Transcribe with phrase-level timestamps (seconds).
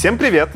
[0.00, 0.48] Всем привет!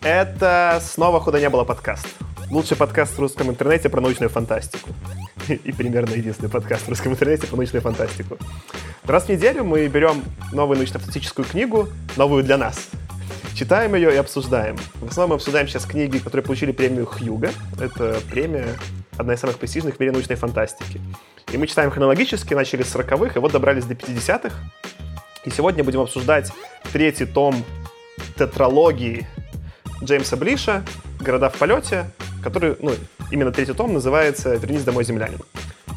[0.00, 2.06] Это снова «Худо не было» подкаст.
[2.50, 4.88] Лучший подкаст в русском интернете про научную фантастику.
[5.48, 8.38] И примерно единственный подкаст в русском интернете про научную фантастику.
[9.04, 12.88] Раз в неделю мы берем новую научно-фантастическую книгу, новую для нас.
[13.54, 14.78] Читаем ее и обсуждаем.
[14.94, 17.50] В основном мы обсуждаем сейчас книги, которые получили премию Хьюга.
[17.78, 18.68] Это премия,
[19.18, 21.02] одна из самых престижных в мире научной фантастики.
[21.52, 24.56] И мы читаем хронологически, начали с 40-х, и вот добрались до 50-х.
[25.44, 26.50] И сегодня будем обсуждать
[26.90, 27.54] третий том
[28.36, 29.26] тетралогии
[30.02, 30.84] Джеймса Блиша
[31.20, 32.10] «Города в полете»,
[32.42, 32.92] который, ну,
[33.30, 35.40] именно третий том называется «Вернись домой, землянин».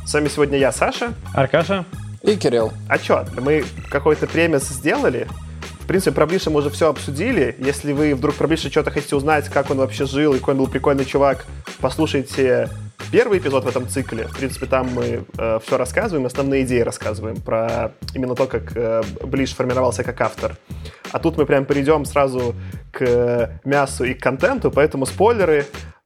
[0.05, 1.14] С вами сегодня я, Саша.
[1.33, 1.86] Аркаша.
[2.23, 2.72] И Кирилл.
[2.89, 5.27] А что, мы какой-то премис сделали?
[5.92, 7.53] Принципе, про Блиша мы уже все обсудили.
[7.59, 10.59] Если вы вдруг про Блиша что-то хотите узнать, как он вообще жил и какой он
[10.59, 11.45] был прикольный чувак,
[11.81, 12.70] послушайте
[13.11, 14.25] первый эпизод в этом цикле.
[14.28, 19.03] В принципе, там мы э, все рассказываем, основные идеи рассказываем про именно то, как э,
[19.22, 20.56] Блиш формировался как автор.
[21.11, 22.55] А тут мы прям перейдем сразу
[22.94, 25.66] к мясу и к контенту, поэтому спойлеры.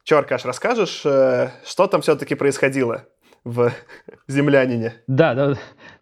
[0.09, 3.03] Аркаш, расскажешь, э, что там все-таки происходило
[3.43, 3.71] в
[4.27, 4.95] «Землянине»?
[5.05, 5.53] Да, да,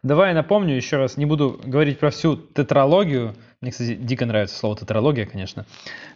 [0.04, 4.78] давай напомню еще раз, не буду говорить про всю тетралогию, мне, кстати, дико нравится слово
[4.78, 5.66] тетралогия, конечно.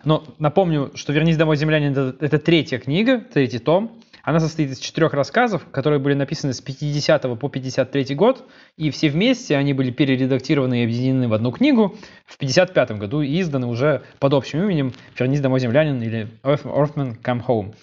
[0.04, 4.00] Но напомню, что «Вернись домой, землянин» это,— третья книга, третий том.
[4.22, 8.44] Она состоит из четырех рассказов, которые были написаны с 50 по 53 год,
[8.76, 13.40] и все вместе они были перередактированы и объединены в одну книгу в 55 году и
[13.40, 17.76] изданы уже под общим именем «Вернись домой, землянин» или «Earthman Come Home».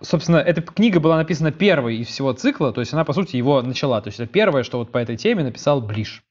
[0.00, 3.60] Собственно, эта книга была написана первой из всего цикла, то есть она, по сути, его
[3.60, 4.00] начала.
[4.00, 6.22] То есть это первое, что вот по этой теме написал Блиш.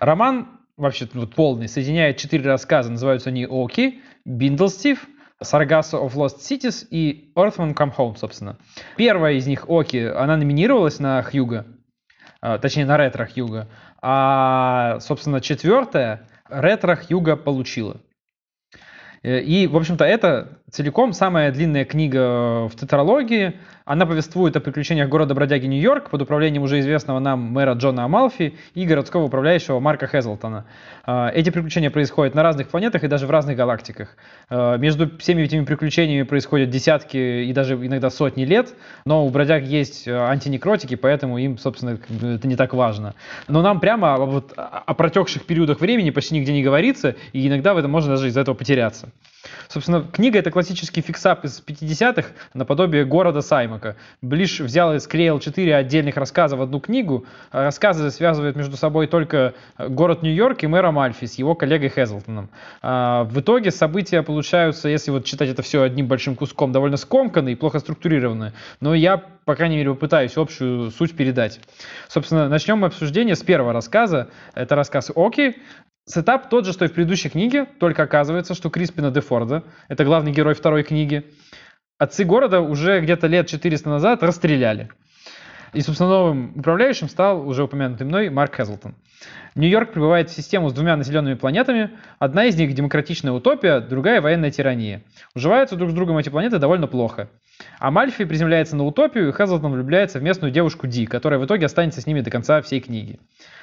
[0.00, 5.06] Роман вообще вот полный, соединяет четыре рассказа, называются они «Оки», «Биндлстив»,
[5.42, 8.58] Sargasso of Lost Cities и Earthman Come Home, собственно.
[8.96, 11.66] Первая из них, Оки, она номинировалась на Хьюга,
[12.40, 13.68] точнее на ретро Хьюга,
[14.02, 18.00] а, собственно, четвертая ретро Хьюга получила.
[19.22, 23.54] Э, и, в общем-то, это целиком самая длинная книга в тетралогии.
[23.84, 28.54] Она повествует о приключениях города бродяги Нью-Йорк под управлением уже известного нам мэра Джона Амалфи
[28.74, 30.64] и городского управляющего Марка Хезлтона.
[31.04, 34.16] А, эти приключения происходят на разных планетах и даже в разных галактиках.
[34.48, 39.64] А, между всеми этими приключениями происходят десятки и даже иногда сотни лет, но у бродяг
[39.64, 43.14] есть э, антинекротики, поэтому им, собственно, это не так важно.
[43.48, 47.78] Но нам прямо вот о протекших периодах времени почти нигде не говорится, и иногда в
[47.78, 49.08] этом можно даже из-за этого потеряться.
[49.68, 53.96] Собственно, книга— это классический fix-up из 50-х, наподобие «Города» Саймака.
[54.20, 57.24] Блиш взял и склеил четыре отдельных рассказа в одну книгу.
[57.50, 62.50] Рассказы связывают между собой только город Нью-Йорк и мэра Мальфи с его коллегой Хезлтоном.
[62.82, 67.54] А в итоге события получаются, если вот читать это все одним большим куском, довольно скомканные
[67.54, 68.52] и плохо структурированные.
[68.80, 71.58] Но я, по крайней мере, попытаюсь общую суть передать.
[72.06, 74.30] Собственно, начнем мы обсуждение с первого рассказа.
[74.54, 75.56] Это рассказ Оки.
[76.04, 80.04] Сетап тот же, что и в предыдущей книге, только оказывается, что Криспина де Форда, это
[80.04, 81.24] главный герой второй книги,
[81.98, 84.88] отцы города уже где-то лет 400 назад расстреляли.
[85.72, 88.94] И, собственно, новым управляющим стал уже упомянутый мной Марк Хезлтон.
[89.54, 91.90] Нью-Йорк прибывает в систему с двумя населенными планетами.
[92.18, 95.02] Одна из них демократичная утопия, другая военная тирания.
[95.34, 97.28] Уживаются друг с другом эти планеты довольно плохо.
[97.78, 101.66] А Мальфи приземляется на утопию, и Хезлтон влюбляется в местную девушку Ди, которая в итоге
[101.66, 103.18] останется с ними до конца всей книги.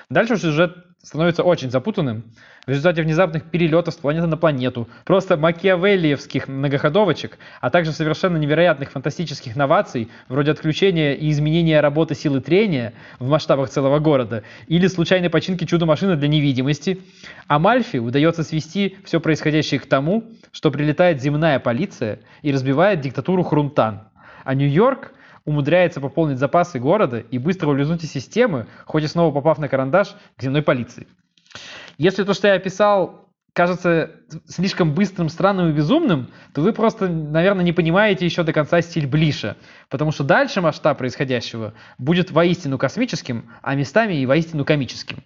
[0.10, 2.24] Дальше сюжет становится очень запутанным.
[2.66, 8.92] В результате внезапных перелетов с планеты на планету, просто макиавеллиевских многоходовочек, а также совершенно невероятных
[8.92, 15.30] фантастических новаций, вроде отключения и изменения работы силы трения в масштабах целого города, или случайной
[15.30, 17.04] починки чудо-машины для невидимости,
[17.48, 24.10] Амальфи удается свести все происходящее к тому, что прилетает земная полиция и разбивает диктатуру Хрунтан.
[24.44, 25.14] А Нью-Йорк
[25.46, 30.16] умудряется пополнить запасы города и быстро улизнуть из системы, хоть и снова попав на карандаш
[30.36, 31.08] к земной полиции.
[32.00, 34.12] Если то, что я описал, кажется
[34.48, 39.08] слишком быстрым, странным и безумным, то вы просто, наверное, не понимаете еще до конца стиль
[39.08, 39.58] Блиша.
[39.90, 45.24] Потому что дальше масштаб происходящего будет воистину космическим, а местами и воистину комическим.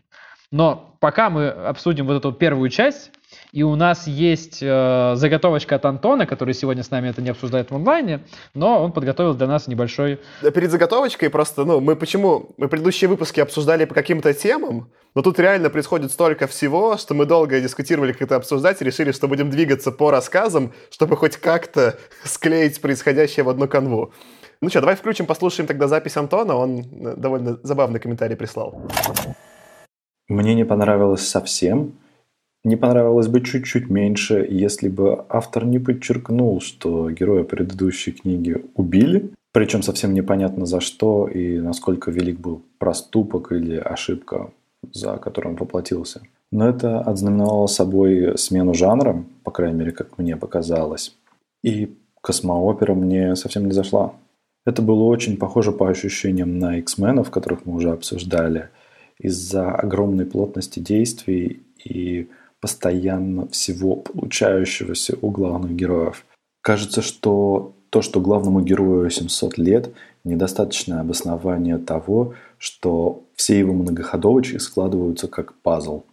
[0.51, 3.12] Но пока мы обсудим вот эту первую часть,
[3.53, 7.71] и у нас есть э, заготовочка от Антона, который сегодня с нами это не обсуждает
[7.71, 8.21] в онлайне,
[8.53, 10.19] но он подготовил для нас небольшой...
[10.42, 12.50] Перед заготовочкой просто, ну, мы почему...
[12.57, 17.25] Мы предыдущие выпуски обсуждали по каким-то темам, но тут реально происходит столько всего, что мы
[17.25, 21.97] долго дискутировали, как это обсуждать, и решили, что будем двигаться по рассказам, чтобы хоть как-то
[22.25, 24.13] склеить происходящее в одну канву.
[24.62, 28.80] Ну что, давай включим, послушаем тогда запись Антона, он э, довольно забавный комментарий прислал.
[30.31, 31.92] Мне не понравилось совсем,
[32.63, 39.33] не понравилось бы чуть-чуть меньше, если бы автор не подчеркнул, что героя предыдущей книги убили,
[39.51, 44.51] причем совсем непонятно за что и насколько велик был проступок или ошибка,
[44.94, 46.22] за которым воплотился.
[46.50, 51.13] Но это ознаменовало собой смену жанра, по крайней мере, как мне показалось.
[51.62, 54.13] И космоопера мне совсем не зашла.
[54.66, 58.69] Это было очень похоже по ощущениям на X-менов, которых мы уже обсуждали,
[59.21, 62.29] из-за огромной плотности действий и
[62.59, 66.25] постоянно всего получающегося у главных героев.
[66.62, 74.57] Кажется, что то, что главному герою 700 лет, недостаточное обоснование того, что все его многоходовочки
[74.57, 76.03] складываются как пазл.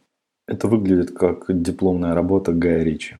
[0.47, 3.17] Это выглядит как дипломная работа Гая Ричи.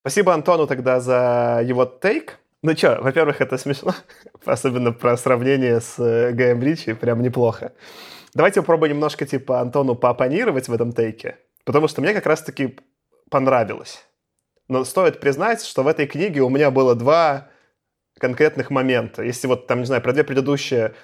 [0.00, 2.40] Спасибо Антону тогда за его тейк.
[2.64, 3.94] Ну что, во-первых, это смешно,
[4.44, 7.72] особенно про сравнение с э, Гаем Ричи, прям неплохо.
[8.34, 11.38] Давайте попробуем немножко, типа, Антону поопонировать в этом тейке.
[11.64, 12.78] Потому что мне как раз-таки
[13.30, 14.04] понравилось.
[14.68, 17.48] Но стоит признать, что в этой книге у меня было два
[18.18, 19.22] конкретных момента.
[19.22, 20.94] Если вот там, не знаю, про две предыдущие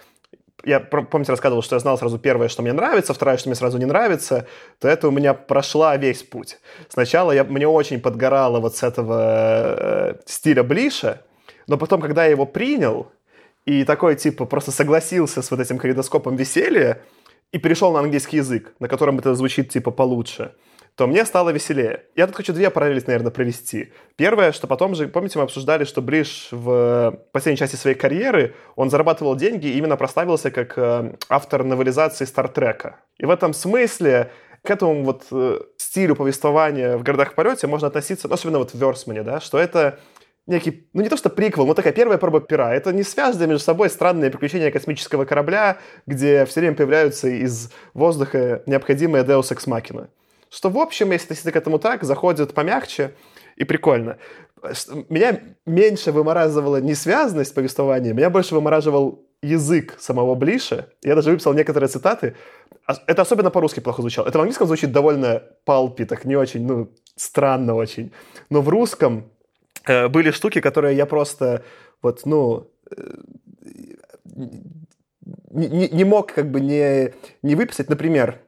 [0.65, 3.79] я, помните, рассказывал, что я знал сразу первое, что мне нравится, второе, что мне сразу
[3.79, 4.47] не нравится,
[4.81, 6.59] то это у меня прошла весь путь.
[6.89, 11.23] Сначала я, мне очень подгорало вот с этого э, стиля Блиша,
[11.69, 13.13] но потом, когда я его принял,
[13.67, 17.03] и такой, типа, просто согласился с вот этим калейдоскопом веселья,
[17.53, 20.55] и перешел на английский язык, на котором это звучит типа получше,
[20.99, 22.05] то мне стало веселее.
[22.17, 23.93] Я тут хочу две параллели, наверное, провести.
[24.17, 28.91] Первое, что потом же, помните, мы обсуждали, что Бриш в последней части своей карьеры, он
[28.91, 32.97] зарабатывал деньги и именно прославился как э, автор новелизации Стартрека.
[33.17, 34.33] И в этом смысле
[34.65, 38.73] к этому вот э, стилю повествования в «Городах в полете» можно относиться, ну, особенно вот
[38.73, 40.01] в Версмане, да, что это
[40.49, 42.75] некий, ну не то что приквел, но такая первая проба пера.
[42.75, 48.63] Это не связанные между собой странные приключения космического корабля, где все время появляются из воздуха
[48.67, 50.09] необходимые Deus Ex Machina.
[50.51, 53.15] Что, в общем, если относиться к этому так, заходит помягче
[53.57, 54.17] и прикольно.
[55.09, 60.89] Меня меньше вымораживала несвязанность повествования, меня больше вымораживал язык самого Блиша.
[61.03, 62.35] Я даже выписал некоторые цитаты.
[62.87, 64.27] А, это особенно по-русски плохо звучало.
[64.27, 68.11] Это в английском звучит довольно палпи, так не очень, ну, странно очень.
[68.51, 69.31] Но в русском
[69.89, 71.65] были штуки, которые я просто
[72.03, 72.97] вот, ну, э,
[75.51, 77.89] не, не мог как бы не, не выписать.
[77.89, 78.41] Например,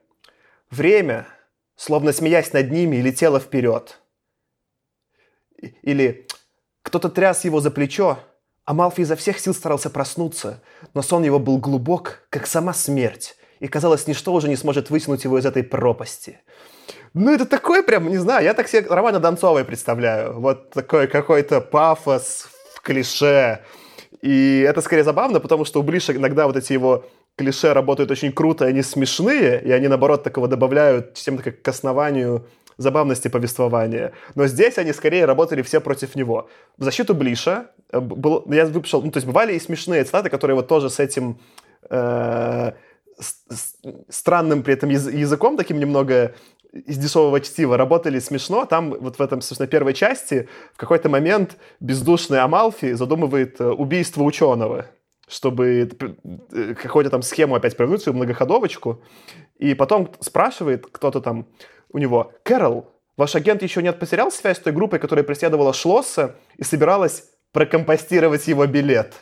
[0.69, 1.27] время,
[1.75, 3.99] словно смеясь над ними, летело вперед.
[5.83, 6.27] Или
[6.81, 8.19] кто-то тряс его за плечо,
[8.65, 10.61] а Малфи изо всех сил старался проснуться,
[10.93, 15.23] но сон его был глубок, как сама смерть, и казалось, ничто уже не сможет вытянуть
[15.23, 16.39] его из этой пропасти.
[17.13, 20.39] Ну, это такой прям, не знаю, я так себе Романа Донцовой представляю.
[20.39, 23.59] Вот такой какой-то пафос в клише.
[24.21, 27.05] И это скорее забавно, потому что у Блиша иногда вот эти его
[27.35, 32.45] клише работают очень круто, они смешные, и они, наоборот, такого добавляют чем-то как к основанию
[32.77, 34.13] забавности повествования.
[34.35, 36.49] Но здесь они скорее работали все против него.
[36.77, 40.55] В защиту Блиша э, был, я выписал, ну, то есть бывали и смешные цитаты, которые
[40.55, 41.39] вот тоже с этим
[41.89, 42.71] э,
[44.09, 46.33] странным при этом языком таким немного
[46.73, 48.65] из дешевого чтива работали смешно.
[48.65, 54.23] Там вот в этом, собственно, первой части в какой-то момент бездушный Амалфи задумывает э, убийство
[54.23, 54.85] ученого
[55.31, 55.89] чтобы
[56.51, 59.01] э, какую-то там схему опять провернуть, свою многоходовочку.
[59.59, 61.47] И потом спрашивает кто-то там
[61.93, 66.35] у него, «Кэрол, ваш агент еще не потерял связь с той группой, которая преследовала Шлосса
[66.57, 69.13] и собиралась прокомпостировать его билет?»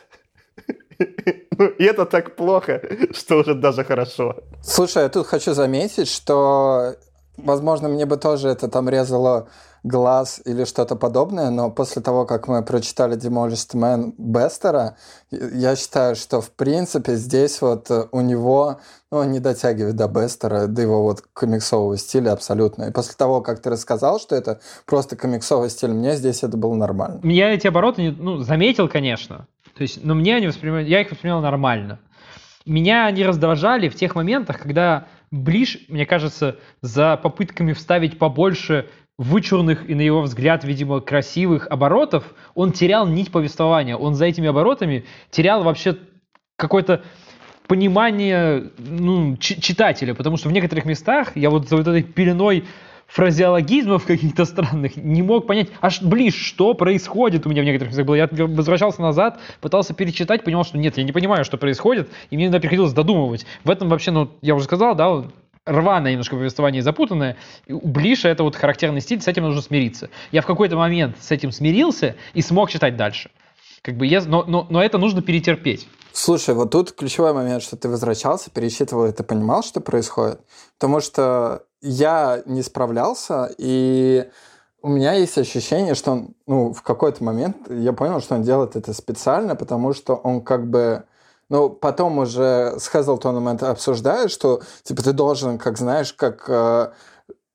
[1.58, 2.80] Ну, и это так плохо,
[3.12, 4.36] что уже даже хорошо.
[4.62, 6.94] Слушай, я тут хочу заметить, что
[7.44, 9.48] Возможно, мне бы тоже это там резало
[9.82, 14.96] глаз или что-то подобное, но после того, как мы прочитали Demolished Man Бестера,
[15.30, 18.80] я считаю, что в принципе здесь вот у него,
[19.10, 22.84] ну, он не дотягивает до Бестера, до его вот комиксового стиля абсолютно.
[22.84, 26.74] И после того, как ты рассказал, что это просто комиксовый стиль, мне здесь это было
[26.74, 27.20] нормально.
[27.24, 29.46] Я эти обороты, ну, заметил, конечно.
[29.76, 32.00] То есть, но мне они воспринимали, я их воспринимал нормально.
[32.66, 39.88] Меня они раздражали в тех моментах, когда Ближ, мне кажется, за попытками вставить побольше вычурных
[39.88, 43.96] и, на его взгляд, видимо, красивых оборотов, он терял нить повествования.
[43.96, 45.98] Он за этими оборотами терял вообще
[46.56, 47.02] какой-то
[47.68, 52.64] понимание ну, читателя, потому что в некоторых местах я вот за вот этой пеленой
[53.10, 58.06] фразеологизмов каких-то странных не мог понять, аж блин, что происходит у меня в некоторых местах
[58.06, 58.14] было.
[58.14, 62.46] Я возвращался назад, пытался перечитать, понял, что нет, я не понимаю, что происходит, и мне
[62.46, 63.46] иногда приходилось додумывать.
[63.64, 65.24] В этом вообще, ну, я уже сказал, да,
[65.66, 67.36] рваное немножко повествование, запутанное.
[67.68, 70.10] Блиша это вот характерный стиль, с этим нужно смириться.
[70.32, 73.30] Я в какой-то момент с этим смирился и смог читать дальше.
[73.82, 75.88] Как бы я, но, но, но это нужно перетерпеть.
[76.12, 80.40] Слушай, вот тут ключевой момент, что ты возвращался, пересчитывал, и ты понимал, что происходит.
[80.78, 84.28] Потому что я не справлялся, и
[84.82, 88.76] у меня есть ощущение, что он, ну, в какой-то момент я понял, что он делает
[88.76, 91.04] это специально, потому что он как бы
[91.50, 96.90] ну, потом уже с Хезлтоном это обсуждают, что, типа, ты должен, как знаешь, как э,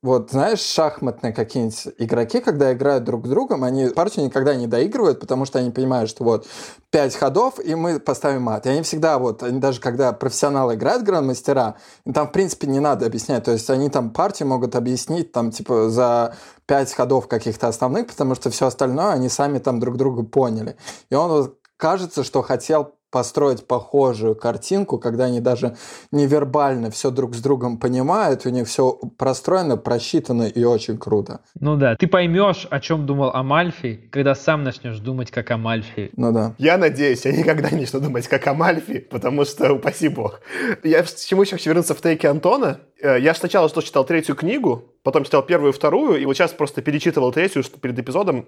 [0.05, 5.19] вот, знаешь, шахматные какие-нибудь игроки, когда играют друг с другом, они партию никогда не доигрывают,
[5.19, 6.45] потому что они понимают, что вот
[6.91, 8.67] пять ходов, и мы поставим мат.
[8.67, 11.77] И они всегда вот, они даже когда профессионалы играют гранд-мастера,
[12.13, 13.45] там, в принципе, не надо объяснять.
[13.45, 16.35] То есть они там партию могут объяснить там, типа, за
[16.67, 20.77] пять ходов каких-то основных, потому что все остальное они сами там друг друга поняли.
[21.09, 25.77] И он вот кажется, что хотел построить похожую картинку, когда они даже
[26.11, 31.39] невербально все друг с другом понимают, у них все простроено, просчитано и очень круто.
[31.57, 36.11] Ну да, ты поймешь, о чем думал Амальфи, когда сам начнешь думать как Амальфи.
[36.17, 36.55] Ну да.
[36.57, 40.41] Я надеюсь, я никогда не начну думать как Амальфи, потому что, упаси бог.
[40.83, 42.81] Я к чему еще хочу вернуться в тейке Антона.
[43.01, 46.51] Э, я сначала что читал третью книгу, потом читал первую и вторую, и вот сейчас
[46.51, 48.45] просто перечитывал третью перед эпизодом,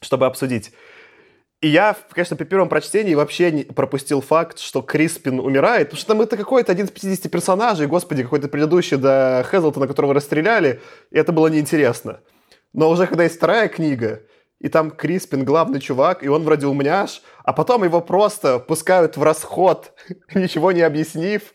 [0.00, 0.72] чтобы обсудить.
[1.60, 6.08] И я, конечно, при первом прочтении вообще не пропустил факт, что Криспин умирает, потому что
[6.08, 11.18] там это какой-то один из 50 персонажей, господи, какой-то предыдущий до Хезлтона, которого расстреляли, и
[11.18, 12.20] это было неинтересно.
[12.72, 14.22] Но уже когда есть вторая книга,
[14.60, 19.22] и там Криспин главный чувак, и он вроде умняш, а потом его просто пускают в
[19.24, 19.92] расход,
[20.34, 21.54] ничего не объяснив,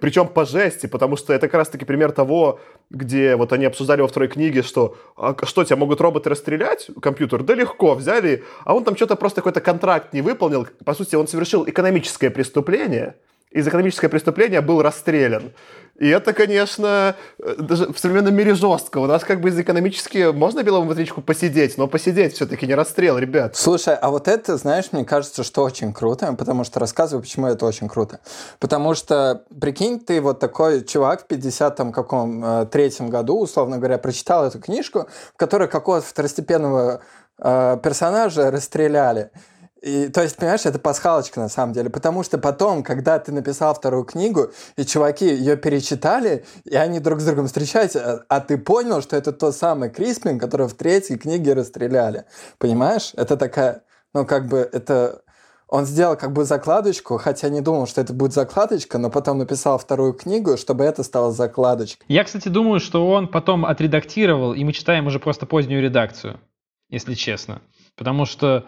[0.00, 2.60] причем по жести, потому что это как раз-таки пример того,
[2.90, 7.42] где вот они обсуждали во второй книге, что а, что, тебя могут роботы расстрелять, компьютер?
[7.42, 10.66] Да легко, взяли, а он там что-то просто какой-то контракт не выполнил.
[10.84, 13.16] По сути, он совершил экономическое преступление–
[13.50, 15.52] из экономическое преступление был расстрелян.
[15.98, 18.98] И это, конечно, э, даже в современном мире жестко.
[18.98, 23.18] У нас как бы из экономически можно белому ветричку посидеть, но посидеть все-таки не расстрел,
[23.18, 23.56] ребят.
[23.56, 27.66] Слушай, а вот это, знаешь, мне кажется, что очень круто, потому что рассказываю, почему это
[27.66, 28.20] очень круто.
[28.60, 33.98] Потому что, прикинь, ты вот такой чувак в 50-м каком э, третьем году, условно говоря,
[33.98, 37.00] прочитал эту книжку, в которой какого-то второстепенного
[37.40, 39.32] э, персонажа расстреляли.
[39.82, 43.74] И, то есть, понимаешь, это пасхалочка на самом деле, потому что потом, когда ты написал
[43.74, 48.58] вторую книгу, и чуваки ее перечитали, и они друг с другом встречаются, а, а ты
[48.58, 52.24] понял, что это тот самый Криспин, которого в третьей книге расстреляли.
[52.58, 53.12] Понимаешь?
[53.16, 53.82] Это такая,
[54.14, 55.22] ну, как бы, это...
[55.70, 59.76] Он сделал как бы закладочку, хотя не думал, что это будет закладочка, но потом написал
[59.76, 62.06] вторую книгу, чтобы это стало закладочкой.
[62.08, 66.40] Я, кстати, думаю, что он потом отредактировал, и мы читаем уже просто позднюю редакцию,
[66.88, 67.60] если честно.
[67.96, 68.64] Потому что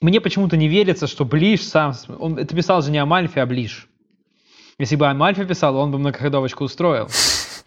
[0.00, 1.94] мне почему-то не верится, что Блиш сам...
[2.18, 3.88] Он это писал же не Амальфи, а Блиш.
[4.78, 7.08] Если бы Амальфи писал, он бы многоходовочку устроил.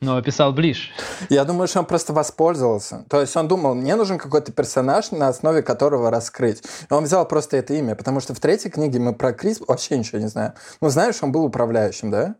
[0.01, 0.91] Но писал Блиш.
[1.29, 3.05] Я думаю, что он просто воспользовался.
[3.09, 6.63] То есть он думал, мне нужен какой-то персонаж, на основе которого раскрыть.
[6.89, 9.97] И он взял просто это имя, потому что в третьей книге мы про Крис вообще
[9.97, 10.53] ничего не знаем.
[10.81, 12.35] Ну, знаешь, он был управляющим, да?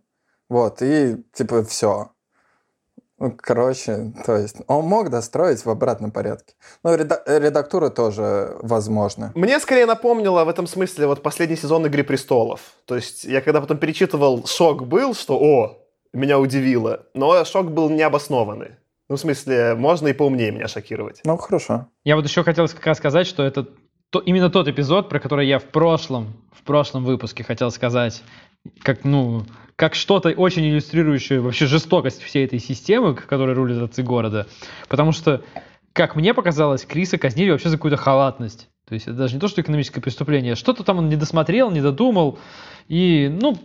[0.50, 2.13] Вот, и типа все.
[3.24, 6.56] Ну, короче, то есть он мог достроить в обратном порядке.
[6.84, 9.32] Ну, редактура тоже возможно.
[9.34, 12.60] Мне скорее напомнило в этом смысле вот последний сезон «Игры престолов».
[12.86, 15.78] То есть я когда потом перечитывал, шок был, что «О,
[16.12, 17.06] меня удивило».
[17.14, 18.72] Но шок был необоснованный.
[19.08, 21.22] Ну, в смысле, можно и поумнее меня шокировать.
[21.24, 21.88] Ну, хорошо.
[22.04, 23.66] Я вот еще хотел как раз сказать, что это
[24.10, 28.22] то, именно тот эпизод, про который я в прошлом, в прошлом выпуске хотел сказать,
[28.82, 34.48] как, ну, как что-то очень иллюстрирующее вообще жестокость всей этой системы, которая рулит отцы города.
[34.88, 35.44] Потому что,
[35.94, 38.70] как мне показалось, Криса казнили вообще за какую-то халатность.
[38.88, 41.82] То есть это даже не то, что экономическое преступление, что-то там он не досмотрел, не
[41.82, 42.38] додумал,
[42.88, 43.58] и, ну,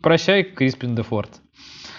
[0.00, 1.40] прощай, Криспин де Форд.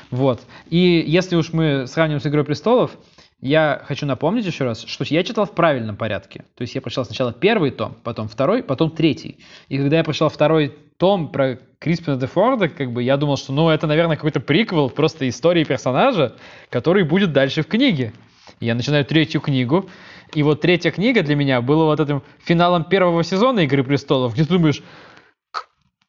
[0.10, 0.42] Вот.
[0.70, 2.98] И если уж мы сравниваем с «Игрой престолов»,
[3.42, 6.46] я хочу напомнить еще раз, что я читал в правильном порядке.
[6.56, 9.40] То есть я прочитал сначала первый том, потом второй, потом третий.
[9.68, 13.52] И когда я прочитал второй том про Криспина де Форда, как бы я думал, что
[13.52, 16.36] ну это, наверное, какой-то приквел просто истории персонажа,
[16.70, 18.14] который будет дальше в книге.
[18.60, 19.90] Я начинаю третью книгу,
[20.36, 24.44] и вот третья книга для меня была вот этим финалом первого сезона «Игры престолов», где
[24.44, 24.84] ты думаешь,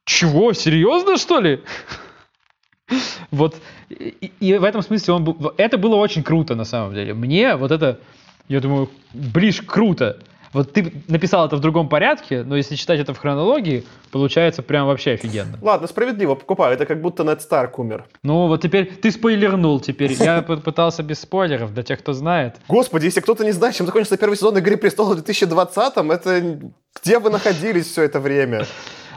[0.04, 1.62] чего, серьезно, что ли?
[3.30, 3.56] Вот,
[3.90, 7.14] и, и в этом смысле он это было очень круто, на самом деле.
[7.14, 7.98] Мне вот это,
[8.48, 10.18] я думаю, ближ круто.
[10.52, 14.86] Вот ты написал это в другом порядке, но если читать это в хронологии, получается прям
[14.86, 15.58] вообще офигенно.
[15.62, 16.74] Ладно, справедливо, покупаю.
[16.74, 18.04] Это как будто Нед Старк умер.
[18.22, 20.12] Ну вот теперь ты спойлернул теперь.
[20.12, 22.56] Я пытался без спойлеров, для тех, кто знает.
[22.68, 26.60] Господи, если кто-то не знает, чем закончится первый сезон «Игры престолов» в 2020-м, это
[27.02, 28.66] где вы находились все это время?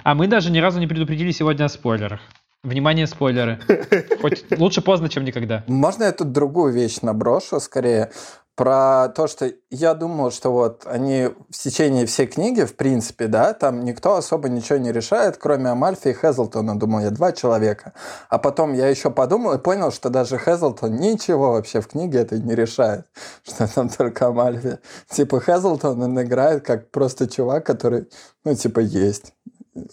[0.04, 2.22] А мы даже ни разу не предупредили сегодня о спойлерах.
[2.66, 3.60] Внимание, спойлеры.
[4.22, 5.64] Хоть лучше поздно, чем никогда.
[5.68, 8.10] Можно я тут другую вещь наброшу скорее?
[8.56, 13.54] Про то, что я думал, что вот они в течение всей книги, в принципе, да,
[13.54, 16.80] там никто особо ничего не решает, кроме Амальфи и Хезлтона.
[16.80, 17.94] Думал я, два человека.
[18.30, 22.40] А потом я еще подумал и понял, что даже Хезлтон ничего вообще в книге это
[22.40, 23.06] не решает.
[23.44, 24.80] Что там только Амальфи.
[25.10, 28.08] Типа Хезлтон, он играет как просто чувак, который,
[28.46, 29.34] ну, типа, есть.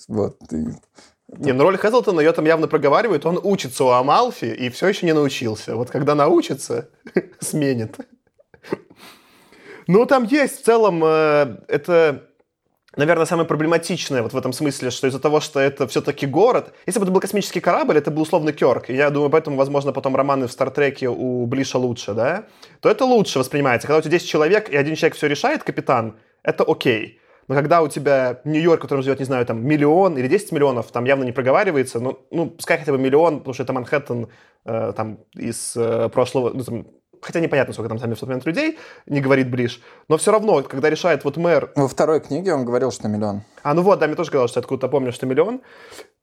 [0.09, 0.39] Вот.
[1.39, 3.25] Не, ну роль Хэзлтона ее там явно проговаривают.
[3.25, 5.75] Он учится у Амалфи и все еще не научился.
[5.75, 6.91] Вот когда научится,
[7.41, 7.97] сменит.
[9.87, 12.29] Ну, там есть в целом, э, это,
[12.97, 17.01] наверное, самое проблематичное вот в этом смысле, что из-за того, что это все-таки город, если
[17.01, 20.15] бы это был космический корабль, это был условно Кёрк, и я думаю, поэтому, возможно, потом
[20.15, 22.47] романы в Стартреке у Блиша лучше, да,
[22.81, 23.89] то это лучше воспринимается.
[23.89, 27.21] Когда у тебя 10 человек, и один человек все решает, капитан, это окей.
[27.49, 30.91] Но когда у тебя Нью-Йорк, в котором живет, не знаю, там миллион или 10 миллионов,
[30.91, 34.29] там явно не проговаривается, ну, ну пускай хотя бы миллион, потому что это Манхэттен
[34.65, 36.87] э, там из э, прошлого, ну, там,
[37.21, 40.63] хотя непонятно, сколько там сами в тот момент людей, не говорит Бриш, но все равно,
[40.63, 41.73] когда решает вот мэр...
[41.77, 43.43] Во второй книге он говорил, что миллион.
[43.63, 45.63] А, ну вот, да, мне тоже сказал, что откуда-то помню, что миллион.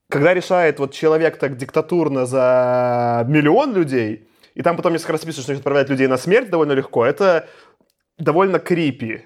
[0.09, 5.43] Когда решает вот человек так диктатурно за миллион людей, и там потом несколько раз пишут,
[5.43, 7.47] что отправляет людей на смерть довольно легко, это
[8.17, 9.25] довольно крипи.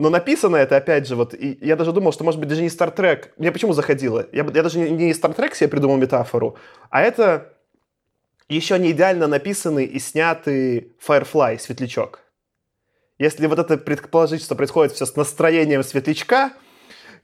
[0.00, 2.68] Но написано это, опять же, вот, и я даже думал, что, может быть, даже не
[2.68, 3.32] Star Trek.
[3.36, 4.26] Мне почему заходило?
[4.32, 6.56] Я, я даже не, не Star Trek себе придумал метафору,
[6.88, 7.52] а это
[8.48, 12.20] еще не идеально написанный и снятый Firefly, светлячок.
[13.18, 16.54] Если вот это предположить, что происходит все с настроением светлячка,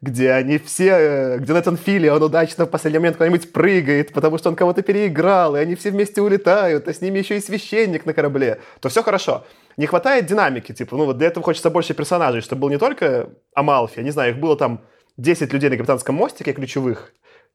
[0.03, 4.37] где они все, э, где Нэтан Филли, он удачно в последний момент куда-нибудь прыгает, потому
[4.37, 8.05] что он кого-то переиграл, и они все вместе улетают, а с ними еще и священник
[8.05, 9.47] на корабле, то все хорошо.
[9.77, 13.31] Не хватает динамики, типа, ну вот для этого хочется больше персонажей, чтобы был не только
[13.55, 14.81] Амалфи, я не знаю, их было там
[15.19, 17.13] 10 людей на капитанском мостике ключевых,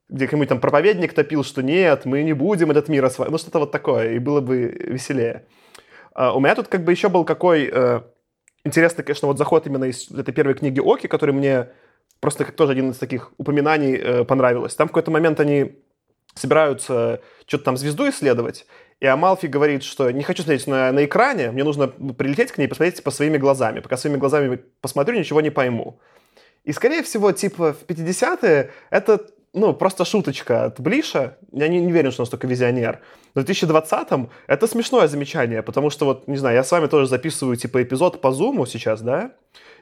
[0.10, 3.60] где кому-нибудь там проповедник топил, что нет, мы не будем этот мир осваивать, ну что-то
[3.60, 5.46] вот такое, и было бы веселее.
[6.14, 8.04] Uh, у меня тут как бы еще был какой uh,
[8.64, 11.70] интересный, конечно, вот заход именно из этой первой книги Оки, который мне
[12.20, 14.76] просто как тоже один из таких упоминаний э, понравилось.
[14.76, 15.80] Там в какой-то момент они
[16.36, 18.66] собираются что-то там звезду исследовать,
[19.02, 22.66] и Амалфи говорит, что не хочу смотреть на, на экране, мне нужно прилететь к ней
[22.66, 23.80] и посмотреть по своими глазами.
[23.80, 26.00] Пока своими глазами посмотрю, ничего не пойму.
[26.64, 31.38] И, скорее всего, типа в 50-е это ну, просто шуточка от Блиша.
[31.52, 33.00] Я не, не уверен, что он столько визионер.
[33.34, 37.08] Но в 2020-м это смешное замечание, потому что вот, не знаю, я с вами тоже
[37.08, 39.32] записываю типа эпизод по зуму сейчас, да?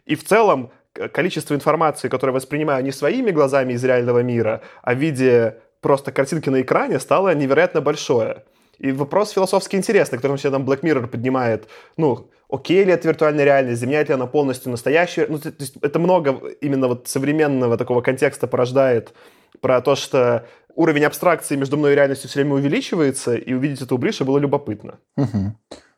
[0.05, 0.71] И в целом
[1.12, 6.49] количество информации, которое воспринимаю не своими глазами из реального мира, а в виде просто картинки
[6.49, 8.43] на экране, стало невероятно большое.
[8.80, 11.68] И вопрос философски интересный, который себе там Black Mirror поднимает.
[11.98, 15.32] Ну, окей ли это виртуальная реальность, заменяет ли она полностью настоящую?
[15.32, 19.13] Ну, то есть это много именно вот современного такого контекста порождает
[19.62, 23.96] про то, что уровень абстракции между мной и реальностью все время увеличивается, и увидеть это
[23.96, 25.00] у Блиша было любопытно.
[25.18, 25.56] Угу.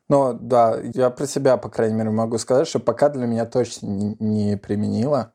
[0.10, 3.86] Ну, да, я про себя, по крайней мере, могу сказать, что пока для меня точно
[3.88, 5.34] не, не применила.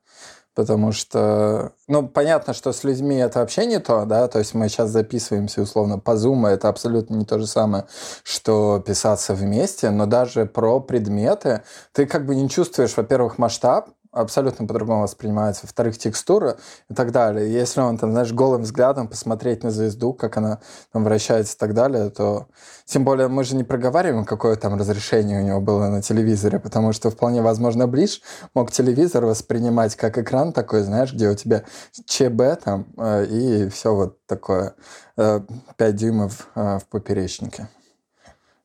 [0.57, 4.71] Потому что, ну, понятно, что с людьми это вообще не то, да, то есть мы
[4.71, 7.85] сейчас записываемся условно по Zoom, это абсолютно не то же самое,
[8.23, 14.67] что писаться вместе, но даже про предметы ты как бы не чувствуешь, во-первых, масштаб, абсолютно
[14.67, 15.63] по-другому воспринимается.
[15.65, 16.57] Во-вторых, текстура
[16.89, 17.53] и так далее.
[17.53, 20.61] Если он, там, знаешь, голым взглядом посмотреть на звезду, как она
[20.93, 22.47] там вращается и так далее, то...
[22.85, 26.93] Тем более мы же не проговариваем, какое там разрешение у него было на телевизоре, потому
[26.93, 28.23] что вполне возможно Ближ
[28.55, 31.65] мог телевизор воспринимать как экран такой, знаешь, где у тебя
[32.07, 34.75] ЧБ там э, и все вот такое.
[35.17, 35.41] Э,
[35.77, 37.69] 5 дюймов э, в поперечнике.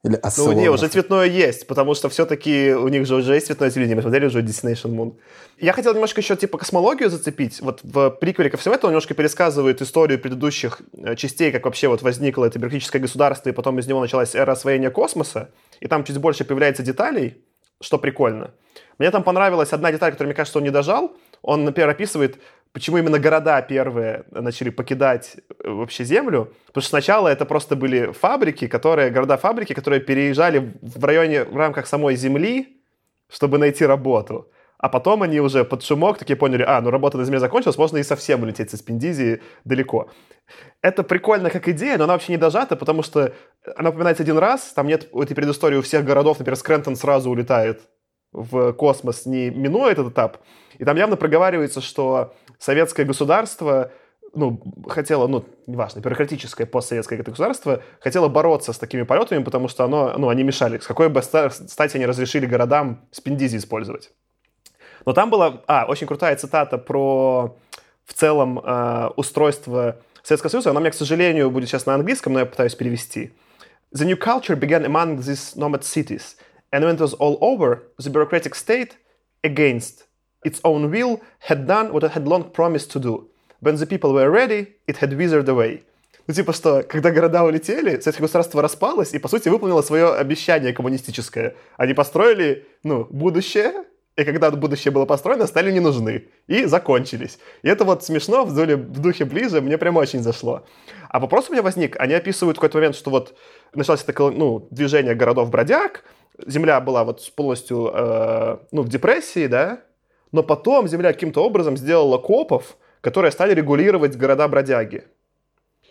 [0.03, 3.69] Или Ну, не, уже цветное есть, потому что все-таки у них же уже есть цветное
[3.69, 3.95] телевидение.
[3.95, 5.13] Мы смотрели уже Destination Moon.
[5.59, 7.61] Я хотел немножко еще типа космологию зацепить.
[7.61, 12.01] Вот в приквеле ко всему этому немножко пересказывает историю предыдущих э, частей, как вообще вот
[12.01, 15.51] возникло это бюрократическое государство, и потом из него началась эра освоения космоса.
[15.79, 17.37] И там чуть больше появляется деталей,
[17.79, 18.51] что прикольно.
[18.97, 21.15] Мне там понравилась одна деталь, которую, мне кажется, он не дожал.
[21.43, 22.37] Он, например, описывает
[22.73, 28.11] почему именно города первые начали покидать э, вообще землю, потому что сначала это просто были
[28.11, 32.81] фабрики, которые, города-фабрики, которые переезжали в районе, в рамках самой земли,
[33.29, 34.51] чтобы найти работу.
[34.81, 37.97] А потом они уже под шумок такие поняли, а, ну работа на Земле закончилась, можно
[37.97, 40.09] и совсем улететь со Спиндизии далеко.
[40.81, 43.31] Это прикольно как идея, но она вообще не дожата, потому что
[43.75, 47.81] она упоминается один раз, там нет этой предыстории у всех городов, например, Скрентон сразу улетает
[48.31, 50.37] в космос, не минуя этот этап.
[50.79, 53.91] И там явно проговаривается, что советское государство
[54.33, 60.13] ну, хотело, ну, неважно, бюрократическое постсоветское государство хотело бороться с такими полетами, потому что оно,
[60.17, 60.77] ну, они мешали.
[60.77, 64.11] С какой бы стати они разрешили городам спиндизи использовать.
[65.05, 67.57] Но там была, а, очень крутая цитата про
[68.05, 70.69] в целом э, устройство Советского Союза.
[70.69, 73.33] Она у меня, к сожалению, будет сейчас на английском, но я пытаюсь перевести.
[73.93, 76.37] The new culture began among these nomad cities,
[76.71, 78.93] and when it was all over, the bureaucratic state,
[79.43, 80.05] against
[80.43, 83.27] its own will, had done what it had long promised to do.
[83.61, 85.83] When the people were ready, it had withered away.
[86.27, 90.71] Ну, типа, что, когда города улетели, советское государство распалось и, по сути, выполнило свое обещание
[90.71, 91.55] коммунистическое.
[91.77, 96.27] Они построили, ну, будущее, и когда будущее было построено, стали не нужны.
[96.47, 97.39] И закончились.
[97.63, 100.63] И это вот смешно, в духе, в духе ближе, мне прям очень зашло.
[101.09, 101.99] А вопрос у меня возник.
[101.99, 103.35] Они описывают какой-то момент, что вот
[103.73, 106.03] началось это ну, движение городов-бродяг,
[106.45, 109.81] земля была вот полностью э, ну, в депрессии, да,
[110.31, 115.03] но потом земля каким-то образом сделала копов, которые стали регулировать города-бродяги.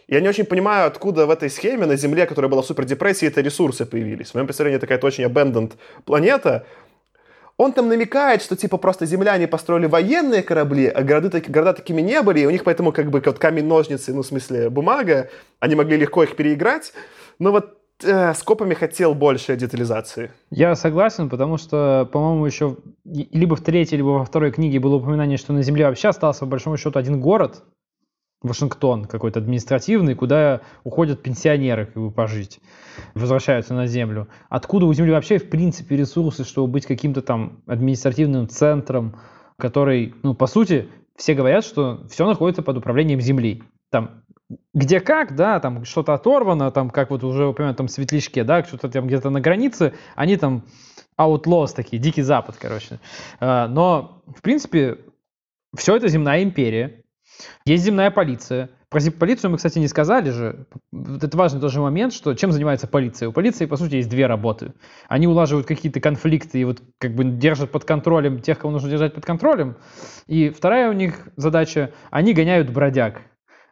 [0.08, 3.40] Я не очень понимаю, откуда в этой схеме на Земле, которая была в супердепрессии, это
[3.40, 4.30] ресурсы появились.
[4.30, 5.74] В моем представлении это какая-то очень abandoned
[6.04, 6.66] планета,
[7.56, 12.22] он там намекает, что типа просто земляне построили военные корабли, а города, города такими не
[12.22, 15.98] были, и у них поэтому как бы вот камень-ножницы, ну в смысле бумага, они могли
[15.98, 16.94] легко их переиграть.
[17.38, 20.30] Но вот э, с копами хотел больше детализации.
[20.50, 25.38] Я согласен, потому что, по-моему, еще либо в третьей, либо во второй книге было упоминание,
[25.38, 27.62] что на Земле вообще остался, по большому счету, один город,
[28.42, 32.60] Вашингтон какой-то административный, куда уходят пенсионеры как бы пожить,
[33.14, 34.28] возвращаются на землю.
[34.48, 39.16] Откуда у Земли вообще в принципе ресурсы, чтобы быть каким-то там административным центром,
[39.58, 43.62] который, ну, по сути, все говорят, что все находится под управлением Земли.
[43.90, 44.19] Там
[44.74, 48.88] где как, да, там что-то оторвано, там, как вот уже упомянут, там светлячки, да, что-то
[48.88, 50.64] там где-то на границе, они там
[51.18, 52.98] outlaws такие, дикий запад, короче.
[53.38, 54.98] А, но, в принципе,
[55.76, 57.04] все это земная империя,
[57.64, 58.70] есть земная полиция.
[58.90, 60.66] Про полицию мы, кстати, не сказали же.
[60.92, 63.28] Это важный тоже момент, что чем занимается полиция.
[63.28, 64.74] У полиции, по сути, есть две работы.
[65.08, 69.14] Они улаживают какие-то конфликты и вот как бы держат под контролем тех, кого нужно держать
[69.14, 69.76] под контролем.
[70.26, 73.22] И вторая у них задача, они гоняют бродяг.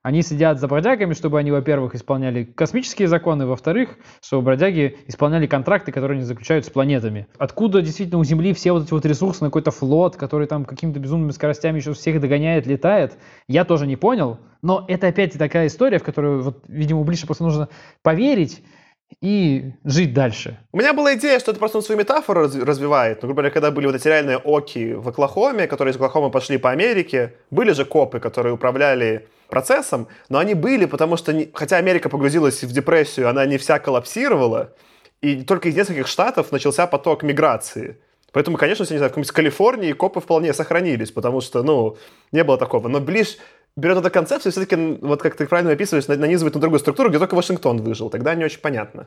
[0.09, 5.93] Они сидят за бродягами, чтобы они, во-первых, исполняли космические законы, во-вторых, чтобы бродяги исполняли контракты,
[5.93, 7.27] которые они заключают с планетами.
[7.37, 10.99] Откуда действительно у Земли все вот эти вот ресурсы на какой-то флот, который там какими-то
[10.99, 13.19] безумными скоростями еще всех догоняет, летает,
[13.49, 14.39] я тоже не понял.
[14.63, 17.69] Но это опять такая история, в которую, вот, видимо, ближе просто нужно
[18.03, 18.63] поверить,
[19.21, 20.59] и жить дальше.
[20.73, 23.23] У меня была идея, что это просто он свою метафору развивает.
[23.23, 26.59] Ну, грубо говоря, когда были вот эти реальные оки в Оклахоме, которые из Оклахомы пошли
[26.59, 31.79] по Америке, были же копы, которые управляли процессом, но они были, потому что, не, хотя
[31.79, 34.75] Америка погрузилась в депрессию, она не вся коллапсировала,
[35.21, 37.97] и только из нескольких штатов начался поток миграции.
[38.33, 41.97] Поэтому, конечно, если, не знаю, в какой-нибудь Калифорнии копы вполне сохранились, потому что, ну,
[42.31, 42.89] не было такого.
[42.89, 43.37] Но ближе
[43.79, 47.35] берет эту концепцию, все-таки, вот как ты правильно описываешь, нанизывает на другую структуру, где только
[47.35, 48.11] Вашингтон выжил.
[48.11, 49.07] Тогда не очень понятно.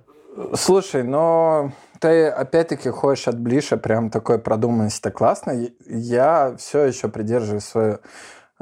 [0.56, 5.68] Слушай, но ты опять-таки ходишь от Блиша, прям такой продуманность, это классно.
[5.86, 8.00] Я все еще придерживаюсь свое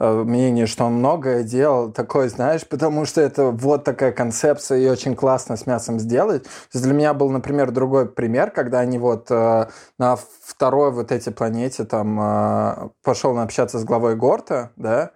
[0.02, 4.88] Э, мнение, что он многое делал такое, знаешь, потому что это вот такая концепция и
[4.88, 6.44] очень классно с мясом сделать.
[6.44, 9.68] То есть для меня был, например, другой пример, когда они вот э,
[9.98, 15.12] на второй вот этой планете там э, пошел общаться с главой Горта, да,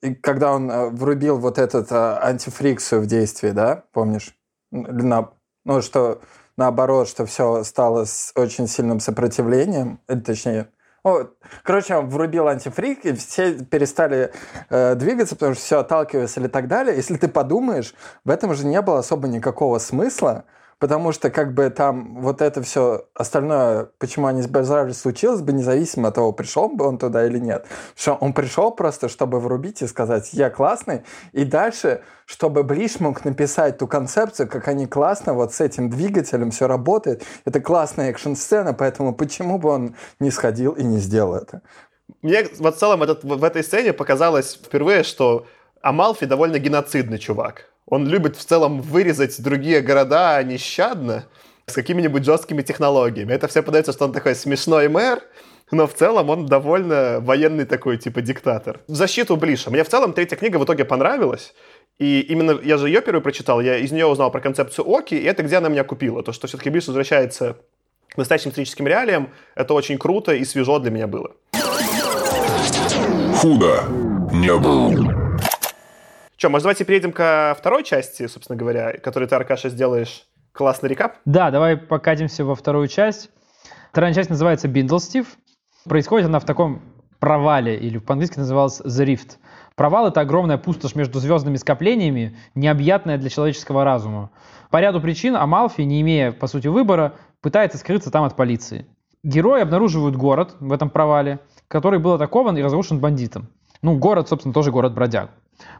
[0.00, 4.34] и когда он э, врубил вот этот э, антифрикцию в действие, да, помнишь?
[4.70, 5.30] На,
[5.64, 6.20] ну, что
[6.56, 10.68] наоборот, что все стало с очень сильным сопротивлением, точнее,
[11.04, 11.26] о,
[11.64, 14.32] короче, он врубил антифрик, и все перестали
[14.70, 16.94] э, двигаться, потому что все отталкивается или так далее.
[16.94, 17.94] Если ты подумаешь,
[18.24, 20.44] в этом же не было особо никакого смысла,
[20.82, 25.52] потому что как бы там вот это все остальное, почему они с Безрави случилось бы,
[25.52, 27.66] независимо от того, пришел бы он туда или нет.
[27.94, 33.24] Что он пришел просто, чтобы врубить и сказать, я классный, и дальше, чтобы Блиш мог
[33.24, 37.22] написать ту концепцию, как они классно, вот с этим двигателем все работает.
[37.44, 41.62] Это классная экшн-сцена, поэтому почему бы он не сходил и не сделал это?
[42.22, 45.46] Мне в целом этот, в этой сцене показалось впервые, что
[45.80, 47.71] Амалфи довольно геноцидный чувак.
[47.86, 51.26] Он любит в целом вырезать другие города нещадно
[51.66, 53.32] с какими-нибудь жесткими технологиями.
[53.32, 55.22] Это все подается, что он такой смешной мэр,
[55.70, 58.80] но в целом он довольно военный такой, типа, диктатор.
[58.88, 59.70] В защиту Блиша.
[59.70, 61.54] Мне в целом третья книга в итоге понравилась.
[61.98, 65.24] И именно я же ее первую прочитал, я из нее узнал про концепцию Оки, и
[65.24, 66.22] это где она меня купила.
[66.22, 67.56] То, что все-таки Блиш возвращается
[68.08, 71.32] к настоящим историческим реалиям, это очень круто и свежо для меня было.
[73.36, 73.84] Худо
[74.32, 75.31] не было.
[76.42, 81.18] Что, может, давайте перейдем ко второй части, собственно говоря, которую ты, Аркаша, сделаешь классный рекап?
[81.24, 83.30] Да, давай покатимся во вторую часть.
[83.92, 85.36] Вторая часть называется Биндлстив.
[85.84, 86.82] Происходит она в таком
[87.20, 89.36] провале, или по-английски называлась The Rift.
[89.76, 94.32] Провал— это огромная пустошь между звездными скоплениями, необъятная для человеческого разума.
[94.70, 98.88] По ряду причин Амалфи, не имея, по сути, выбора, пытается скрыться там от полиции.
[99.22, 103.46] Герои обнаруживают город в этом провале, который был атакован и разрушен бандитом.
[103.80, 105.30] Ну, город, собственно, тоже город-бродяг.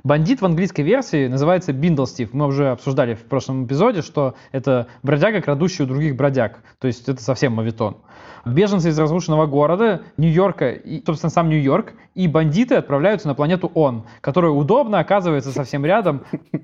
[0.05, 2.33] Бандит в английской версии называется Биндлстив.
[2.33, 6.61] Мы уже обсуждали в прошлом эпизоде, что это бродяга, крадущий у других бродяг.
[6.79, 7.99] То есть это совсем мавитон.
[8.45, 14.05] Беженцы из разрушенного города, Нью-Йорка, и, собственно, сам Нью-Йорк, и бандиты отправляются на планету Он,
[14.21, 16.23] которая удобно оказывается совсем рядом,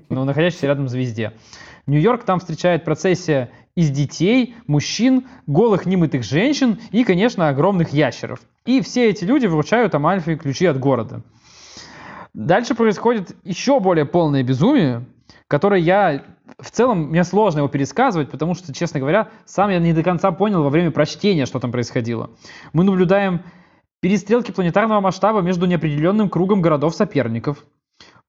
[0.09, 1.31] но находящейся рядом звезде.
[1.87, 8.41] Нью-Йорк там встречает процессия из детей, мужчин, голых немытых женщин и, конечно, огромных ящеров.
[8.65, 11.21] И все эти люди вручают Амальфи ключи от города.
[12.33, 15.05] Дальше происходит еще более полное безумие,
[15.47, 16.23] которое я
[16.59, 20.31] в целом мне сложно его пересказывать, потому что, честно говоря, сам я не до конца
[20.31, 22.29] понял во время прочтения, что там происходило.
[22.73, 23.41] Мы наблюдаем
[23.99, 27.65] перестрелки планетарного масштаба между неопределенным кругом городов-соперников,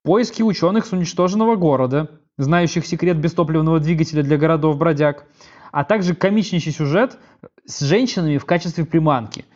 [0.02, 5.26] поиски ученых с уничтоженного города, знающих секрет бестопливного двигателя для городов-бродяг,
[5.72, 7.18] а также комичнейший сюжет
[7.66, 9.44] с женщинами в качестве приманки–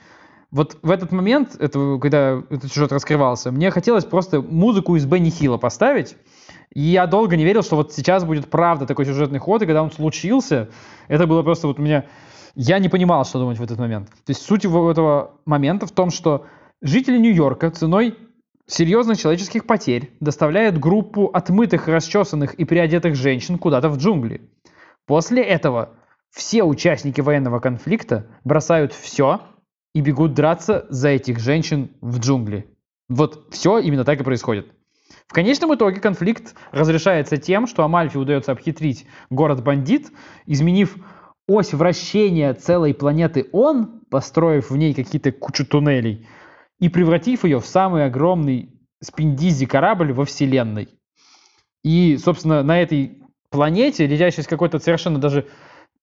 [0.54, 5.30] вот в этот момент, это, когда этот сюжет раскрывался, мне хотелось просто музыку из Бенни
[5.30, 6.16] Хилла поставить,
[6.72, 9.82] и я долго не верил, что вот сейчас будет правда такой сюжетный ход, и когда
[9.82, 10.70] он случился,
[11.08, 12.06] это было просто вот у меня...
[12.54, 14.10] Я не понимал, что думать в этот момент.
[14.10, 16.46] То есть суть этого момента в том, что
[16.80, 18.16] жители Нью-Йорка ценой
[18.68, 24.48] серьезных человеческих потерь доставляют группу отмытых, расчесанных и приодетых женщин куда-то в джунгли.
[25.04, 25.94] После этого
[26.30, 29.40] все участники военного конфликта бросают все
[29.94, 32.66] и бегут драться за этих женщин в джунгли.
[33.08, 34.72] Вот все именно так и происходит.
[35.26, 40.10] В конечном итоге конфликт разрешается тем, что Амальфи удается обхитрить город-бандит,
[40.46, 40.96] изменив
[41.46, 46.26] ось вращения целой планеты Он, построив в ней какие-то кучу туннелей,
[46.80, 48.70] и превратив ее в самый огромный
[49.02, 50.88] спиндизи корабль во Вселенной.
[51.82, 55.46] И, собственно, на этой планете, летящей с какой-то совершенно даже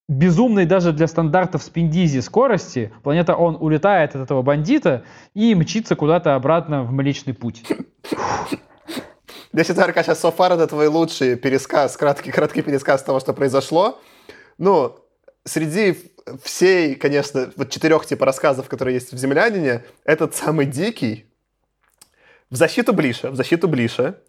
[0.07, 6.35] безумной даже для стандартов спиндизи скорости, планета Он улетает от этого бандита и мчится куда-то
[6.35, 7.63] обратно в Млечный Путь.
[9.53, 13.99] Я считаю, Аркаша, Софар это твой лучший пересказ, краткий, краткий пересказ того, что произошло.
[14.57, 14.97] Ну,
[15.43, 15.97] среди
[16.43, 21.25] всей, конечно, вот четырех типа рассказов, которые есть в «Землянине», этот самый дикий.
[22.49, 24.19] В защиту Блиша, в защиту Блиша,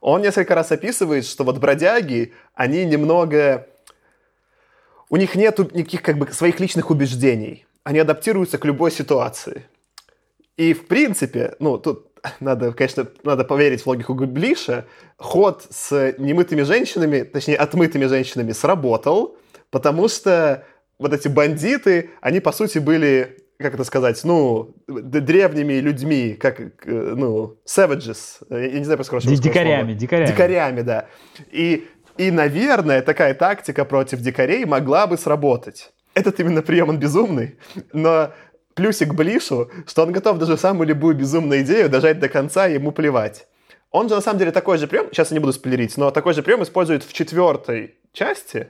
[0.00, 3.68] он несколько раз описывает, что вот бродяги, они немного
[5.12, 7.66] у них нет никаких как бы своих личных убеждений.
[7.84, 9.66] Они адаптируются к любой ситуации.
[10.56, 12.06] И в принципе, ну, тут
[12.40, 14.86] надо, конечно, надо поверить в логику Гублиша,
[15.18, 19.36] ход с немытыми женщинами, точнее, отмытыми женщинами сработал,
[19.70, 20.64] потому что
[20.98, 26.70] вот эти бандиты, они, по сути, были, как это сказать, ну, древними людьми, как, э,
[26.86, 30.26] ну, savages, я не знаю, просто хорошо Дикарями, дикарями.
[30.26, 31.06] Дикарями, да.
[31.50, 35.92] И и, наверное, такая тактика против дикарей могла бы сработать.
[36.14, 37.58] Этот именно прием, он безумный,
[37.92, 38.32] но
[38.74, 42.92] плюсик Блишу, что он готов даже самую любую безумную идею дожать до конца, и ему
[42.92, 43.46] плевать.
[43.90, 46.34] Он же на самом деле такой же прием, сейчас я не буду спойлерить, но такой
[46.34, 48.68] же прием использует в четвертой части,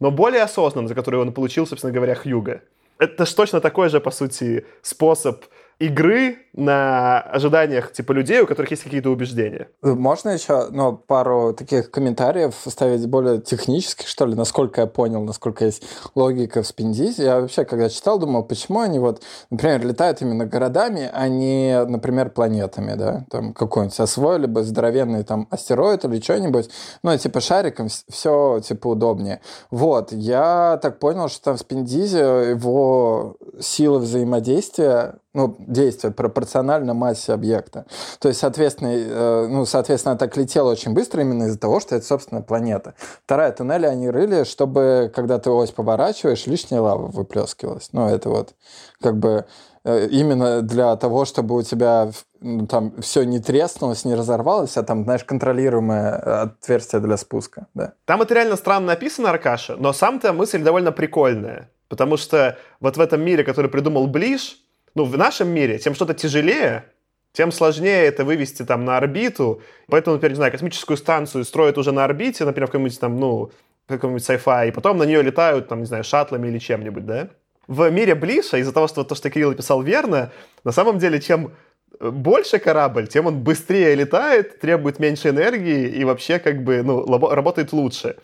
[0.00, 2.62] но более осознанно, за которую он получил, собственно говоря, Хьюга.
[2.98, 5.44] Это же точно такой же, по сути, способ
[5.82, 9.68] игры на ожиданиях типа людей, у которых есть какие-то убеждения.
[9.82, 15.64] Можно еще ну, пару таких комментариев вставить более технических, что ли, насколько я понял, насколько
[15.64, 15.82] есть
[16.14, 17.24] логика в спиндизе.
[17.24, 22.30] Я вообще, когда читал, думал, почему они вот, например, летают именно городами, а не, например,
[22.30, 26.70] планетами, да, там какой-нибудь освоили бы здоровенный там астероид или что-нибудь,
[27.02, 29.40] ну, типа шариком все, типа, удобнее.
[29.70, 37.32] Вот, я так понял, что там в спиндизе его силы взаимодействия ну, действие пропорционально массе
[37.32, 37.86] объекта.
[38.18, 42.04] То есть, соответственно, э, ну, соответственно, так летело очень быстро именно из-за того, что это,
[42.04, 42.94] собственно, планета.
[43.24, 47.88] Вторая, туннели они рыли, чтобы, когда ты ось поворачиваешь, лишняя лава выплескивалась.
[47.92, 48.54] Ну, это вот
[49.00, 49.46] как бы
[49.84, 54.82] э, именно для того, чтобы у тебя ну, там все не треснулось, не разорвалось, а
[54.82, 57.68] там, знаешь, контролируемое отверстие для спуска.
[57.72, 57.94] Да.
[58.04, 61.70] Там это реально странно написано, Аркаша, но сам-то мысль довольно прикольная.
[61.88, 64.58] Потому что вот в этом мире, который придумал Ближ,
[64.94, 66.84] ну, в нашем мире, тем что-то тяжелее,
[67.32, 69.62] тем сложнее это вывести там на орбиту.
[69.88, 73.50] Поэтому, например, не знаю, космическую станцию строят уже на орбите, например, в каком-нибудь там, ну,
[73.86, 77.28] каком-нибудь sci-fi, и потом на нее летают, там, не знаю, шаттлами или чем-нибудь, да?
[77.68, 80.32] В мире Блиша, из-за того, что то, что Кирилл написал верно,
[80.64, 81.52] на самом деле, чем
[82.00, 87.72] больше корабль, тем он быстрее летает, требует меньше энергии и вообще как бы, ну, работает
[87.72, 88.16] лучше.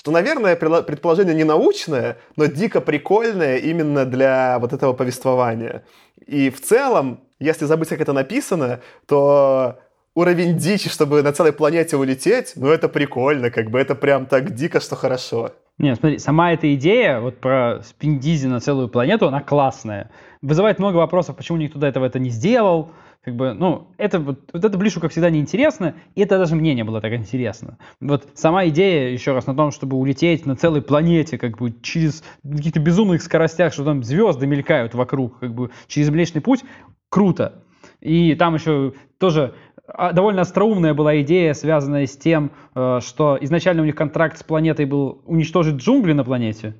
[0.00, 5.84] Что, наверное, предположение не научное, но дико прикольное именно для вот этого повествования.
[6.26, 9.78] И в целом, если забыть, как это написано, то
[10.14, 14.54] уровень дичи, чтобы на целой планете улететь, ну это прикольно, как бы это прям так
[14.54, 15.52] дико, что хорошо.
[15.76, 20.10] Нет, смотри, сама эта идея вот про спиндизи на целую планету, она классная.
[20.40, 22.90] Вызывает много вопросов, почему никто до этого это не сделал,
[23.22, 26.74] как бы, ну, это вот, вот это Блишу, как всегда, неинтересно, и это даже мне
[26.74, 27.78] не было так интересно.
[28.00, 32.24] Вот сама идея, еще раз, на том, чтобы улететь на целой планете, как бы через
[32.42, 36.64] каких-то безумных скоростях, что там звезды мелькают вокруг, как бы через Млечный Путь,
[37.10, 37.62] круто.
[38.00, 39.54] И там еще тоже
[39.86, 44.42] а, довольно остроумная была идея, связанная с тем, э, что изначально у них контракт с
[44.42, 46.76] планетой был уничтожить джунгли на планете,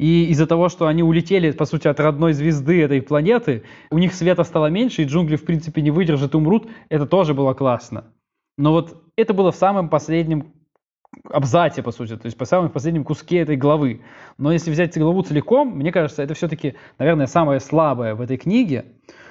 [0.00, 4.14] и из-за того, что они улетели, по сути, от родной звезды этой планеты, у них
[4.14, 6.70] света стало меньше, и джунгли, в принципе, не выдержат, умрут.
[6.88, 8.04] Это тоже было классно.
[8.56, 10.54] Но вот это было в самом последнем
[11.30, 14.00] абзаце, по сути, то есть по самому последнем куске этой главы.
[14.38, 18.86] Но если взять главу целиком, мне кажется, это все-таки, наверное, самое слабое в этой книге.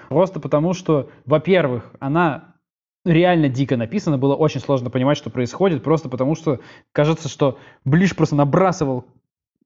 [0.09, 2.53] Просто потому, что, во-первых, она
[3.05, 6.59] реально дико написана, было очень сложно понимать, что происходит, просто потому что
[6.91, 9.05] кажется, что Блиш просто набрасывал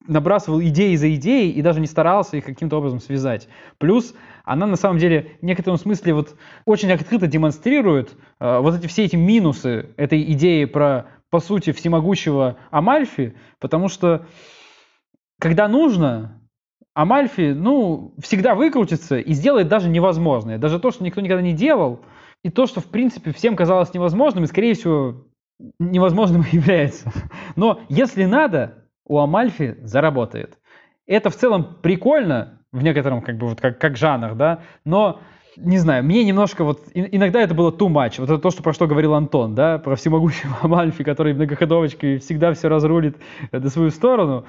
[0.08, 3.48] набрасывал идеи за идеей и даже не старался их каким-то образом связать.
[3.78, 4.14] Плюс
[4.44, 6.36] она на самом деле в некотором смысле вот
[6.66, 12.58] очень открыто демонстрирует э, вот эти все эти минусы этой идеи про, по сути, всемогущего
[12.70, 14.26] Амальфи, потому что
[15.40, 16.42] когда нужно,
[16.94, 20.58] Амальфи, ну, всегда выкрутится и сделает даже невозможное.
[20.58, 22.02] Даже то, что никто никогда не делал,
[22.44, 25.26] и то, что, в принципе, всем казалось невозможным, и, скорее всего,
[25.80, 27.12] невозможным является.
[27.56, 30.58] Но если надо, у Амальфи заработает.
[31.06, 35.20] Это в целом прикольно в некотором как бы вот как, как жанр, да, но
[35.56, 38.16] не знаю, мне немножко вот иногда это было too much.
[38.20, 42.54] Вот это то, что про что говорил Антон, да, про всемогущего Амальфи, который многоходовочкой всегда
[42.54, 43.18] все разрулит
[43.52, 44.46] на свою сторону.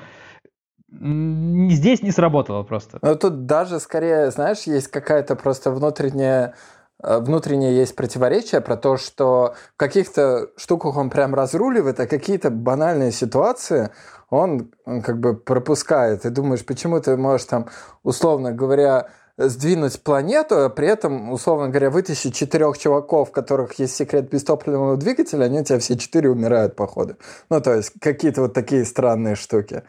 [0.91, 2.99] Здесь не сработало просто.
[3.03, 8.97] Ну, тут даже скорее, знаешь, есть какая-то просто внутренняя Э, внутреннее есть противоречие про то,
[8.97, 13.91] что в каких-то штуках он прям разруливает, а какие-то банальные ситуации
[14.31, 16.23] он, как бы пропускает.
[16.23, 17.69] Ты думаешь, почему ты можешь там,
[18.03, 23.97] условно говоря, сдвинуть планету, а при этом, условно говоря, вытащить четырех чуваков, у которых есть
[23.97, 27.17] секрет бестопливного двигателя, они у тебя все четыре умирают, походу.
[27.51, 29.83] Ну, то есть, какие-то вот такие странные штуки.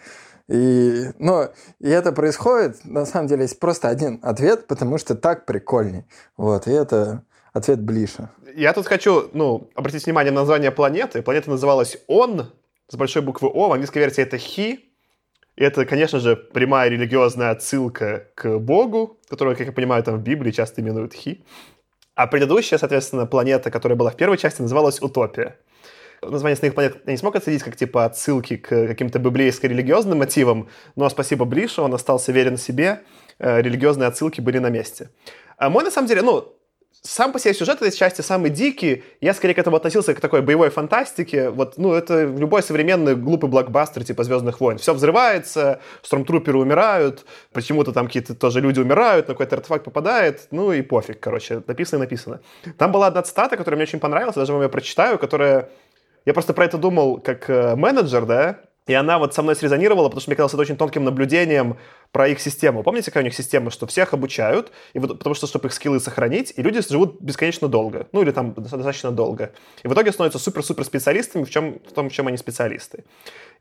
[0.47, 5.45] И, ну, и это происходит, на самом деле, есть просто один ответ, потому что так
[5.45, 6.05] прикольней.
[6.37, 8.29] Вот, и это ответ Блиша.
[8.55, 11.21] Я тут хочу, ну, обратить внимание на название планеты.
[11.21, 12.53] Планета называлась Он,
[12.87, 14.91] с большой буквы О, в английской версии это Хи.
[15.55, 20.21] И это, конечно же, прямая религиозная отсылка к Богу, которого, как я понимаю, там в
[20.21, 21.43] Библии часто именуют Хи.
[22.13, 25.57] А предыдущая, соответственно, планета, которая была в первой части, называлась Утопия
[26.29, 31.09] название «Остальных планет» я не смог отследить как, типа, отсылки к каким-то библейско-религиозным мотивам, но
[31.09, 33.01] спасибо Бришу, он остался верен себе,
[33.39, 35.09] э, религиозные отсылки были на месте.
[35.57, 36.55] А мой, на самом деле, ну,
[37.05, 39.03] сам по себе сюжет этой части самый дикий.
[39.21, 41.49] Я скорее к этому относился к такой боевой фантастике.
[41.49, 44.77] Вот, ну, это любой современный глупый блокбастер типа «Звездных войн».
[44.77, 50.71] Все взрывается, стромтруперы умирают, почему-то там какие-то тоже люди умирают, на какой-то артефакт попадает, ну
[50.71, 52.41] и пофиг, короче, написано и написано.
[52.77, 55.69] Там была одна цитата, которая мне очень понравилась, даже вам ее прочитаю, которая
[56.25, 60.09] я просто про это думал как э, менеджер, да, и она вот со мной срезонировала,
[60.09, 61.77] потому что мне казалось это очень тонким наблюдением
[62.11, 62.83] про их систему.
[62.83, 65.99] Помните, какая у них система, что всех обучают, и вот, потому что, чтобы их скиллы
[65.99, 69.53] сохранить, и люди живут бесконечно долго, ну или там достаточно долго.
[69.83, 73.05] И в итоге становятся супер-супер специалистами в, чем, в том, в чем они специалисты.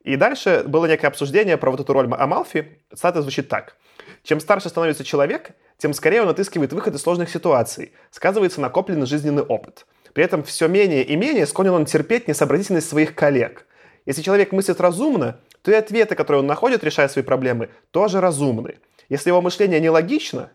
[0.03, 2.79] И дальше было некое обсуждение про вот эту роль Амалфи.
[2.95, 3.77] Цитата звучит так.
[4.23, 7.93] Чем старше становится человек, тем скорее он отыскивает выход из сложных ситуаций.
[8.11, 9.87] Сказывается накопленный жизненный опыт.
[10.15, 13.67] При этом все менее и менее склонен он терпеть несообразительность своих коллег.
[14.07, 18.77] Если человек мыслит разумно, то и ответы, которые он находит, решая свои проблемы, тоже разумны.
[19.09, 20.51] Если его мышление нелогично,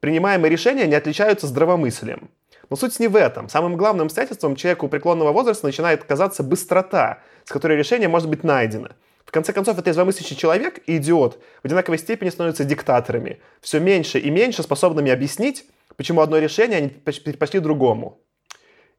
[0.00, 2.30] принимаемые решения не отличаются здравомыслием.
[2.68, 3.48] Но суть не в этом.
[3.48, 8.88] Самым главным обстоятельством человеку преклонного возраста начинает казаться быстрота, с которой решение может быть найдено.
[9.24, 14.18] В конце концов, это извомыслящий человек и идиот в одинаковой степени становятся диктаторами, все меньше
[14.18, 15.66] и меньше способными объяснить,
[15.96, 18.20] почему одно решение они предпочли другому.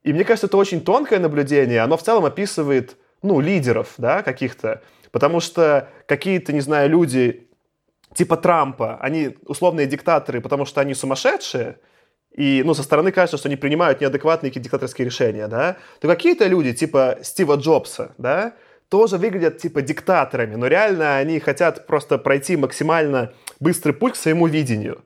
[0.07, 4.81] И мне кажется, это очень тонкое наблюдение, оно в целом описывает, ну, лидеров, да, каких-то.
[5.11, 7.49] Потому что какие-то, не знаю, люди
[8.15, 11.79] типа Трампа, они условные диктаторы, потому что они сумасшедшие,
[12.31, 16.47] и, ну, со стороны кажется, что они принимают неадекватные какие-то диктаторские решения, да, то какие-то
[16.47, 18.53] люди, типа Стива Джобса, да,
[18.87, 24.47] тоже выглядят типа диктаторами, но реально они хотят просто пройти максимально быстрый путь к своему
[24.47, 25.03] видению.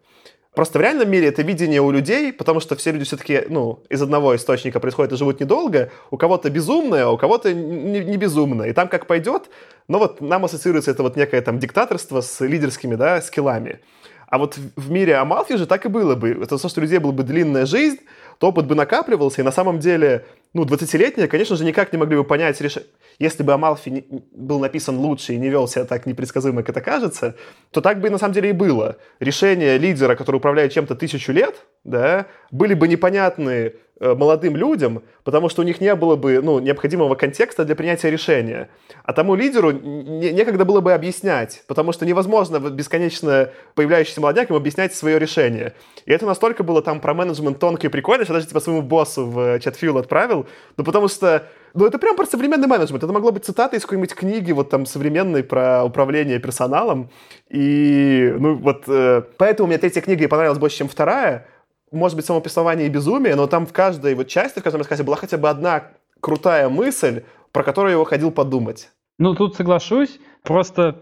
[0.53, 4.01] Просто в реальном мире это видение у людей, потому что все люди все-таки, ну, из
[4.01, 5.91] одного источника происходят и живут недолго.
[6.09, 8.67] У кого-то безумное, а у кого-то не, не безумное.
[8.67, 9.49] И там как пойдет,
[9.87, 13.79] но вот нам ассоциируется это вот некое там диктаторство с лидерскими, да, скиллами.
[14.27, 16.31] А вот в мире Амалфи же так и было бы.
[16.31, 17.99] Это то, что у людей была бы длинная жизнь,
[18.41, 22.17] то опыт бы накапливался, и на самом деле, ну, 20-летние, конечно же, никак не могли
[22.17, 22.89] бы понять решение.
[23.19, 27.35] Если бы Амалфи был написан лучше и не вел себя так непредсказуемо, как это кажется,
[27.69, 28.97] то так бы на самом деле и было.
[29.19, 35.61] Решения лидера, который управляет чем-то тысячу лет, да, были бы непонятны молодым людям, потому что
[35.61, 38.69] у них не было бы ну, необходимого контекста для принятия решения.
[39.03, 44.93] А тому лидеру не, некогда было бы объяснять, потому что невозможно бесконечно появляющийся молодняк объяснять
[44.95, 45.73] свое решение.
[46.05, 49.25] И это настолько было там про менеджмент тонко и прикольно, что даже типа своему боссу
[49.25, 50.47] в чат-фил отправил,
[50.77, 53.03] ну потому что ну, это прям про современный менеджмент.
[53.03, 57.09] Это могло быть цитата из какой-нибудь книги, вот там, современной про управление персоналом.
[57.49, 61.47] И, ну, вот, э, поэтому мне третья книга понравилась больше, чем вторая,
[61.91, 65.17] может быть, самописование и безумие, но там в каждой вот части, в каждом рассказе была
[65.17, 65.89] хотя бы одна
[66.19, 68.89] крутая мысль, про которую я выходил подумать.
[69.17, 70.19] Ну, тут соглашусь.
[70.43, 71.01] Просто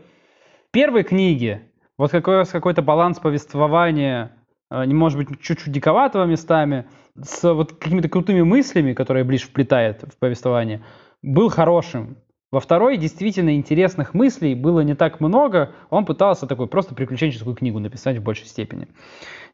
[0.72, 1.70] первой книге
[2.00, 4.32] вот какой, какой-то баланс повествования,
[4.72, 6.88] э, не может быть чуть-чуть диковатого местами,
[7.22, 10.82] с вот какими-то крутыми мыслями, которые Ближ вплетает в повествование,
[11.22, 12.18] был хорошим.
[12.52, 15.74] Во второй действительно интересных мыслей было не так много.
[15.92, 18.88] Он пытался такой просто приключенческую книгу написать в большей степени.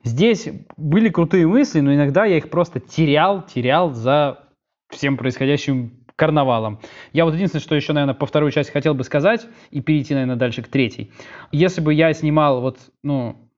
[0.04, 4.46] Здесь были крутые мысли, но иногда я их просто терял, терял за
[4.90, 6.80] всем происходящим карнавалом.
[7.12, 10.38] Я вот единственное, что еще, наверное, по второй части хотел бы сказать и перейти, наверное,
[10.38, 11.12] дальше к третьей.
[11.52, 13.50] Если бы я снимал вот, ну,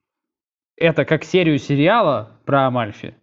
[0.76, 3.14] это как серию сериала про Амальфи,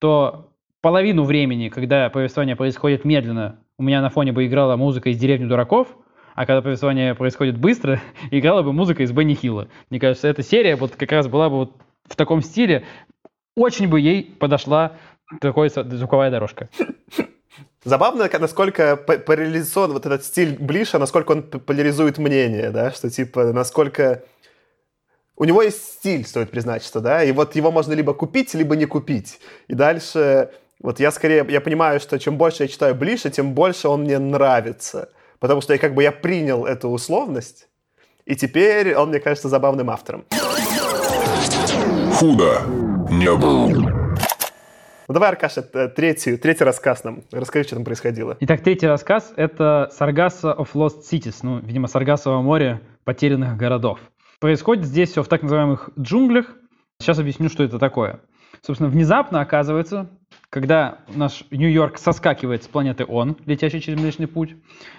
[0.00, 5.16] то половину времени, когда повествование происходит медленно, у меня на фоне бы играла музыка из
[5.16, 5.88] «Деревни дураков»,
[6.34, 7.98] а когда повествование происходит быстро,
[8.30, 9.68] играла бы музыка из Бенни Хилла.
[9.88, 11.72] Мне кажется, эта серия вот как раз была бы вот
[12.04, 12.84] в таком стиле.
[13.56, 14.98] Очень бы ей подошла
[15.40, 16.68] такая звуковая дорожка.
[17.82, 24.24] Забавно, насколько поляризован вот этот стиль Блиша, насколько он поляризует мнение, да, что типа, насколько...
[25.36, 28.76] У него есть стиль, стоит признать, что, да, и вот его можно либо купить, либо
[28.76, 29.40] не купить.
[29.68, 30.50] И дальше
[30.80, 34.18] вот я скорее, я понимаю, что чем больше я читаю Блиша, тем больше он мне
[34.18, 35.10] нравится.
[35.38, 37.68] Потому что я как бы я принял эту условность,
[38.24, 40.24] и теперь он мне кажется забавным автором.
[42.14, 42.62] Худо
[43.10, 43.68] не был.
[43.70, 47.24] Ну давай, Аркаша, третий, третий рассказ нам.
[47.32, 48.36] Расскажи, что там происходило.
[48.40, 51.36] Итак, третий рассказ— это Sargasso of Lost Cities.
[51.42, 53.98] Ну, видимо, Саргассово море потерянных городов.
[54.38, 56.46] Происходит здесь все в так называемых джунглях.
[57.00, 58.20] Сейчас объясню, что это такое.
[58.62, 60.10] Собственно, внезапно оказывается,
[60.50, 64.56] когда наш Нью-Йорк соскакивает с планеты Он, летящей через Млечный Путь,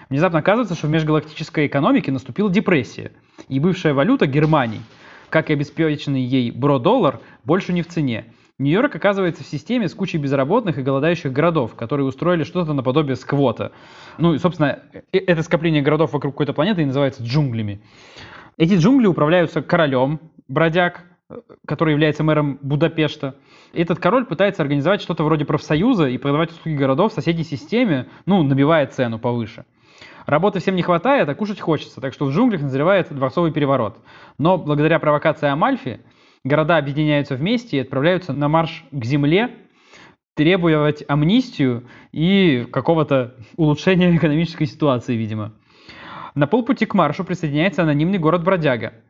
[0.08, 3.12] внезапно оказывается, что в межгалактической экономике наступила депрессия,
[3.48, 4.80] и бывшая валюта Германии,
[5.28, 8.32] как и обеспеченный ей бро-доллар, больше не в цене.
[8.58, 13.72] Нью-Йорк оказывается в системе с кучей безработных и голодающих городов, которые устроили что-то наподобие сквота.
[14.18, 17.82] Ну и, собственно, э, это скопление городов вокруг какой-то планеты и называется джунглями.
[18.56, 21.04] Эти джунгли управляются королем, бродяг,
[21.66, 23.36] который является мэром Будапешта.
[23.72, 28.42] Этот король пытается организовать что-то вроде профсоюза и продавать услуги городов в соседней системе, ну,
[28.42, 29.64] набивая цену повыше.
[30.26, 33.98] Работы всем не хватает, а кушать хочется, так что в джунглях назревает дворцовый переворот.
[34.38, 36.00] Но благодаря провокации Амальфи
[36.44, 39.56] города объединяются вместе и отправляются на марш к земле,
[40.34, 45.52] требовать амнистию и какого-то улучшения экономической ситуации, видимо.
[46.34, 48.92] На полпути к маршу присоединяется анонимный город Бродяга–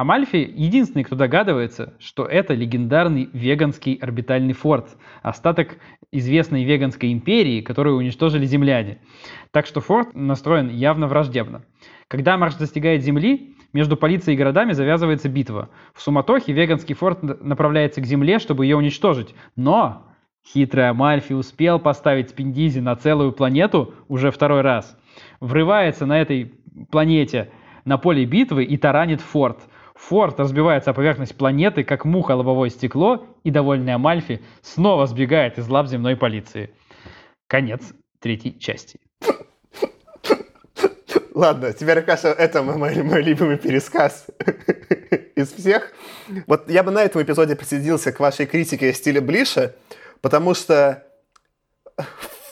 [0.00, 5.76] Амальфи единственный, кто догадывается, что это легендарный веганский орбитальный форт, остаток
[6.10, 9.02] известной веганской империи, которую уничтожили земляне.
[9.50, 11.66] Так что форт настроен явно враждебно.
[12.08, 15.68] Когда марш достигает земли, между полицией и городами завязывается битва.
[15.92, 19.34] В суматохе веганский форт направляется к земле, чтобы ее уничтожить.
[19.54, 20.06] Но
[20.46, 24.98] хитрый Амальфи успел поставить Спиндизи на целую планету уже второй раз.
[25.40, 26.54] Врывается на этой
[26.90, 27.50] планете
[27.84, 29.58] на поле битвы и таранит форт–
[30.08, 35.68] Форд разбивается о поверхность планеты, как муха лобовое стекло, и довольный Амальфи снова сбегает из
[35.68, 36.74] лап земной полиции.
[37.46, 37.82] Конец
[38.18, 38.98] третьей части.
[41.34, 44.26] Ладно, теперь, кажется, это мой, мой любимый пересказ
[45.36, 45.92] из всех.
[46.46, 49.76] Вот я бы на этом эпизоде присоединился к вашей критике стиля Блиша,
[50.22, 51.04] потому что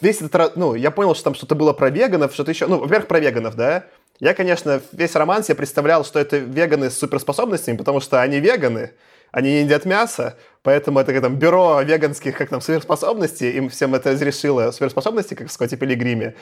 [0.00, 3.08] весь этот, ну, я понял, что там что-то было про веганов, что-то еще, ну, во-первых,
[3.08, 3.86] про веганов, да,
[4.20, 8.92] я, конечно, весь роман себе представлял, что это веганы с суперспособностями, потому что они веганы,
[9.30, 13.94] они не едят мясо, поэтому это как там бюро веганских как там суперспособностей, им всем
[13.94, 16.34] это разрешило суперспособности, как в Скотте Пилигриме,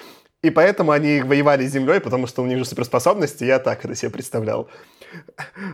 [0.42, 3.94] и поэтому они воевали с землей, потому что у них же суперспособности, я так это
[3.94, 4.68] себе представлял.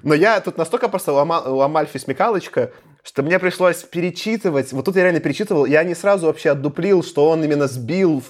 [0.03, 2.73] Но я тут настолько просто у Амальфи смекалочка,
[3.03, 4.73] что мне пришлось перечитывать.
[4.73, 5.65] Вот тут я реально перечитывал.
[5.65, 8.23] Я не сразу вообще отдуплил, что он именно сбил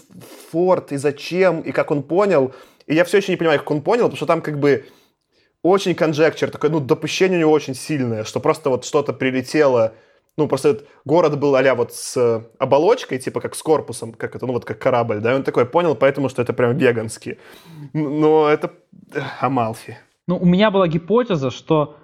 [0.50, 2.54] форт и зачем, и как он понял.
[2.86, 4.86] И я все еще не понимаю, как он понял, потому что там как бы
[5.62, 9.94] очень конжекчер, такое, ну, допущение у него очень сильное, что просто вот что-то прилетело,
[10.36, 14.46] ну, просто этот город был а вот с оболочкой, типа как с корпусом, как это,
[14.46, 17.38] ну, вот как корабль, да, и он такой понял, поэтому, что это прям веганский.
[17.92, 18.72] Но это
[19.40, 19.98] Амалфи.
[20.26, 21.96] Ну, у меня была гипотеза, что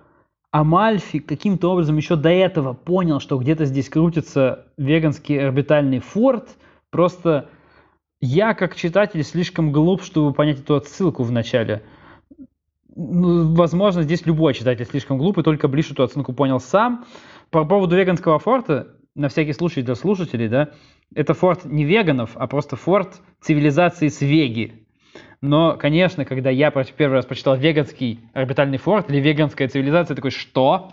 [0.51, 6.49] Амальфи каким-то образом еще до этого понял, что где-то здесь крутится веганский орбитальный форт.
[6.91, 7.49] Просто
[8.21, 11.83] я, как читатель, слишком глуп, чтобы понять эту отсылку в начале.
[12.95, 17.05] Ну, возможно, здесь любой читатель слишком глупый, только ближе эту оценку понял сам.
[17.51, 20.71] По поводу веганского форта, на всякий случай для слушателей, да,
[21.15, 24.85] это форт не веганов, а просто форт цивилизации с Веги.
[25.41, 30.93] Но, конечно, когда я первый раз прочитал веганский орбитальный форт или веганская цивилизация, такой, что?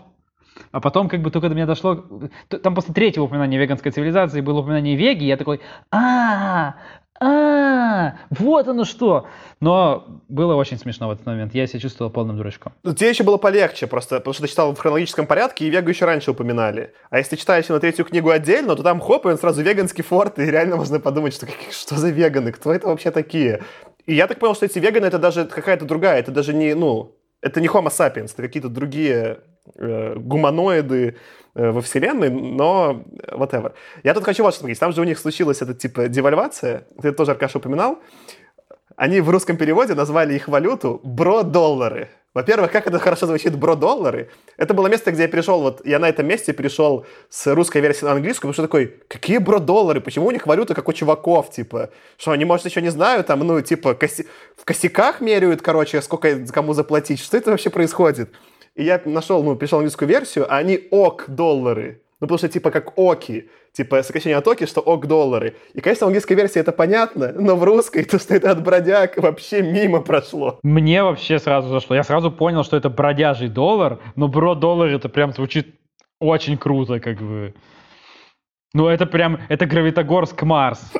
[0.70, 2.04] А потом, как бы только до меня дошло,
[2.62, 5.60] там после третьего упоминания веганской цивилизации было упоминание Веги, я такой,
[5.90, 6.76] а,
[7.20, 9.26] а, вот оно что.
[9.60, 11.54] Но было очень смешно в этот момент.
[11.54, 12.74] Я себя чувствовал полным дурачком.
[12.82, 15.88] Ну, тебе еще было полегче просто, потому что ты читал в хронологическом порядке, и Вегу
[15.88, 16.92] еще раньше упоминали.
[17.10, 20.04] А если ты читаешь на третью книгу отдельно, то там хоп, и он сразу веганский
[20.04, 23.62] форт, и реально можно подумать, что, что за веганы, кто это вообще такие?
[24.04, 27.16] И я так понял, что эти веганы это даже какая-то другая, это даже не, ну,
[27.40, 29.38] это не Homo sapiens, это какие-то другие
[29.74, 31.16] э, гуманоиды
[31.56, 33.02] во вселенной, но
[33.32, 33.72] whatever.
[34.04, 34.78] Я тут хочу вот что сказать.
[34.78, 37.98] Там же у них случилась эта типа девальвация, ты тоже, Аркаша, упоминал.
[38.96, 42.08] Они в русском переводе назвали их валюту бро-доллары.
[42.34, 44.30] Во-первых, как это хорошо звучит бро-доллары.
[44.58, 48.04] Это было место, где я перешел, вот я на этом месте перешел с русской версии
[48.04, 50.02] на английскую, потому что такой, какие бро-доллары?
[50.02, 51.88] Почему у них валюта как у чуваков, типа?
[52.18, 54.26] Что, они, может, еще не знают, там, ну, типа, коси...
[54.54, 57.20] в косяках меряют, короче, сколько кому заплатить?
[57.20, 58.30] Что это вообще происходит?
[58.76, 62.02] И я нашел, ну, пришел английскую версию, а они ок-доллары.
[62.20, 63.48] Ну, потому что, типа, как оки.
[63.72, 65.54] Типа, сокращение от оки, что ок-доллары.
[65.74, 69.16] И, конечно, в английской версии это понятно, но в русской то, что это от бродяг,
[69.18, 70.58] вообще мимо прошло.
[70.62, 71.96] Мне вообще сразу зашло.
[71.96, 75.74] Я сразу понял, что это бродяжий доллар, но бро-доллар это прям звучит
[76.20, 77.54] очень круто, как бы.
[78.74, 80.92] Ну, это прям, это Гравитогорск Марс.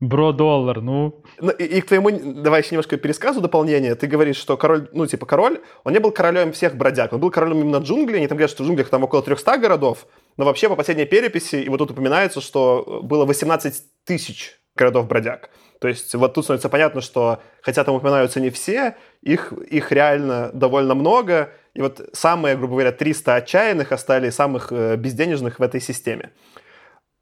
[0.00, 1.22] Бро-доллар, ну.
[1.40, 3.94] ну и, и к твоему, давай еще немножко пересказу дополнение.
[3.94, 7.30] Ты говоришь, что король, ну, типа, король, он не был королем всех бродяг, он был
[7.30, 8.16] королем именно джунглей.
[8.16, 10.06] Они там говорят, что в джунглях там около 300 городов,
[10.38, 13.74] но вообще по последней переписи, и вот тут упоминается, что было 18
[14.04, 15.50] тысяч городов-бродяг.
[15.80, 20.50] То есть вот тут становится понятно, что хотя там упоминаются не все, их, их реально
[20.54, 21.52] довольно много.
[21.74, 26.32] И вот самые, грубо говоря, 300 отчаянных остались самых э, безденежных в этой системе.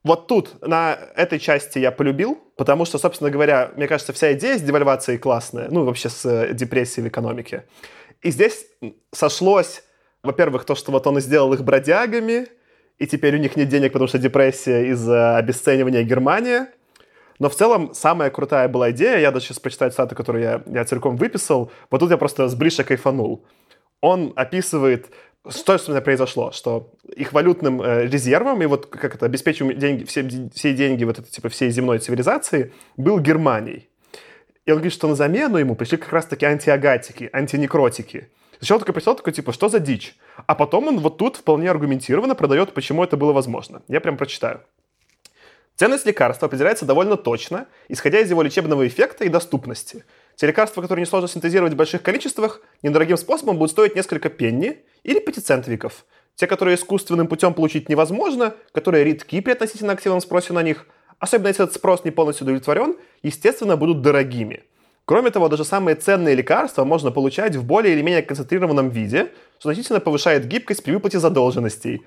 [0.08, 4.56] Вот тут, на этой части я полюбил, потому что, собственно говоря, мне кажется, вся идея
[4.56, 7.66] с девальвацией классная, ну, вообще с э, депрессией в экономике.
[8.22, 8.64] И здесь
[9.12, 9.82] сошлось,
[10.22, 12.46] во-первых, то, что вот он сделал их бродягами,
[12.96, 16.60] и теперь у них нет денег, потому что депрессия из-за обесценивания Германии.
[17.38, 20.86] Но в целом самая крутая была идея, я даже сейчас прочитаю цитату, которую я, я
[20.86, 23.44] целиком выписал, вот тут я просто с Бриша кайфанул.
[24.00, 25.10] Он описывает
[25.48, 26.52] что, собственно, произошло?
[26.52, 31.18] Что их валютным э, резервом и вот как это обеспечиваем деньги, все, все деньги вот
[31.18, 33.88] это, типа всей земной цивилизации был Германией.
[34.66, 38.28] И он говорит, что на замену ему пришли как раз-таки антиагатики, антинекротики.
[38.58, 40.16] Сначала только пришел такой, типа, что за дичь?
[40.46, 43.82] А потом он вот тут вполне аргументированно продает, почему это было возможно.
[43.88, 44.60] Я прям прочитаю.
[45.76, 50.04] Ценность лекарства определяется довольно точно, исходя из его лечебного эффекта и доступности.
[50.38, 55.18] Те лекарства, которые несложно синтезировать в больших количествах, недорогим способом будут стоить несколько пенни или
[55.18, 56.04] пятицентовиков.
[56.36, 60.86] Те, которые искусственным путем получить невозможно, которые редки при относительно активном спросе на них,
[61.18, 64.62] особенно если этот спрос не полностью удовлетворен, естественно, будут дорогими.
[65.06, 69.72] Кроме того, даже самые ценные лекарства можно получать в более или менее концентрированном виде, что
[69.72, 72.02] значительно повышает гибкость при выплате задолженностей.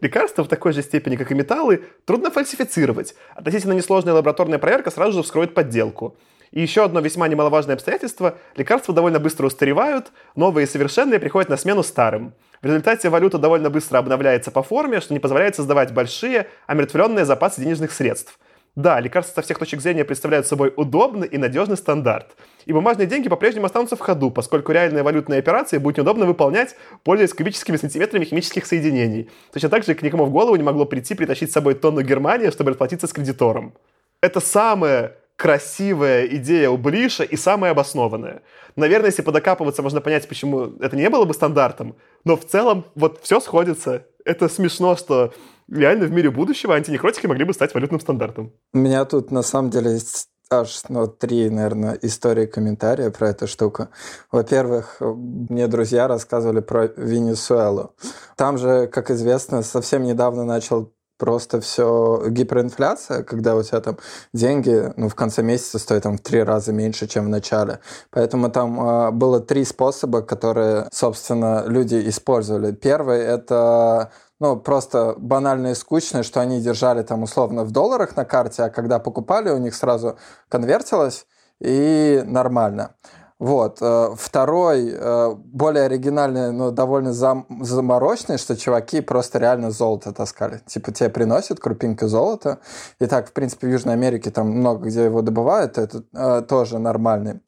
[0.00, 3.14] Лекарства в такой же степени, как и металлы, трудно фальсифицировать.
[3.36, 6.16] Относительно несложная лабораторная проверка сразу же вскроет подделку.
[6.52, 11.56] И еще одно весьма немаловажное обстоятельство– лекарства довольно быстро устаревают, новые и совершенные приходят на
[11.56, 12.34] смену старым.
[12.62, 17.60] В результате валюта довольно быстро обновляется по форме, что не позволяет создавать большие, омертвленные запасы
[17.60, 18.38] денежных средств.
[18.76, 22.36] Да, лекарства со всех точек зрения представляют собой удобный и надежный стандарт.
[22.66, 27.32] И бумажные деньги по-прежнему останутся в ходу, поскольку реальные валютные операции будет неудобно выполнять, пользуясь
[27.32, 29.30] кубическими сантиметрами химических соединений.
[29.50, 32.50] Точно так же к никому в голову не могло прийти притащить с собой тонну Германии,
[32.50, 33.72] чтобы расплатиться с кредитором.
[34.20, 38.42] Это самое красивая идея у Бриша и самая обоснованная.
[38.74, 43.20] Наверное, если подокапываться, можно понять, почему это не было бы стандартом, но в целом вот
[43.22, 44.06] все сходится.
[44.24, 45.32] Это смешно, что
[45.70, 48.52] реально в мире будущего антинекротики могли бы стать валютным стандартом.
[48.72, 53.46] У меня тут на самом деле есть аж ну, три, наверное, истории комментария про эту
[53.46, 53.88] штуку.
[54.30, 57.94] Во-первых, мне друзья рассказывали про Венесуэлу.
[58.36, 63.98] Там же, как известно, совсем недавно начал просто все гиперинфляция, когда у тебя там
[64.32, 67.80] деньги ну, в конце месяца стоят там в три раза меньше, чем в начале.
[68.10, 72.72] Поэтому там э, было три способа, которые, собственно, люди использовали.
[72.72, 74.10] Первый— это
[74.40, 78.70] ну, просто банально и скучно, что они держали там условно в долларах на карте, а
[78.70, 81.26] когда покупали, у них сразу конвертилось,
[81.60, 82.94] и нормально.
[83.38, 83.78] Вот.
[83.82, 90.62] Э, второй, э, более оригинальный, но довольно зам заморочный, что чуваки просто реально золото таскали.
[90.66, 92.60] Типа тебе приносят крупинку золота.
[92.98, 96.78] И так, в принципе, в Южной Америке там много где его добывают, это э, тоже
[96.78, 97.40] нормальный.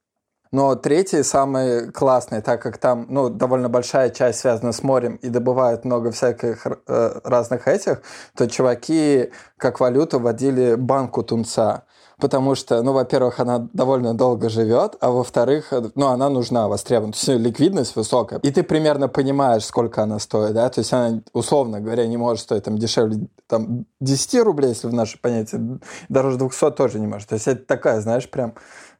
[0.51, 5.28] Но третий самый классный, так как там ну, довольно большая часть связана с морем и
[5.28, 8.01] добывают много всяких разных этих,
[8.34, 11.84] то чуваки как валюту вводили банку тунца
[12.19, 17.12] потому что, ну, во-первых, она довольно долго живет, а во-вторых, ну, она нужна, востребована.
[17.12, 18.41] То есть ликвидность высокая.
[18.41, 20.69] И ты примерно понимаешь, сколько она стоит, да?
[20.69, 24.93] То есть она, условно говоря, не может стоить там дешевле там, 10 рублей, если в
[24.93, 27.29] наше понятие, дороже 200 тоже не может.
[27.29, 28.55] То есть это такая, знаешь, прям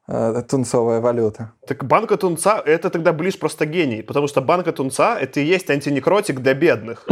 [0.07, 1.53] э, тунцовая валюта.
[1.67, 5.69] Так банка тунца— это тогда ближе просто гений, потому что банка тунца— это и есть
[5.71, 7.07] антинекротик для бедных.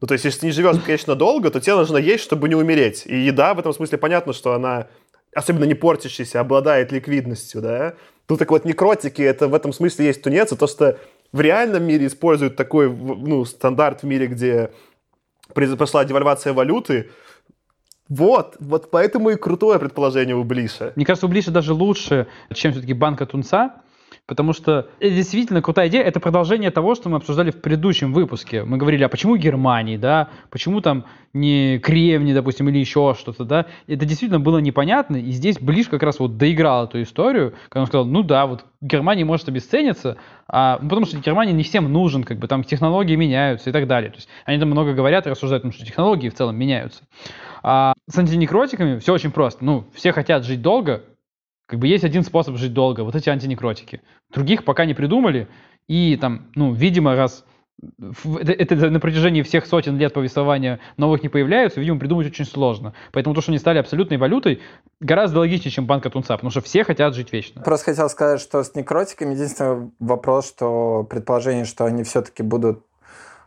[0.00, 2.56] Ну, то есть, если ты не живешь, конечно, долго, то тебе нужно есть, чтобы не
[2.56, 3.04] умереть.
[3.06, 4.88] И еда в этом смысле понятно, что она
[5.34, 7.94] особенно не портящийся, обладает ликвидностью, да.
[8.26, 10.98] Тут так вот некротики, это в этом смысле есть тунец, то, что
[11.32, 14.70] в реальном мире используют такой ну, стандарт в мире, где
[15.54, 17.10] произошла девальвация валюты,
[18.08, 20.92] вот, вот поэтому и крутое предположение у Блиша.
[20.96, 23.82] Мне кажется, у Блиша даже лучше, чем все-таки банка Тунца,
[24.26, 26.02] Потому что это действительно крутая идея.
[26.02, 28.62] Это продолжение того, что мы обсуждали в предыдущем выпуске.
[28.62, 30.28] Мы говорили, а почему Германии, да?
[30.48, 33.66] Почему там не Кремний, допустим, или еще что-то, да?
[33.88, 35.16] Это действительно было непонятно.
[35.16, 38.64] И здесь Ближ как раз вот доиграл эту историю, когда он сказал, ну да, вот
[38.80, 40.16] Германия может обесцениться,
[40.46, 43.88] а, ну, потому что Германия не всем нужен, как бы там технологии меняются и так
[43.88, 44.10] далее.
[44.10, 47.02] То есть они там много говорят и рассуждают, потому что технологии в целом меняются.
[47.62, 49.64] А с антинекротиками все очень просто.
[49.64, 51.02] Ну, все хотят жить долго,
[51.72, 54.02] как бы есть один способ жить долго, вот эти антинекротики.
[54.30, 55.48] Других пока не придумали,
[55.88, 57.46] и там, ну, видимо, раз
[58.22, 62.92] это, это на протяжении всех сотен лет повествования новых не появляются, видимо, придумать очень сложно.
[63.10, 64.60] Поэтому то, что они стали абсолютной валютой,
[65.00, 67.62] гораздо логичнее, чем банка Тунца, потому что все хотят жить вечно.
[67.62, 72.84] Просто хотел сказать, что с некротиками единственный вопрос, что предположение, что они все-таки будут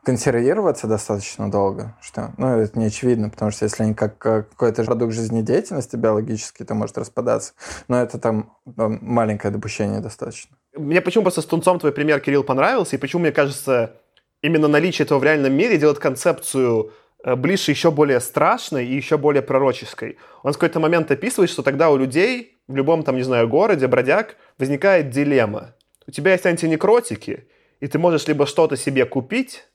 [0.05, 5.13] консервироваться достаточно долго, что, ну, это не очевидно, потому что если они как какой-то продукт
[5.13, 7.53] жизнедеятельности биологический, то может распадаться,
[7.87, 10.55] но это там, там маленькое допущение достаточно.
[10.75, 13.93] Мне почему просто с тунцом твой пример, Кирилл, понравился, и почему, мне кажется,
[14.41, 16.91] именно наличие этого в реальном мире делает концепцию
[17.23, 20.17] э, ближе еще более страшной и еще более пророческой.
[20.43, 23.87] Он в какой-то момент описывает, что тогда у людей в любом, там, не знаю, городе,
[23.87, 25.73] бродяг, возникает дилемма.
[26.07, 27.47] У тебя есть антинекротики,
[27.79, 29.65] и ты можешь либо что-то себе купить,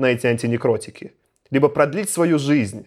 [0.00, 1.12] на эти антинекротики,
[1.50, 2.86] либо продлить свою жизнь.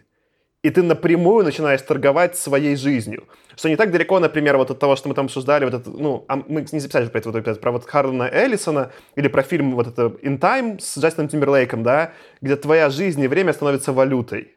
[0.64, 3.28] И ты напрямую начинаешь торговать своей жизнью.
[3.56, 6.26] Что не так далеко, например, вот от того, что мы там обсуждали, вот это, ну,
[6.28, 9.88] а мы не записали про это эпизод, про вот Харлана Эллисона, или про фильм вот
[9.88, 14.54] это In Time с Джастином Тимберлейком, да, где твоя жизнь и время становятся валютой.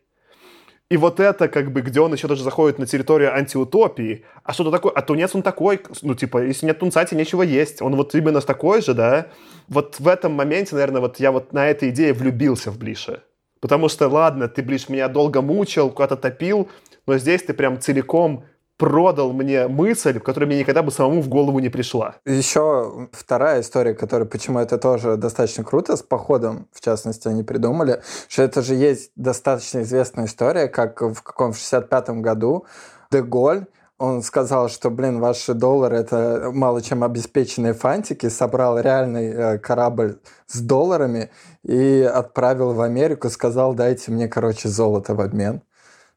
[0.88, 4.24] И вот это, как бы, где он еще даже заходит на территорию антиутопии.
[4.44, 4.92] А что-то такое?
[4.92, 7.82] А тунец он такой, ну, типа, если нет тунца, тебе нечего есть.
[7.82, 9.26] Он вот именно такой же, да?
[9.66, 13.24] Вот в этом моменте, наверное, вот я вот на этой идее влюбился в Блиша.
[13.60, 16.68] Потому что, ладно, ты, Блиш, меня долго мучил, куда-то топил,
[17.06, 18.44] но здесь ты прям целиком
[18.76, 22.16] продал мне мысль, которая мне никогда бы самому в голову не пришла.
[22.24, 28.02] Еще вторая история, которая, почему это тоже достаточно круто, с походом, в частности, они придумали,
[28.28, 32.66] что это же есть достаточно известная история, как в каком 65-м году
[33.10, 33.66] Деголь
[33.98, 40.18] он сказал, что, блин, ваши доллары это мало чем обеспеченные фантики, собрал реальный э, корабль
[40.46, 41.30] с долларами
[41.62, 45.62] и отправил в Америку, сказал, дайте мне, короче, золото в обмен.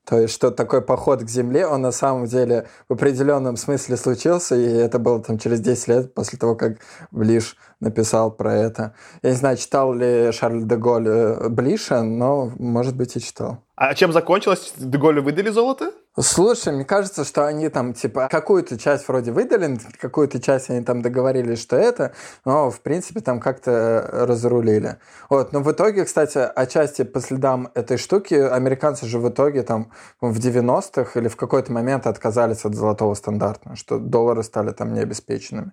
[0.05, 4.55] То есть, что такой поход к Земле, он на самом деле в определенном смысле случился,
[4.55, 6.79] и это было там через 10 лет после того, как
[7.11, 8.95] Блиш написал про это.
[9.21, 13.63] Я не знаю, читал ли Шарль де Голь э, Блиша, но, может быть, и читал.
[13.81, 14.73] А чем закончилось?
[14.75, 15.93] Деголю выдали золото?
[16.19, 21.01] Слушай, мне кажется, что они там, типа, какую-то часть вроде выдали, какую-то часть они там
[21.01, 22.11] договорились, что это,
[22.43, 24.97] но, в принципе, там как-то э, разрулили.
[25.29, 29.93] Вот, но в итоге, кстати, отчасти по следам этой штуки, американцы же в итоге там
[30.19, 35.71] в 90-х или в какой-то момент отказались от золотого стандарта, что доллары стали там необеспеченными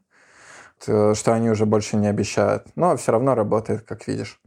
[0.79, 2.67] что они уже больше не обещают.
[2.77, 4.39] Но все равно работает, как видишь.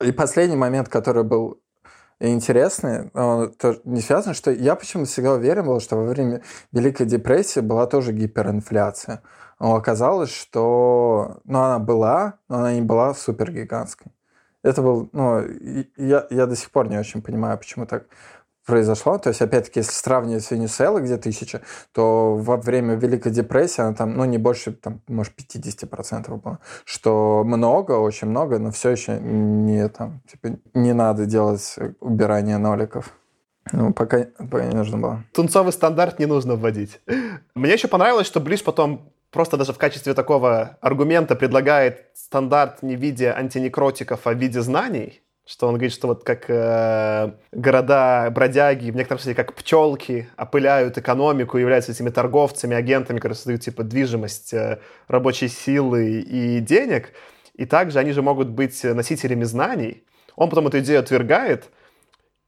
[0.00, 1.60] И последний момент, который был
[2.20, 3.10] и интересный,
[3.58, 6.42] тоже не связан, что я почему-то всегда уверен был, что во время
[6.72, 9.22] Великой депрессии была тоже гиперинфляция.
[9.58, 14.12] Но оказалось, что ну, она была, но она не была супергигантской.
[14.62, 15.42] Это был, ну,
[15.96, 18.06] я, я до сих пор не очень понимаю, почему так
[18.64, 19.18] произошло.
[19.18, 21.62] То есть, опять-таки, если сравнивать с Венесуэлой, где тысяча,
[21.92, 26.58] то во время Великой депрессии она там, ну, не больше, там, может, 50% было.
[26.84, 33.12] Что много, очень много, но все еще не, там, типа, не надо делать убирание ноликов.
[33.72, 35.24] Ну, пока, пока не нужно было.
[35.32, 37.00] Тунцовый стандарт не нужно вводить.
[37.54, 42.94] Мне еще понравилось, что Блиш потом просто даже в качестве такого аргумента предлагает стандарт не
[42.94, 45.23] в виде антинекротиков, а в виде знаний.
[45.46, 50.96] Что он говорит, что вот как э, города бродяги, в некотором смысле как пчелки, опыляют
[50.96, 57.12] экономику, являются этими торговцами, агентами, которые создают типа движимость э, рабочей силы и денег.
[57.54, 60.04] И также они же могут быть носителями знаний.
[60.34, 61.70] Он потом эту идею отвергает,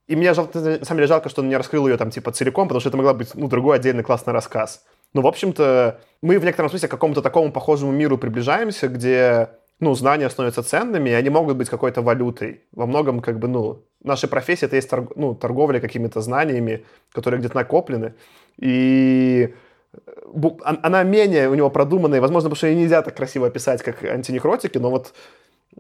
[0.06, 2.68] и мне жалко, на самом деле жалко, что он не раскрыл ее там типа целиком,
[2.68, 4.84] потому что это могла быть ну, другой отдельный классный рассказ.
[5.14, 9.50] Ну, в общем-то, мы в некотором смысле к какому-то такому похожему миру приближаемся, где
[9.80, 12.62] ну, знания становятся ценными, и они могут быть какой-то валютой.
[12.72, 17.40] Во многом, как бы, ну, наша профессия— это есть торг, ну, торговля какими-то знаниями, которые
[17.40, 18.14] где-то накоплены.
[18.58, 19.54] И
[19.92, 24.02] э, она менее у него продуманная, возможно, потому что ее нельзя так красиво описать, как
[24.02, 25.12] антинекротики, но вот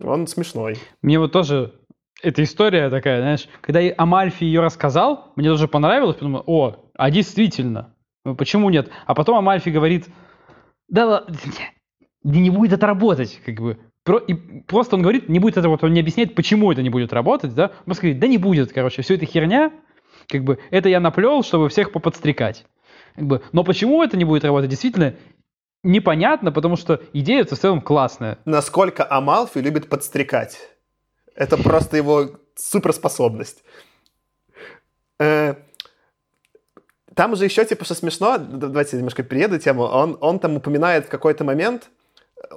[0.00, 0.78] он смешной.
[1.00, 1.72] Мне вот тоже
[2.22, 7.94] эта история такая, знаешь, когда Амальфи ее рассказал, мне тоже понравилось, подумал, о, а действительно,
[8.36, 8.90] почему нет?
[9.06, 10.06] А потом Амальфи говорит,
[10.88, 11.34] да ладно,
[12.26, 13.78] не будет это работать, как бы.
[14.26, 14.34] И
[14.66, 17.54] просто он говорит, не будет это работать, он не объясняет, почему это не будет работать,
[17.54, 17.64] да?
[17.64, 19.72] Он просто говорит, да не будет, короче, все это херня,
[20.28, 22.64] как бы, это я наплел, чтобы всех поподстрекать.
[23.14, 25.14] Как бы, но почему это не будет работать, действительно,
[25.82, 28.38] непонятно, потому что идея в целом классная.
[28.44, 30.58] Насколько Амалфи любит подстрекать.
[31.34, 33.62] Это просто его суперспособность.
[35.18, 35.54] Э,
[37.14, 41.08] там же еще, типа, что смешно, давайте немножко перееду тему, он, он там упоминает в
[41.08, 41.88] какой-то момент,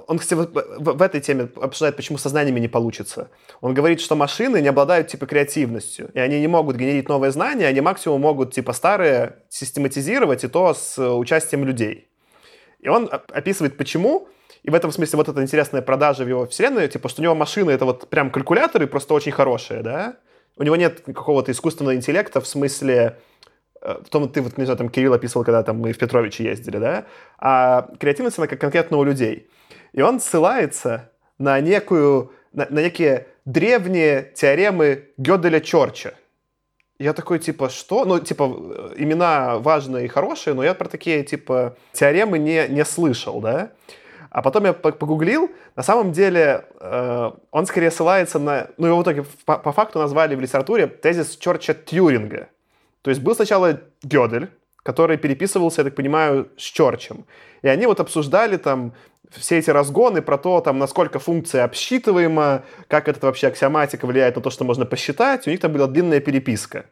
[0.06, 3.30] он, кстати, в, в, этой теме обсуждает, почему со знаниями не получится.
[3.60, 7.66] Он говорит, что машины не обладают, типа, креативностью, и они не могут генерить новые знания,
[7.66, 12.08] они максимум могут, типа, старые систематизировать, и то с участием людей.
[12.80, 14.28] И он описывает, почему,
[14.62, 17.34] и в этом смысле вот эта интересная продажа в его вселенной, типа, что у него
[17.34, 20.16] машины— это вот прям калькуляторы, просто очень хорошие, да?
[20.56, 23.16] У него нет какого-то искусственного интеллекта в смысле
[23.82, 26.44] Э, в том, ты вот, не знаю, там Кирилл описывал, когда там мы в Петровиче
[26.44, 27.06] ездили, да,
[27.38, 29.48] а креативность, она как конкретно у людей.
[29.92, 36.14] И он ссылается на некую, на, на некие древние теоремы Гёделя Чорча.
[36.98, 38.04] Я такой, типа, что?
[38.04, 38.44] Ну, типа,
[38.96, 43.70] имена важные и хорошие, но я про такие, типа, теоремы не, не слышал, да?
[44.28, 48.68] А потом я погуглил, на самом деле э, он скорее ссылается на...
[48.76, 52.48] Ну, его в итоге по, по факту назвали в литературе тезис Чорча Тьюринга.
[53.02, 54.50] То есть был сначала Гёдель,
[54.82, 57.24] который переписывался, я так понимаю, с Чорчем.
[57.62, 58.92] И они вот обсуждали там
[59.30, 64.42] все эти разгоны про то, там, насколько функция обсчитываема, как эта вообще аксиоматика влияет на
[64.42, 65.46] то, что можно посчитать.
[65.46, 66.86] У них там была длинная переписка.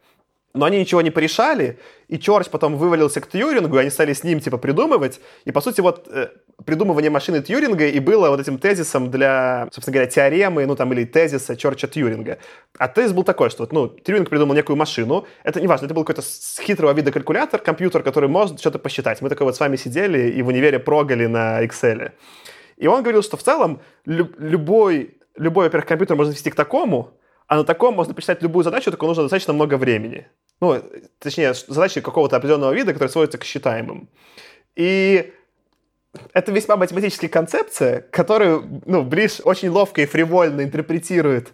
[0.59, 1.79] Но они ничего не порешали,
[2.09, 5.21] и Чорч потом вывалился к Тьюрингу, и они стали с ним, типа, придумывать.
[5.45, 6.31] И, по сути, вот э,
[6.65, 11.05] придумывание машины Тьюринга и было вот этим тезисом для, собственно говоря, теоремы, ну, там, или
[11.05, 12.39] тезиса Чорча Тьюринга.
[12.77, 16.05] А тезис был такой, что, вот, ну, Тьюринг придумал некую машину, это неважно, это был
[16.05, 16.27] какой-то
[16.61, 19.23] хитрого вида калькулятор, компьютер, который может что-то посчитать.
[19.23, 22.11] Мы такой вот с вами сидели и в универе прогали на Excel.
[22.77, 27.13] И он говорил, что в целом любой, любой, во-первых, компьютер можно вести к такому,
[27.49, 30.29] а на таком можно посчитать любую задачу, только нужно достаточно много времени.
[30.61, 30.83] Ну,
[31.19, 34.09] точнее, задачи какого-то определенного вида, которые сводятся к считаемым.
[34.75, 35.33] И
[36.33, 41.53] это весьма математическая концепция, которую, ну, Блиш очень ловко и фривольно интерпретирует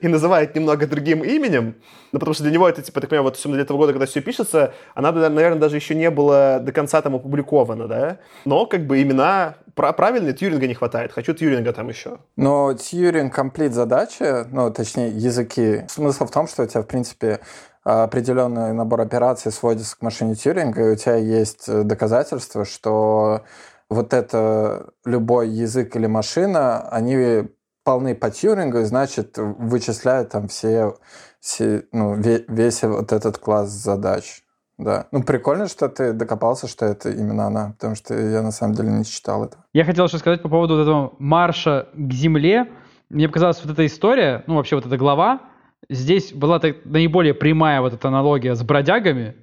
[0.00, 1.76] и называет немного другим именем,
[2.10, 4.06] ну, потому что для него это, типа, так понимаю, вот особенно для этого года, когда
[4.06, 8.86] все пишется, она, наверное, даже еще не была до конца там опубликована, да, но, как
[8.86, 12.18] бы, имена правильные, Тьюринга не хватает, хочу Тьюринга там еще.
[12.36, 17.40] Но Тьюринг комплит задачи, ну, точнее, языки, смысл в том, что у тебя, в принципе,
[17.84, 23.42] определенный набор операций сводится к машине Тьюринга, и у тебя есть доказательства, что
[23.90, 27.48] вот это любой язык или машина, они
[27.84, 30.96] полны по Тьюрингу, и значит, вычисляют там все,
[31.40, 34.42] все ну, весь вот этот класс задач.
[34.78, 35.06] Да.
[35.12, 38.90] Ну, прикольно, что ты докопался, что это именно она, потому что я на самом деле
[38.90, 39.58] не читал это.
[39.72, 42.68] Я хотел еще сказать по поводу вот этого марша к Земле.
[43.10, 45.40] Мне показалась вот эта история, ну, вообще вот эта глава,
[45.88, 49.34] здесь была так, наиболее прямая вот эта аналогия с бродягами,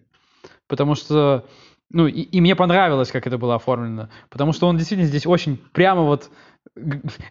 [0.68, 1.46] потому что
[1.92, 5.58] ну, и, и мне понравилось, как это было оформлено, потому что он действительно здесь очень
[5.74, 6.30] прямо вот...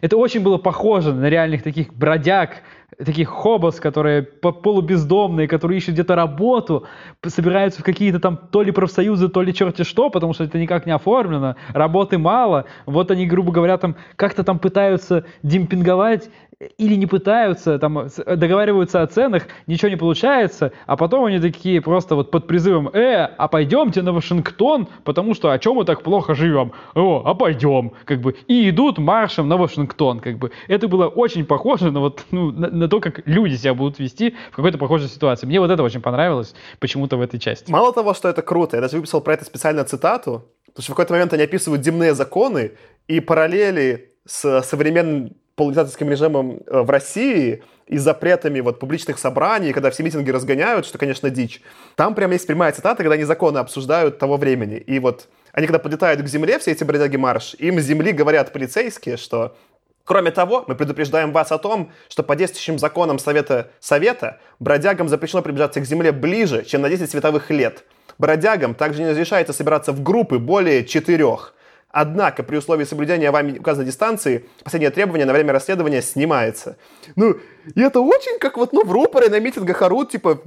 [0.01, 2.61] Это очень было похоже на реальных таких бродяг,
[2.97, 6.85] таких хобос, которые полубездомные, которые ищут где-то работу,
[7.25, 10.85] собираются в какие-то там то ли профсоюзы, то ли черти что, потому что это никак
[10.85, 16.29] не оформлено, работы мало, вот они, грубо говоря, там как-то там пытаются демпинговать
[16.77, 22.15] или не пытаются, там договариваются о ценах, ничего не получается, а потом они такие просто
[22.15, 26.35] вот под призывом, э, а пойдемте на Вашингтон, потому что о чем мы так плохо
[26.35, 26.73] живем?
[26.95, 30.51] О, а пойдем, как бы, и идут маршем на Вашингтон, как бы.
[30.67, 34.35] Это было очень похоже на вот, ну, на, на то, как люди себя будут вести
[34.51, 35.47] в какой-то похожей ситуации.
[35.47, 37.71] Мне вот это очень понравилось почему-то в этой части.
[37.71, 40.95] Мало того, что это круто, я даже выписал про это специально цитату, потому что в
[40.95, 42.73] какой-то момент они описывают земные законы
[43.07, 49.91] и параллели с современным полудиктаторским режимом э, в России и запретами вот публичных собраний, когда
[49.91, 51.61] все митинги разгоняют, что, конечно, дичь.
[51.97, 54.77] Там прям есть прямая цитата, когда они законы обсуждают того времени.
[54.77, 58.53] И вот они, когда подлетают к земле, все эти бродяги марш, им с земли говорят
[58.53, 59.57] полицейские, что
[60.05, 65.43] Кроме того, мы предупреждаем вас о том, что по действующим законам Совета Совета бродягам запрещено
[65.43, 67.83] приближаться к Земле ближе, чем на 10 световых лет.
[68.17, 71.53] Бродягам также не разрешается собираться в группы более четырех.
[71.91, 76.77] Однако, при условии соблюдения вами указанной дистанции, последнее требование на время расследования снимается.
[77.15, 77.37] Ну,
[77.75, 80.39] и это очень как вот, ну, в рупоре на митингах орут, типа,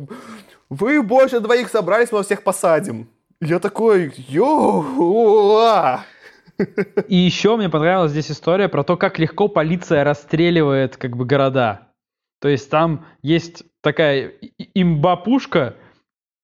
[0.70, 3.08] вы больше двоих собрались, мы вас всех посадим.
[3.40, 5.58] Я такой, йоу,
[7.08, 11.88] И еще мне понравилась здесь история про то, как легко полиция расстреливает как бы города.
[12.40, 14.32] То есть там есть такая
[14.74, 15.74] имба-пушка,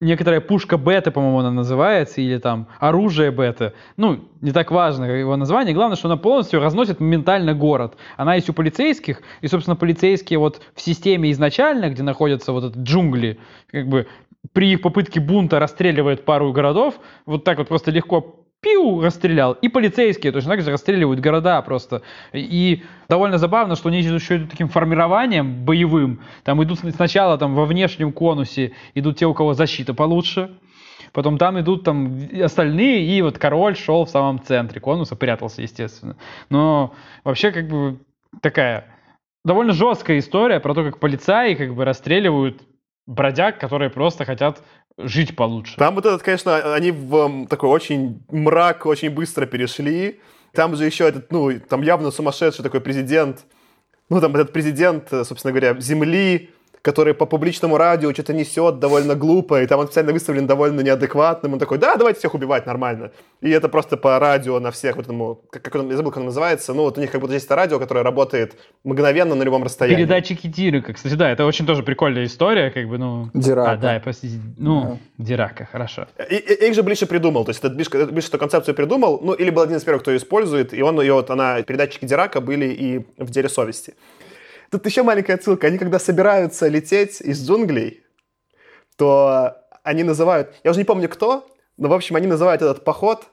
[0.01, 3.75] некоторая пушка бета, по-моему, она называется, или там оружие бета.
[3.97, 5.75] Ну, не так важно его название.
[5.75, 7.97] Главное, что она полностью разносит моментально город.
[8.17, 12.79] Она есть у полицейских, и, собственно, полицейские вот в системе изначально, где находятся вот эти
[12.79, 13.39] джунгли,
[13.71, 14.07] как бы
[14.53, 19.53] при их попытке бунта расстреливают пару городов, вот так вот просто легко пиу, расстрелял.
[19.53, 22.03] И полицейские точно так же расстреливают города просто.
[22.33, 26.21] И довольно забавно, что они еще идут таким формированием боевым.
[26.45, 30.59] Там идут сначала там во внешнем конусе идут те, у кого защита получше.
[31.13, 36.17] Потом там идут там остальные, и вот король шел в самом центре конуса, прятался, естественно.
[36.51, 36.95] Но
[37.25, 37.99] вообще как бы
[38.43, 38.87] такая
[39.45, 42.63] довольно жесткая история про то, как полицаи как бы расстреливают
[43.07, 44.63] бродяг, которые просто хотят
[44.99, 45.77] жить получше.
[45.77, 50.21] Там вот этот, конечно, они в такой очень мрак очень быстро перешли.
[50.53, 53.45] Там же еще этот, ну, там явно сумасшедший такой президент,
[54.11, 56.51] ну, там этот президент, собственно говоря, Земли,
[56.89, 61.53] который по публичному радио что-то несет довольно глупо, и там он специально выставлен довольно неадекватным.
[61.53, 63.11] Он такой, да, давайте всех убивать нормально.
[63.43, 66.21] И это просто по радио на всех, вот этому, как, как он, я забыл, как
[66.21, 69.43] он называется, ну, вот у них как будто есть это радио, которое работает мгновенно на
[69.43, 69.97] любом расстоянии.
[69.97, 73.29] Передатчики Дирака, кстати, да, это очень тоже прикольная история, как бы, ну...
[73.35, 73.73] Дирака.
[73.73, 75.25] А, да, простите, ну, да.
[75.25, 76.07] Дирака, хорошо.
[76.31, 79.35] И, и, их же ближе придумал, то есть этот Биш, Биш эту концепцию придумал, ну,
[79.35, 82.41] или был один из первых, кто ее использует, и он ее, вот она, передатчики Дирака
[82.41, 83.93] были и в деле совести.
[84.71, 85.67] Тут еще маленькая отсылка.
[85.67, 88.05] Они когда собираются лететь из джунглей,
[88.97, 90.55] то они называют...
[90.65, 91.47] Я уже не помню кто,
[91.77, 93.25] но, в общем, они называют этот поход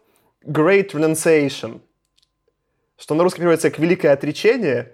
[0.46, 1.82] Great Renunciation,
[2.98, 4.94] что на русском переводится как «великое отречение».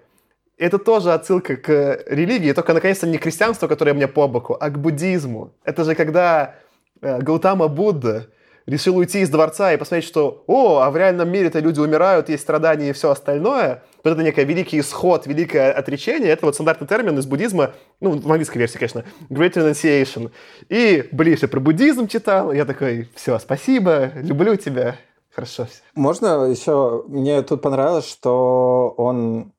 [0.58, 4.70] Это тоже отсылка к религии, только, наконец-то, не к христианству, которое мне по боку, а
[4.70, 5.54] к буддизму.
[5.64, 6.56] Это же когда
[7.00, 8.28] э, Гаутама Будда
[8.66, 12.42] решил уйти из дворца и посмотреть, что, о, а в реальном мире-то люди умирают, есть
[12.42, 17.18] страдания и все остальное, вот это некий великий исход, великое отречение, это вот стандартный термин
[17.18, 20.30] из буддизма, ну, в английской версии, конечно, Great Renunciation.
[20.68, 24.96] И, блин, я про буддизм читал, я такой, все, спасибо, люблю тебя,
[25.34, 25.82] хорошо все.
[25.94, 29.52] Можно еще, мне тут понравилось, что он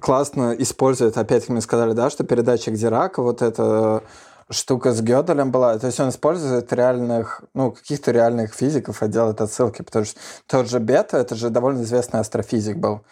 [0.00, 4.02] классно использует, опять мы сказали, да, что передатчик Дирака, вот это
[4.50, 5.78] штука с Гёделем была.
[5.78, 10.68] То есть он использует реальных, ну, каких-то реальных физиков и делает отсылки, потому что тот
[10.68, 13.02] же Бета, это же довольно известный астрофизик был.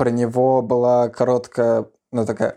[0.00, 2.56] Про него была короткая, ну, такая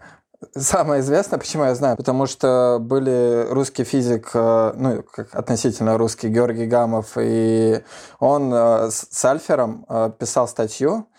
[0.56, 6.30] Самое известное, почему я знаю, потому что были русский физик, э, ну, как относительно русский,
[6.30, 7.84] Георгий Гамов, и
[8.20, 11.10] он э, с Альфером э, писал статью,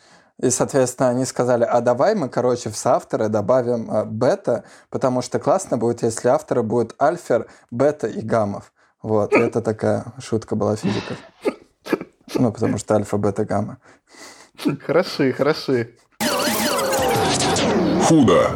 [0.40, 5.76] и, соответственно, они сказали, а давай мы, короче, в соавторы добавим бета, потому что классно
[5.76, 8.72] будет, если авторы будут альфер, бета и гаммов.
[9.02, 11.18] Вот, это такая шутка была физиков.
[12.34, 13.78] Ну, потому что альфа, бета, гамма.
[14.86, 15.96] Хороши, хороши.
[18.04, 18.50] Худо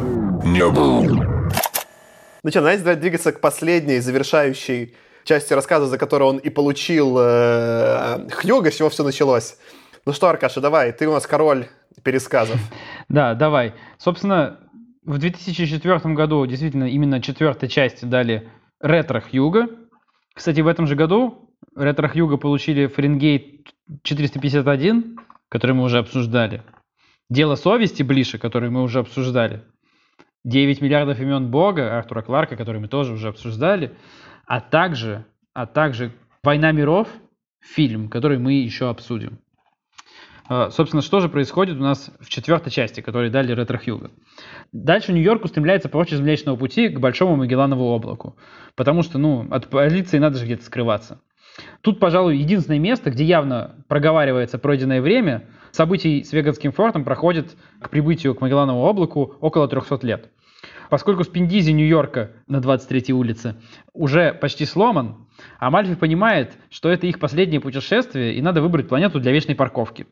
[0.45, 1.49] не было.
[2.43, 4.93] Ну что, давайте двигаться к последней, завершающей
[5.23, 9.57] части рассказа, за которую он и получил э, Хьюга, с чего все началось.
[10.05, 11.65] Ну что, Аркаша, давай, ты у нас король
[12.03, 12.59] пересказов.
[13.09, 13.73] Да, давай.
[13.97, 14.59] Собственно,
[15.03, 18.47] в 2004 году действительно именно четвертой части дали
[18.79, 19.65] ретро Хьюга.
[20.35, 23.67] Кстати, в этом же году ретро Хьюга получили Фаренгейт
[24.03, 25.17] 451,
[25.49, 26.61] который мы уже обсуждали.
[27.29, 29.61] Дело совести Блиша, который мы уже обсуждали.
[30.45, 33.93] 9 миллиардов имен Бога Артура Кларка, который мы тоже уже обсуждали,
[34.47, 36.11] а также, а также
[36.43, 37.07] «Война миров»,
[37.59, 39.37] фильм, который мы еще обсудим.
[40.47, 44.09] А, собственно, что же происходит у нас в четвертой части, которую дали Ретро Хьюга?
[44.71, 48.35] Дальше Нью-Йорк устремляется прочь из Млечного Пути к Большому Магелланову облаку,
[48.75, 51.21] потому что, ну, от полиции надо же где-то скрываться.
[51.81, 57.89] Тут, пожалуй, единственное место, где явно проговаривается пройденное время, событий с Веганским фортом проходит к
[57.89, 60.29] прибытию к Магелланову облаку около 300 лет.
[60.89, 63.55] Поскольку Спиндизи Нью-Йорка на 23-й улице
[63.93, 65.27] уже почти сломан,
[65.59, 70.07] Амальфи понимает, что это их последнее путешествие, и надо выбрать планету для вечной парковки.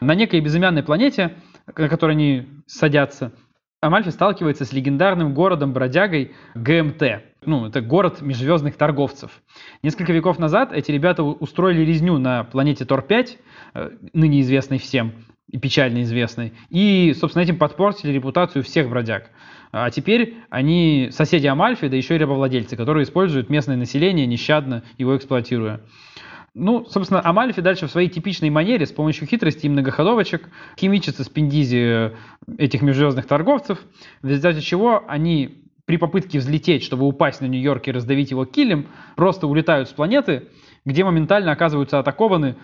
[0.00, 1.36] На некой безымянной планете,
[1.66, 3.32] на которой они садятся,
[3.80, 7.02] Амальфи сталкивается с легендарным городом-бродягой ГМТ.
[7.42, 9.30] Ну, это город межзвездных торговцев.
[9.82, 13.38] Несколько веков назад эти ребята устроили резню на планете Тор-5,
[13.74, 15.12] э, ныне известной всем
[15.50, 19.30] и печально известной, и, собственно, этим подпортили репутацию всех бродяг.
[19.72, 25.16] А теперь они соседи Амальфи, да еще и рабовладельцы, которые используют местное население, нещадно его
[25.16, 25.80] эксплуатируя.
[26.52, 31.28] Ну, собственно, Амальфи дальше в своей типичной манере с помощью хитрости и многоходовочек химичится с
[31.28, 32.12] пиндизи
[32.58, 33.78] этих межзвездных торговцев,
[34.20, 38.86] в результате чего они при попытке взлететь, чтобы упасть на Нью-Йорк и раздавить его килем,
[39.16, 40.46] просто улетают с планеты,
[40.84, 42.54] где моментально оказываются атакованы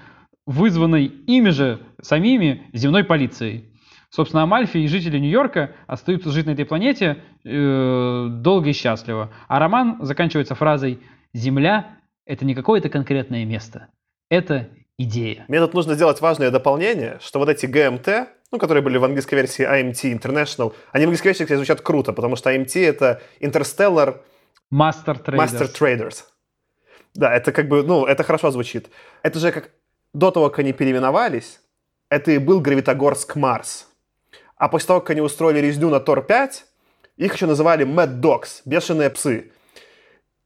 [0.46, 3.64] вызванной ими же самими земной полицией.
[4.10, 9.32] Собственно, Амальфи и жители Нью-Йорка остаются жить на этой планете э, долго и счастливо.
[9.48, 11.00] А роман заканчивается фразой
[11.34, 13.88] «Земля это не какое-то конкретное место,
[14.30, 14.68] это
[14.98, 15.46] идея.
[15.48, 19.34] Мне тут нужно сделать важное дополнение, что вот эти ГМТ, ну, которые были в английской
[19.34, 24.20] версии IMT International, они в английской версии, кстати, звучат круто, потому что IMT— это Interstellar
[24.72, 25.36] Master Traders.
[25.36, 26.24] Master Traders.
[27.14, 28.90] Да, это как бы, ну, это хорошо звучит.
[29.22, 29.70] Это же как
[30.12, 31.60] до того, как они переименовались,
[32.08, 33.88] это и был Гравитогорск Марс.
[34.56, 36.50] А после того, как они устроили резню на Тор-5,
[37.16, 39.50] их еще называли Mad Dogs, бешеные псы.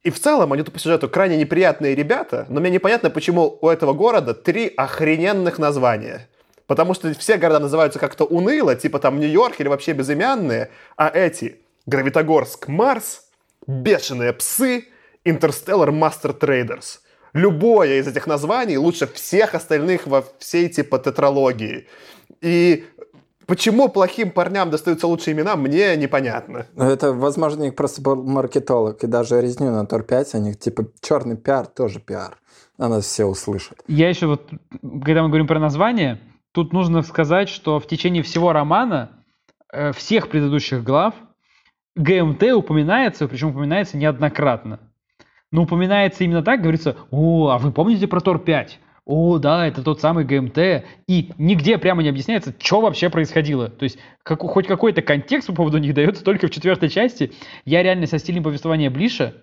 [0.02, 3.68] И в целом они тут по сюжету крайне неприятные ребята, но мне непонятно, почему у
[3.68, 6.28] этого города три охрененных названия.
[6.70, 11.62] Потому что все города называются как-то уныло, типа там Нью-Йорк или вообще безымянные, а эти
[11.86, 13.24] Гравитогорск, Марс,
[13.66, 14.84] Бешеные псы,
[15.24, 17.02] Интерстеллар Мастер Трейдерс.
[17.32, 21.88] Любое из этих названий лучше всех остальных во всей типа тетралогии.
[22.40, 22.86] И
[23.46, 26.66] Почему плохим парням достаются лучшие имена, мне непонятно.
[26.76, 30.56] Ну, это, возможно, у них просто был маркетолог, и даже резню на Тор-5, у них
[30.60, 32.38] типа черный пиар тоже пиар.
[32.78, 33.82] На нас все услышат.
[33.88, 34.48] Я еще вот,
[35.04, 36.20] когда мы говорим про название,
[36.52, 39.24] тут нужно сказать, что в течение всего романа,
[39.72, 41.14] э, всех предыдущих глав,
[41.96, 44.80] ГМТ упоминается, причем упоминается неоднократно.
[45.52, 48.70] Но упоминается именно так, говорится, о, а вы помните про Тор-5?
[49.10, 53.68] о, да, это тот самый ГМТ, и нигде прямо не объясняется, что вообще происходило.
[53.68, 57.32] То есть как, хоть какой-то контекст по поводу них дается только в четвертой части.
[57.64, 59.34] Я реально со стилем повествования Блиша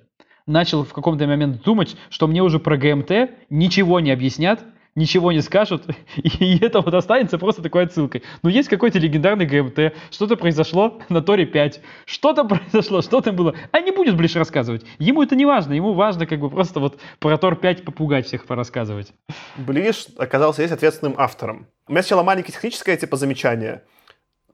[0.46, 3.12] начал в каком-то момент думать, что мне уже про ГМТ
[3.50, 4.64] ничего не объяснят,
[4.98, 5.84] ничего не скажут,
[6.18, 8.24] и это вот останется просто такой отсылкой.
[8.42, 13.56] Ну, есть какой-то легендарный ГМТ, что-то произошло на Торе 5, что-то произошло, что там было.
[13.72, 14.86] А не будет ближе рассказывать.
[14.98, 18.46] Ему это не важно, ему важно как бы просто вот про Тор 5 попугать всех
[18.46, 19.14] порассказывать.
[19.56, 21.68] Блиш оказался здесь ответственным автором.
[21.88, 23.84] У меня сначала маленькое техническое типа замечание.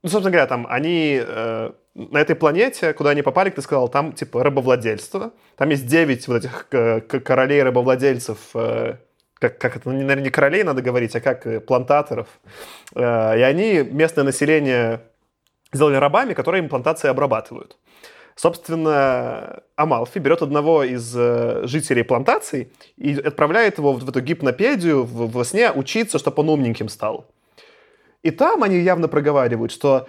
[0.03, 4.11] Ну, собственно говоря, там они э, на этой планете, куда они попали, ты сказал, там
[4.11, 5.31] типа рабовладельство.
[5.55, 8.97] Там есть 9 вот этих э, королей рабовладельцев э,
[9.43, 12.27] как, как это, ну, наверное, не королей надо говорить, а как э, плантаторов.
[12.95, 15.01] Э, и они местное население
[15.73, 17.77] сделали рабами, которые им плантации обрабатывают.
[18.35, 25.43] Собственно, Амалфи берет одного из э, жителей плантаций и отправляет его в эту гипнопедию во
[25.43, 27.25] сне учиться, чтобы он умненьким стал.
[28.23, 30.07] И там они явно проговаривают, что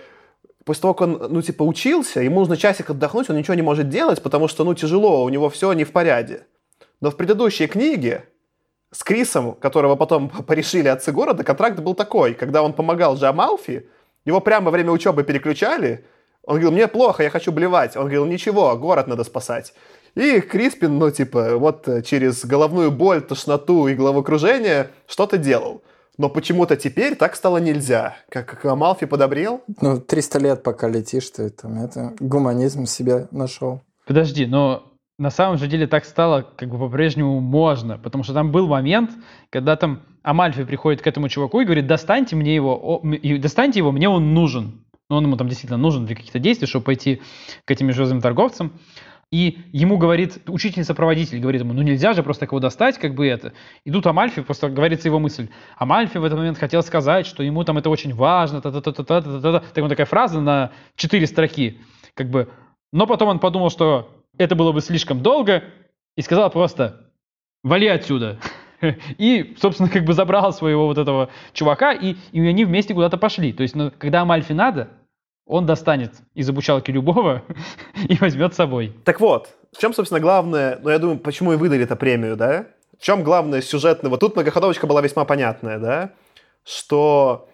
[0.65, 3.89] после того, как он, ну, типа, учился, ему нужно часик отдохнуть, он ничего не может
[3.89, 6.47] делать, потому что, ну, тяжело, у него все не в порядке.
[7.01, 8.29] Но в предыдущей книге
[8.95, 12.35] с Крисом, которого потом порешили отцы города, контракт был такой.
[12.35, 13.89] Когда он помогал Джамалфи,
[14.25, 16.05] его прямо во время учебы переключали.
[16.45, 17.97] Он говорил, мне плохо, я хочу блевать.
[17.97, 19.75] Он говорил, ничего, город надо спасать.
[20.15, 25.83] И Криспин, ну, типа, вот через головную боль, тошноту и головокружение что-то делал.
[26.17, 28.17] Но почему-то теперь так стало нельзя.
[28.29, 29.63] Как, как Амалфи подобрел.
[29.81, 33.83] Ну, 300 лет пока летишь, ты там это гуманизм себе нашел.
[34.07, 38.51] Подожди, но на самом же деле так стало как бы по-прежнему можно, потому что там
[38.51, 39.13] был момент,
[39.51, 43.01] когда там Амальфи приходит к этому чуваку и говорит, достаньте мне его,
[43.39, 44.85] достаньте его, мне он нужен.
[45.11, 47.21] Но он ему там действительно нужен для каких-то действий, чтобы пойти
[47.65, 48.73] к этим межзвездным торговцам.
[49.31, 53.53] И ему говорит, учительница-проводитель говорит ему, ну нельзя же просто его достать, как бы это.
[53.85, 55.49] И тут Амальфи, просто говорится его мысль.
[55.77, 59.61] Амальфи в этот момент хотел сказать, что ему там это очень важно, та-та-та-та-та-та-та.
[59.61, 61.81] Так вот такая фраза на четыре строки
[62.15, 62.49] как бы,
[62.93, 65.65] но потом он подумал, что это было бы слишком долго,
[66.17, 67.11] и сказал просто
[67.63, 68.39] «вали отсюда».
[69.19, 73.53] И, собственно, как бы забрал своего вот этого чувака, и, и они вместе куда-то пошли.
[73.53, 74.91] То есть, ну, когда Амальфи надо,
[75.47, 77.43] он достанет из обучалки любого
[78.09, 78.95] и возьмет с собой.
[79.05, 82.67] Так вот, в чем, собственно, главное, ну, я думаю, почему и выдали эту премию, да?
[82.99, 84.11] В чем главное сюжетное?
[84.11, 86.11] Вот тут многоходовочка была весьма понятная, да?
[86.65, 87.49] Что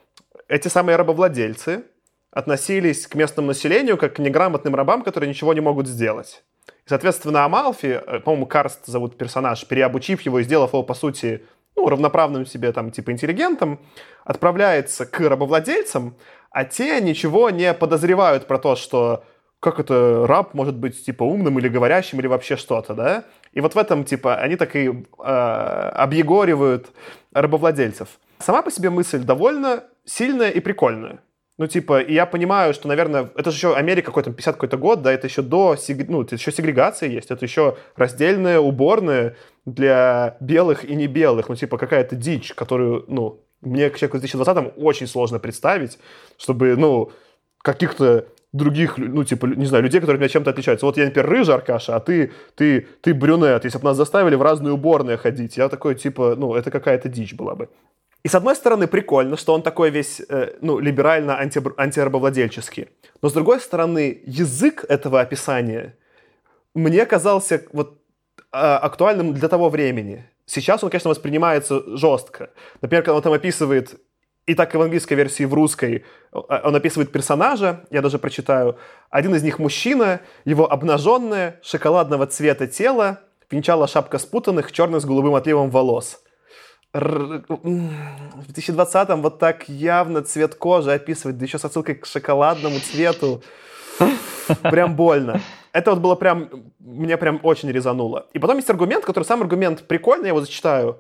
[0.49, 1.85] эти самые рабовладельцы
[2.31, 6.45] относились к местному населению как к неграмотным рабам, которые ничего не могут сделать.
[6.87, 11.45] Соответственно, Амалфи, э, по-моему, Карст зовут персонаж, переобучив его и сделав его, по сути,
[11.77, 13.81] ну, равноправным себе, там, типа, интеллигентом,
[14.25, 16.17] отправляется к рабовладельцам,
[16.51, 19.25] а те ничего не подозревают про то, что
[19.61, 23.25] как это раб может быть, типа, умным или говорящим, или вообще что-то, да?
[23.53, 26.91] И вот в этом, типа, они так и э, объегоривают
[27.33, 28.09] рабовладельцев.
[28.39, 31.21] Сама по себе мысль довольно сильная и прикольная.
[31.61, 35.03] Ну, типа, и я понимаю, что, наверное, это же еще Америка какой-то, 50 какой-то год,
[35.03, 35.77] да, это еще до,
[36.09, 39.37] ну, это еще сегрегация есть, это еще раздельная уборная
[39.67, 44.21] для белых и не белых, ну, типа, какая-то дичь, которую, ну, мне, к человеку в
[44.21, 45.99] 2020 очень сложно представить,
[46.39, 47.13] чтобы, ну,
[47.59, 50.87] каких-то других, ну, типа, не знаю, людей, которые меня чем-то отличаются.
[50.87, 53.65] Вот я, например, рыжий Аркаша, а ты, ты, ты брюнет.
[53.65, 57.35] Если бы нас заставили в разные уборные ходить, я такой, типа, ну, это какая-то дичь
[57.35, 57.69] была бы.
[58.23, 62.89] И с одной стороны прикольно, что он такой весь, э, ну, либерально анти, антирабовладельческий.
[63.23, 65.97] Но с другой стороны, язык этого описания
[66.75, 67.99] мне казался вот
[68.53, 70.27] а, актуальным для того времени.
[70.45, 72.51] Сейчас он, конечно, воспринимается жестко.
[72.83, 73.99] Например, когда он там описывает,
[74.47, 78.18] и так и в английской версии, и в русской, а, он описывает персонажа, я даже
[78.18, 78.77] прочитаю.
[79.09, 85.35] Один из них мужчина, его обнаженное, шоколадного цвета тело, венчала шапка спутанных, черных с голубым
[85.35, 86.23] отливом волос–
[86.93, 93.43] в 2020-м вот так явно цвет кожи описывать, да еще с отсылкой к шоколадному цвету.
[94.62, 95.41] Прям больно.
[95.72, 96.49] Это вот было прям,
[96.80, 98.26] мне прям очень резануло.
[98.32, 100.99] И потом есть аргумент, который сам аргумент прикольный, я его зачитаю.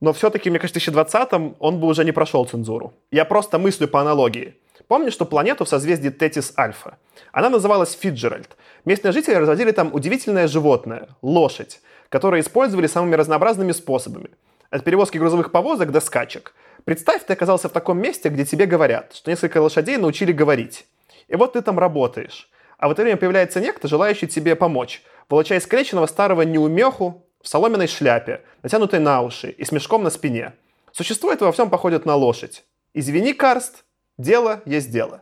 [0.00, 2.92] Но все-таки, мне кажется, в 2020-м он бы уже не прошел цензуру.
[3.10, 4.56] Я просто мыслю по аналогии.
[4.88, 6.98] Помнишь, что планету в созвездии Тетис Альфа?
[7.30, 8.50] Она называлась Фиджеральд.
[8.84, 14.28] Местные жители разводили там удивительное животное– лошадь, которое использовали самыми разнообразными способами–
[14.72, 16.54] от перевозки грузовых повозок до скачек.
[16.84, 20.86] Представь, ты оказался в таком месте, где тебе говорят, что несколько лошадей научили говорить.
[21.28, 22.50] И вот ты там работаешь.
[22.78, 27.86] А в это время появляется некто, желающий тебе помочь, волоча искалеченного старого неумеху в соломенной
[27.86, 30.54] шляпе, натянутой на уши и с мешком на спине.
[30.90, 32.64] Существо это во всем походит на лошадь.
[32.94, 33.84] Извини, Карст,
[34.16, 35.20] дело есть дело.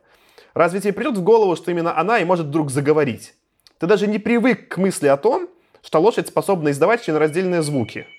[0.54, 3.34] Разве тебе придет в голову, что именно она и может вдруг заговорить?
[3.78, 5.48] Ты даже не привык к мысли о том,
[5.82, 8.06] что лошадь способна издавать членораздельные звуки–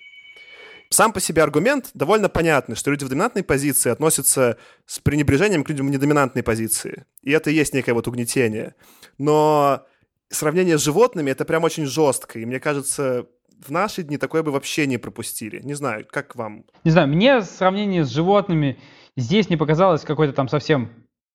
[0.91, 5.69] сам по себе аргумент довольно понятный, что люди в доминантной позиции относятся с пренебрежением к
[5.69, 7.05] людям в недоминантной позиции.
[7.23, 8.75] И это и есть некое вот угнетение.
[9.17, 9.85] Но
[10.29, 12.39] сравнение с животными— это прям очень жестко.
[12.39, 13.25] И мне кажется,
[13.65, 15.61] в наши дни такое бы вообще не пропустили.
[15.61, 16.65] Не знаю, как вам?
[16.83, 18.77] Не знаю, мне сравнение с животными
[19.15, 20.89] здесь не показалось какой-то там совсем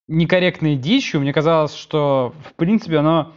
[0.06, 1.22] некорректной дичью.
[1.22, 3.32] Мне казалось, что, в принципе, оно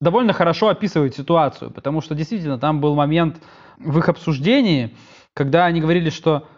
[0.00, 3.42] довольно хорошо описывает ситуацию, потому что действительно там был момент
[3.78, 4.94] в их обсуждении,
[5.36, 6.48] когда они говорили, что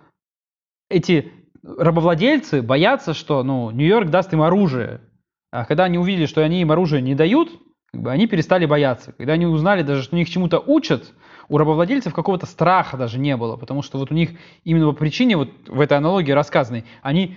[0.88, 1.32] эти
[1.64, 5.00] рабовладельцы боятся, что ну, Нью-Йорк даст им оружие.
[5.50, 7.50] А когда они увидели, что они им оружие не дают,
[7.90, 9.12] как бы, они перестали бояться.
[9.12, 11.12] Когда они узнали даже, что них чему-то учат,
[11.48, 14.30] у рабовладельцев какого-то страха даже не было, потому что вот у них
[14.62, 17.36] именно по причине, вот в этой аналогии рассказанной, они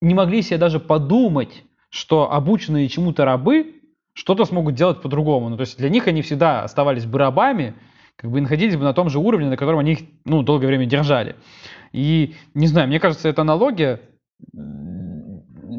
[0.00, 3.80] не могли себе даже подумать, что обученные чему-то рабы
[4.14, 5.48] что-то смогут делать по-другому.
[5.48, 7.74] Ну, то есть для них они всегда оставались бы рабами,
[8.22, 10.86] как бы находились бы на том же уровне, на котором они их ну, долгое время
[10.86, 11.36] держали.
[11.92, 14.00] И, не знаю, мне кажется, эта аналогия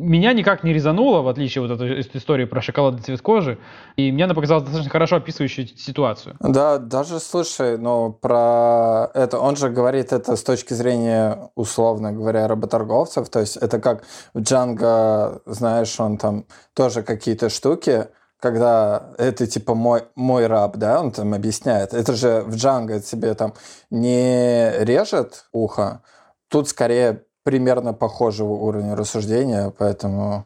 [0.03, 3.57] меня никак не резанула, в отличие вот от этой истории про шоколадный цвет кожи,
[3.95, 6.35] и мне она показалась достаточно хорошо описывающей ситуацию.
[6.39, 12.47] Да, даже, слушай, ну, про это, он же говорит это с точки зрения, условно говоря,
[12.47, 18.07] работорговцев, то есть это как в Джанго, знаешь, он там тоже какие-то штуки,
[18.43, 21.93] когда это типа мой, мой раб, да, он там объясняет.
[21.93, 23.53] Это же в Джанго тебе там
[23.89, 26.01] не режет ухо,
[26.49, 30.45] тут скорее примерно похожего уровня рассуждения, поэтому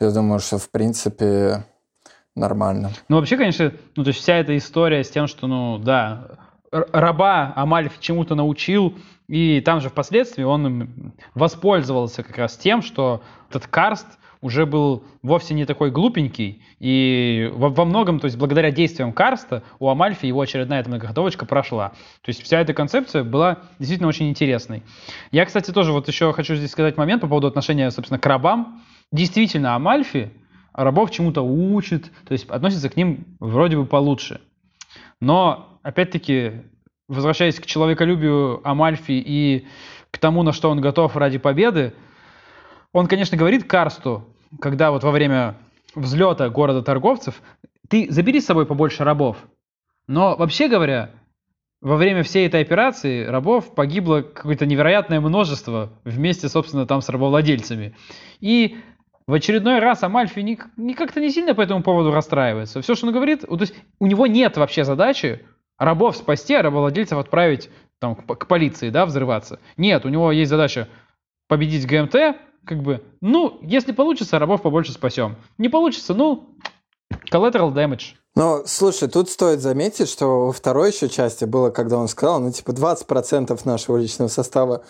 [0.00, 1.66] я думаю, что в принципе
[2.34, 2.92] нормально.
[3.10, 6.28] Ну, вообще, конечно, ну, то есть вся эта история с тем, что, ну, да,
[6.70, 8.94] раба Амальф чему-то научил,
[9.26, 14.06] и там же впоследствии он воспользовался как раз тем, что этот карст–
[14.40, 19.62] уже был вовсе не такой глупенький, и во, во многом, то есть благодаря действиям Карста,
[19.78, 21.90] у Амальфи его очередная эта многоходовочка прошла.
[22.22, 24.82] То есть вся эта концепция была действительно очень интересной.
[25.32, 28.82] Я, кстати, тоже вот еще хочу здесь сказать момент по поводу отношения, собственно, к рабам.
[29.10, 30.30] Действительно, Амальфи
[30.72, 34.40] рабов чему-то учит, то есть относится к ним вроде бы получше.
[35.20, 36.62] Но, опять-таки,
[37.08, 39.66] возвращаясь к человеколюбию Амальфи и
[40.10, 41.94] к тому, на что он готов ради победы,
[42.92, 44.24] он, конечно, говорит Карсту,
[44.60, 45.56] когда вот во время
[45.94, 47.42] взлета города торговцев,
[47.88, 49.36] ты забери с собой побольше рабов.
[50.06, 51.10] Но вообще говоря,
[51.80, 57.94] во время всей этой операции рабов погибло какое-то невероятное множество вместе, собственно, там с рабовладельцами.
[58.40, 58.78] И
[59.26, 62.80] в очередной раз Амальфи не, не как-то не сильно по этому поводу расстраивается.
[62.80, 65.44] Все, что он говорит, то есть у него нет вообще задачи
[65.76, 67.70] рабов спасти, а рабовладельцев отправить
[68.00, 69.60] там, к, к полиции, да, взрываться.
[69.76, 70.88] Нет, у него есть задача
[71.46, 72.36] победить ГМТ,
[72.68, 75.36] как бы, ну, если получится, рабов побольше спасем.
[75.56, 76.50] Не получится, ну,
[77.30, 78.14] collateral damage.
[78.38, 82.52] Ну, слушай, тут стоит заметить, что во второй еще части было, когда он сказал, ну,
[82.52, 84.84] типа, 20% нашего личного состава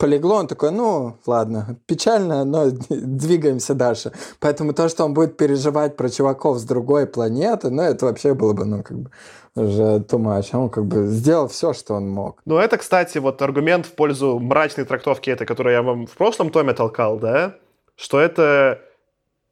[0.00, 4.10] полегло, он такой, ну, ладно, печально, но двигаемся дальше.
[4.40, 8.52] Поэтому то, что он будет переживать про чуваков с другой планеты, ну, это вообще было
[8.52, 9.10] бы, ну, как бы,
[9.54, 10.48] уже too much.
[10.54, 12.40] Он как бы сделал все, что он мог.
[12.46, 16.50] Ну, это, кстати, вот аргумент в пользу мрачной трактовки этой, которую я вам в прошлом
[16.50, 17.54] томе толкал, да,
[17.94, 18.80] что это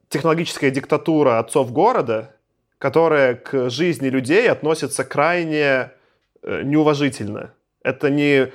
[0.09, 2.35] технологическая диктатура отцов города,
[2.79, 5.91] которая к жизни людей относится крайне
[6.43, 7.53] э, неуважительно.
[7.83, 8.51] Это не...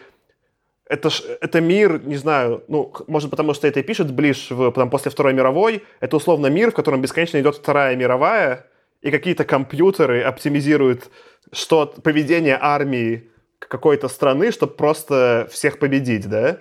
[0.86, 4.72] Это, ж, это мир, не знаю, ну, может, потому что это и пишет Блиш в,
[4.72, 5.84] там, после Второй мировой.
[6.00, 8.66] Это условно мир, в котором бесконечно идет Вторая мировая,
[9.00, 11.10] и какие-то компьютеры оптимизируют
[11.50, 16.58] что поведение армии какой-то страны, чтобы просто всех победить, да?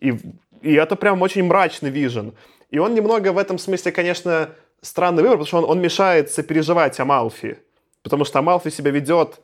[0.00, 0.14] И,
[0.62, 2.34] и это прям очень мрачный вижен.
[2.72, 4.48] И он немного в этом смысле, конечно,
[4.80, 7.58] странный выбор, потому что он, он мешает сопереживать Амалфи.
[8.02, 9.40] Потому что Амалфи себя ведет,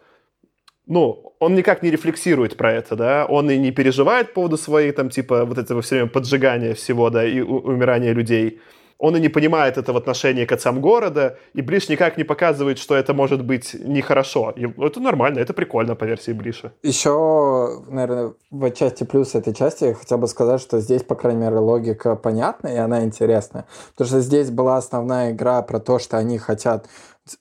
[0.86, 4.92] ну, он никак не рефлексирует про это, да, он и не переживает по поводу своей,
[4.92, 8.60] там, типа, вот этого все время поджигания всего, да, и умирания людей
[8.98, 12.78] он и не понимает это в отношении к отцам города, и Блиш никак не показывает,
[12.78, 14.52] что это может быть нехорошо.
[14.56, 16.72] И это нормально, это прикольно по версии Блиша.
[16.82, 21.42] Еще, наверное, в части плюс этой части я хотел бы сказать, что здесь, по крайней
[21.42, 23.66] мере, логика понятна, и она интересная.
[23.92, 26.86] Потому что здесь была основная игра про то, что они хотят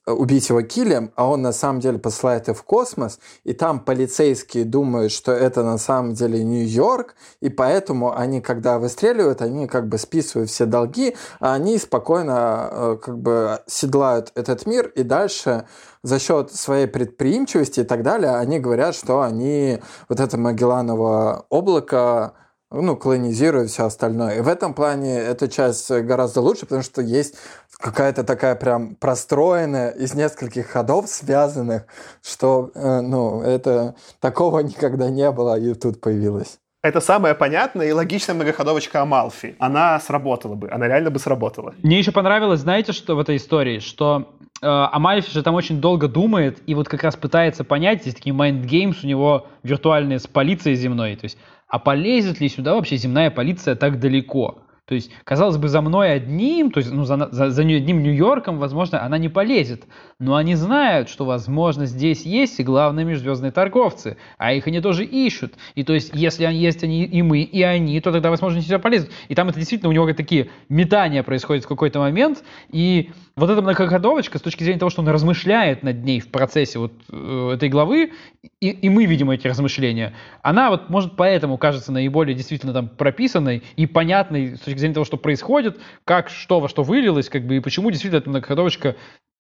[0.06, 4.66] убить его килем, а он на самом деле посылает их в космос, и там полицейские
[4.66, 9.98] думают, что это на самом деле Нью-Йорк, и поэтому они, когда выстреливают, они как бы
[9.98, 15.66] списывают все долги, а они спокойно э, как бы седлают этот мир, и дальше
[16.04, 22.34] за счет своей предприимчивости и так далее, они говорят, что они вот это Магелланово облако
[22.70, 24.38] ну, колонизирует все остальное.
[24.38, 27.36] И в этом плане эта часть гораздо лучше, потому что есть
[27.80, 31.86] какая-то такая прям простроенная из нескольких ходов связанных,
[32.24, 36.60] что, э, ну, это такого никогда не было, и тут появилось.
[36.84, 39.56] Это самая понятная и логичная многоходовочка Амалфи.
[39.60, 41.74] Она сработала бы, она реально бы сработала.
[41.84, 44.30] Мне еще понравилось, знаете, что в этой истории, что
[44.62, 48.36] э, Амальфи же там очень долго думает и вот как раз пытается понять, есть такие
[48.36, 51.38] mind games у него виртуальные с полицией земной, то есть
[51.68, 54.60] а полезет ли сюда вообще земная полиция так далеко?
[54.88, 58.58] То есть, казалось бы, за мной одним, то есть ну, за, за, за одним Нью-Йорком,
[58.58, 59.84] возможно, она не полезет.
[60.18, 65.04] Но они знают, что, возможно, здесь есть и главные межзвездные торговцы, а их они тоже
[65.04, 65.56] ищут.
[65.76, 68.80] И то есть, если они есть они и мы, и они, то тогда, возможно, сюда
[68.80, 69.12] полезут.
[69.28, 72.46] И там это действительно у него такие метания происходят в какой-то момент.
[72.72, 76.80] И вот эта многоходовочка, с точки зрения того, что он размышляет над ней в процессе
[76.80, 78.14] вот э, этой главы,
[78.62, 83.64] и, и мы видим эти размышления, она вот может поэтому кажется наиболее действительно там прописанной
[83.76, 87.46] и понятной с точки точки зрения того, что происходит, как что во что вылилось, как
[87.46, 88.96] бы, и почему действительно эта многоходовочка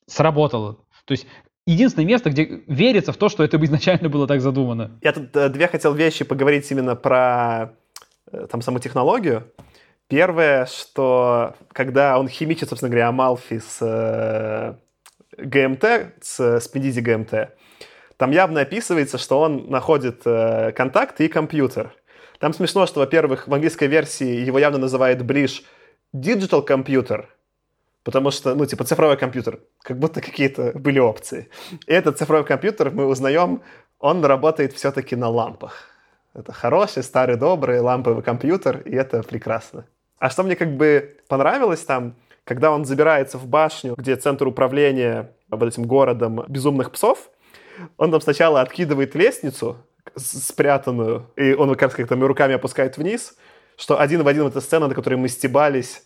[0.07, 0.77] сработала.
[1.05, 1.27] То есть
[1.65, 4.99] единственное место, где верится в то, что это изначально было так задумано.
[5.01, 7.73] Я тут э, две хотел вещи поговорить именно про
[8.31, 9.51] э, там саму технологию.
[10.07, 14.75] Первое, что когда он химичит, собственно говоря, Амалфи с э,
[15.37, 15.85] ГМТ,
[16.21, 17.49] с Спендизи ГМТ,
[18.17, 21.93] там явно описывается, что он находит э, контакт и компьютер.
[22.39, 25.63] Там смешно, что, во-первых, в английской версии его явно называет Блиш
[26.13, 27.25] digital computer,
[28.03, 31.49] потому что, ну, типа, цифровой компьютер, как будто какие-то были опции.
[31.87, 33.61] И этот цифровой компьютер, мы узнаем,
[33.99, 35.89] он работает все-таки на лампах.
[36.33, 39.85] Это хороший, старый, добрый ламповый компьютер, и это прекрасно.
[40.19, 45.31] А что мне как бы понравилось там, когда он забирается в башню, где центр управления
[45.49, 47.29] вот этим городом безумных псов,
[47.97, 49.77] он там сначала откидывает лестницу,
[50.17, 53.35] спрятанную, и он как как-то руками опускает вниз,
[53.77, 56.03] что один в один эта сцена, на которой мы стебались,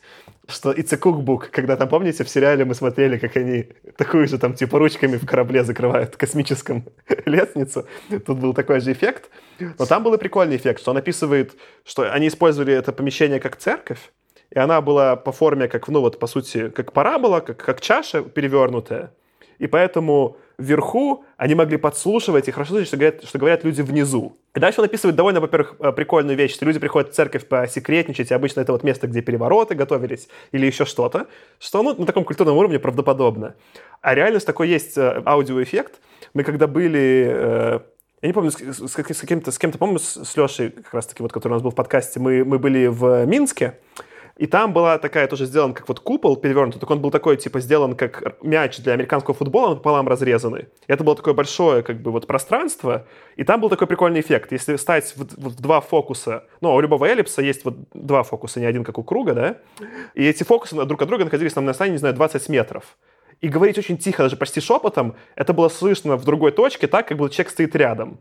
[0.48, 4.38] что it's a cookbook, когда там, помните, в сериале мы смотрели, как они такую же
[4.38, 6.86] там типа ручками в корабле закрывают космическом
[7.26, 7.88] лестницу.
[8.10, 9.30] Тут был такой же эффект.
[9.60, 11.54] Но там был и прикольный эффект, что он описывает,
[11.86, 14.12] что они использовали это помещение как церковь,
[14.50, 18.22] и она была по форме, как, ну вот, по сути, как парабола, как, как чаша
[18.22, 19.14] перевернутая.
[19.62, 24.36] И поэтому вверху они могли подслушивать и хорошо слышать, что говорят, что говорят люди внизу.
[24.56, 28.32] И дальше он описывает довольно, во-первых, э, прикольную вещь, что люди приходят в церковь посекретничать,
[28.32, 31.28] и обычно это вот место, где перевороты готовились или еще что-то,
[31.60, 33.54] что ну, на таком культурном уровне правдоподобно.
[34.02, 36.02] А реальность такой есть э, аудиоэффект.
[36.34, 37.80] Мы когда были э,
[38.24, 41.22] я не помню, с, с, с, кем-то, с кем-то, по-моему, с, с Лешей, как раз-таки,
[41.22, 43.78] вот, который у нас был в подкасте, мы, мы были в Минске,
[44.38, 47.60] и там была такая тоже сделан как вот купол перевернутый, только он был такой, типа,
[47.60, 50.68] сделан как мяч для американского футбола, он пополам разрезанный.
[50.88, 53.06] Это было такое большое, как бы, вот пространство,
[53.36, 54.52] и там был такой прикольный эффект.
[54.52, 58.66] Если ставить в, в два фокуса, ну, у любого эллипса есть вот два фокуса, не
[58.66, 59.58] один, как у круга, да,
[60.16, 62.98] и эти фокусы друг от друга находились там на расстоянии, не знаю, 20 метров
[63.42, 67.18] и говорить очень тихо, даже почти шепотом, это было слышно в другой точке, так, как
[67.18, 68.20] будто человек стоит рядом.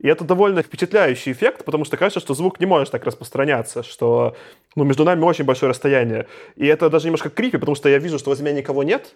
[0.00, 4.34] И это довольно впечатляющий эффект, потому что кажется, что звук не может так распространяться, что
[4.74, 6.26] ну, между нами очень большое расстояние.
[6.56, 9.14] И это даже немножко крипи, потому что я вижу, что возле меня никого нет,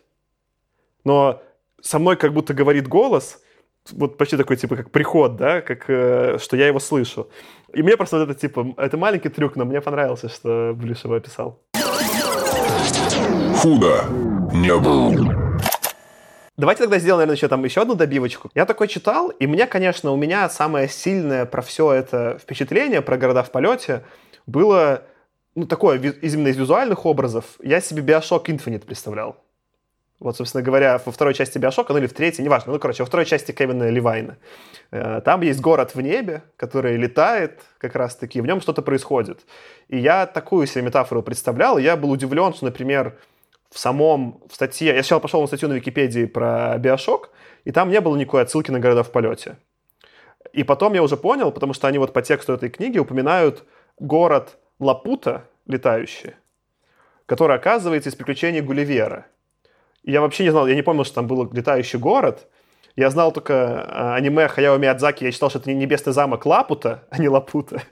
[1.02, 1.43] но
[1.81, 3.40] со мной как будто говорит голос,
[3.93, 7.28] вот почти такой, типа, как приход, да, как, э, что я его слышу.
[7.73, 11.61] И мне просто вот это, типа, это маленький трюк, но мне понравился, что Блюшева описал.
[13.56, 14.05] Худо
[14.52, 15.44] не было.
[16.56, 18.51] Давайте тогда сделаем, наверное, еще там еще одну добивочку.
[18.55, 23.16] Я такой читал, и мне, конечно, у меня самое сильное про все это впечатление, про
[23.16, 24.05] города в полете,
[24.47, 25.02] было,
[25.56, 27.44] ну, такое, именно из визуальных образов.
[27.60, 29.36] Я себе Bioshock Infinite представлял.
[30.20, 33.06] Вот, собственно говоря, во второй части Биошока, ну или в третьей, неважно, ну, короче, во
[33.06, 34.39] второй части Кевина Левайна.
[34.93, 39.40] Э, там есть город в небе, который летает как раз-таки, в нем что-то происходит.
[39.89, 43.18] И я такую себе метафору представлял, я был удивлен, что, например,
[43.75, 47.31] в самом, в статье, я сначала пошел на статью на Википедии про Биошок,
[47.65, 49.57] и там не было никакой отсылки на города в полете.
[50.53, 53.65] И потом я уже понял, потому что они вот по тексту этой книги упоминают
[53.99, 56.35] город Лапута, летающий,
[57.27, 59.27] который оказывается из приключений Гулливера.
[60.05, 62.47] И я вообще не знал, я не помнил, что там был летающий город.
[62.95, 67.19] Я знал только а, аниме Хаяо Миядзаки, я считал, что это небесный замок Лапута, а
[67.19, 67.83] не Лапута.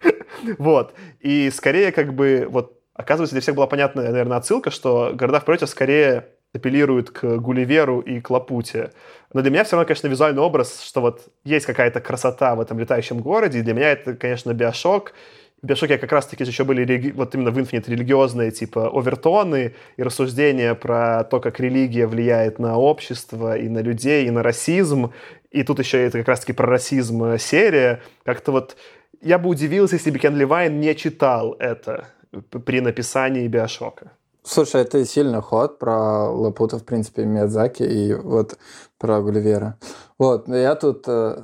[0.58, 0.94] Вот.
[1.20, 5.44] И скорее как бы вот Оказывается, для всех была понятная, наверное, отсылка, что города в
[5.44, 8.92] полете скорее апеллируют к Гулливеру и к Лапуте.
[9.32, 12.78] Но для меня все равно, конечно, визуальный образ, что вот есть какая-то красота в этом
[12.78, 15.12] летающем городе, и для меня это, конечно, биошок.
[15.60, 20.74] В биошоке как раз-таки еще были вот именно в Infinite религиозные типа овертоны и рассуждения
[20.74, 25.12] про то, как религия влияет на общество и на людей, и на расизм.
[25.50, 28.02] И тут еще это как раз-таки про расизм серия.
[28.24, 28.76] Как-то вот
[29.20, 32.08] я бы удивился, если бы Кен Левайн не читал это
[32.42, 34.12] при написании Биошока.
[34.46, 38.58] Слушай, это сильный ход про Лапута, в принципе, Миядзаки и вот
[38.98, 39.78] про Гулливера.
[40.18, 41.04] Вот, я тут...
[41.08, 41.42] Э,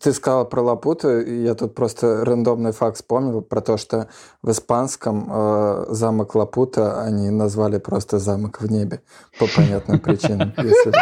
[0.00, 4.08] ты сказал про Лапуту, я тут просто рандомный факт вспомнил про то, что
[4.42, 9.00] в испанском э, замок Лапута они назвали просто замок в небе
[9.38, 10.92] по понятным причинам, если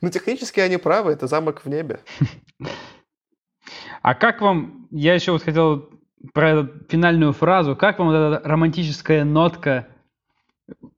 [0.00, 2.00] Ну, технически они правы, это замок в небе.
[4.02, 5.90] А как вам, я еще вот хотел
[6.32, 9.88] про финальную фразу, как вам вот эта романтическая нотка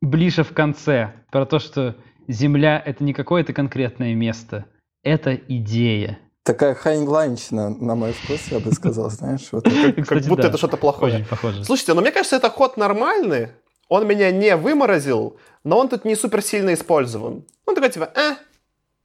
[0.00, 1.96] ближе в конце, про то, что
[2.28, 4.66] Земля— это не какое-то конкретное место,
[5.02, 6.18] это идея.
[6.44, 9.48] Такая хайнлайнчина, на мой вкус, я бы сказал, знаешь.
[9.52, 11.14] Вот как, как будто это что-то плохое.
[11.14, 11.64] Очень похоже.
[11.64, 13.48] Слушайте, но мне кажется, это ход нормальный.
[13.88, 17.44] Он меня не выморозил, но он тут не супер сильно использован.
[17.66, 18.36] Он такой типа, э,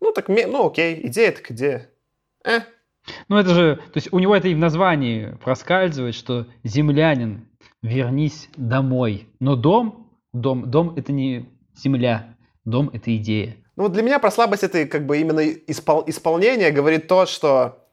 [0.02, 1.90] ну, так, ну, окей, идея так идея.
[2.46, 2.60] Э.
[3.30, 7.48] Ну, это же, то есть у него это и в названии проскальзывает, что землянин,
[7.82, 9.28] вернись домой.
[9.40, 13.56] Но дом, дом, дом это не земля, дом это идея.
[13.76, 17.88] Ну, вот для меня про слабость этой, как бы, именно испол- исполнения говорит то, что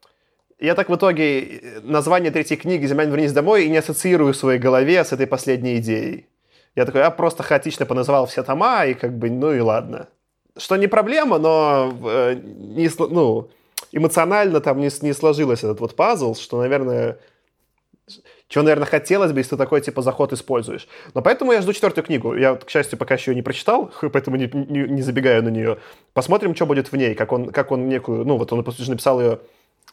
[0.59, 4.37] я так в итоге э, название третьей книги «Землянин, вернись домой» и не ассоциирую в
[4.37, 6.27] своей голове с этой последней идеей.
[6.75, 10.09] Я такой, я просто хаотично поназывал все тома, и как бы, ну и ладно
[10.57, 13.51] что не проблема, но э, не, ну,
[13.93, 17.19] эмоционально там не, не сложилось этот вот пазл, что, наверное,
[18.49, 20.87] чего, наверное, хотелось бы, если ты такой, типа, заход используешь.
[21.15, 22.35] Но поэтому я жду четвертую книгу.
[22.35, 25.79] Я, к счастью, пока еще ее не прочитал, поэтому не, не, не забегаю на нее.
[26.13, 28.25] Посмотрим, что будет в ней, как он, как он некую...
[28.25, 29.41] Ну, вот он написал ее,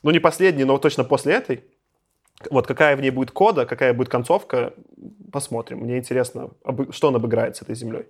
[0.03, 1.63] ну, не последний, но точно после этой.
[2.49, 4.73] Вот какая в ней будет кода, какая будет концовка,
[5.31, 5.79] посмотрим.
[5.79, 6.49] Мне интересно,
[6.89, 8.05] что он обыграет с этой землей.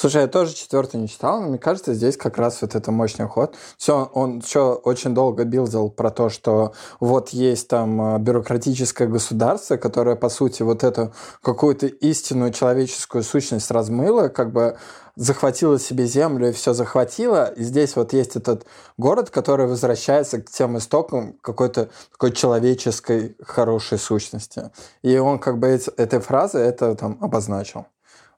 [0.00, 3.26] Слушай, я тоже четвертый не читал, но мне кажется, здесь как раз вот это мощный
[3.26, 3.56] ход.
[3.76, 9.76] Все, он еще очень долго билдил про то, что вот есть там э, бюрократическое государство,
[9.76, 11.12] которое, по сути, вот эту
[11.42, 14.78] какую-то истинную человеческую сущность размыло, как бы
[15.16, 17.46] захватила себе землю и все захватила.
[17.46, 18.66] И здесь вот есть этот
[18.98, 24.70] город, который возвращается к тем истокам какой-то такой человеческой хорошей сущности.
[25.02, 25.66] И он как бы
[25.96, 27.86] этой фразой это там обозначил.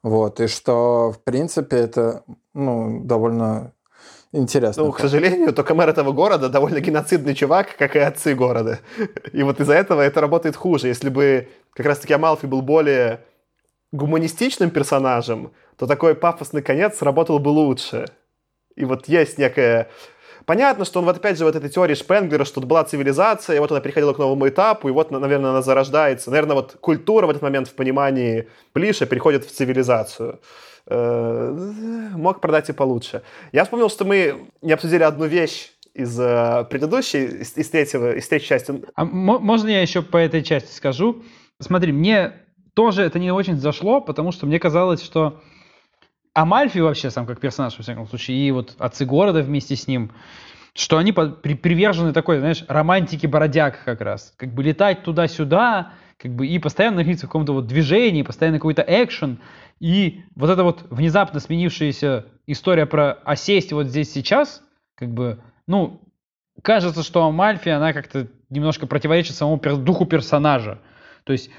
[0.02, 2.24] Вот, и что, в принципе, это
[2.54, 3.74] ну, довольно
[4.32, 4.84] интересно.
[4.84, 8.80] Ну, к сожалению, только мэр этого города довольно геноцидный чувак, как и отцы города.
[9.32, 10.88] И вот из-за этого это работает хуже.
[10.88, 13.20] Если бы как раз-таки Амалфи был более
[13.92, 18.06] гуманистичным персонажем, то такой пафосный конец сработал бы лучше.
[18.76, 19.90] И вот есть некая
[20.46, 23.70] Понятно, что он вот опять же вот этой теории Шпенглера, что была цивилизация, и вот
[23.70, 26.30] она переходила к новому этапу, и вот, наверное, она зарождается.
[26.30, 30.40] Наверное, вот культура в этот момент в понимании Плиша переходит в цивилизацию.
[30.86, 31.50] Э,
[32.16, 33.22] мог продать и получше.
[33.52, 38.26] Я вспомнил, что мы не обсудили одну вещь из э, предыдущей, из, из, третьего, из
[38.28, 38.82] третьей части.
[38.94, 41.22] А можно я еще по этой части скажу?
[41.58, 42.32] Смотри, мне
[42.74, 45.40] тоже это не очень зашло, потому что мне казалось, что
[46.34, 50.12] Амальфи вообще сам как персонаж, во всяком случае, и вот отцы города вместе с ним,
[50.74, 54.32] что они при, привержены такой, знаешь, романтике бородяг как раз.
[54.36, 58.84] Как бы летать туда-сюда, как бы и постоянно находиться в каком-то вот движении, постоянно какой-то
[58.86, 59.40] экшен.
[59.80, 64.62] И вот эта вот внезапно сменившаяся история про осесть вот здесь сейчас,
[64.94, 66.00] как бы, ну,
[66.62, 70.80] кажется, что Амальфи, она как-то немножко противоречит самому духу персонажа.
[71.24, 71.50] То есть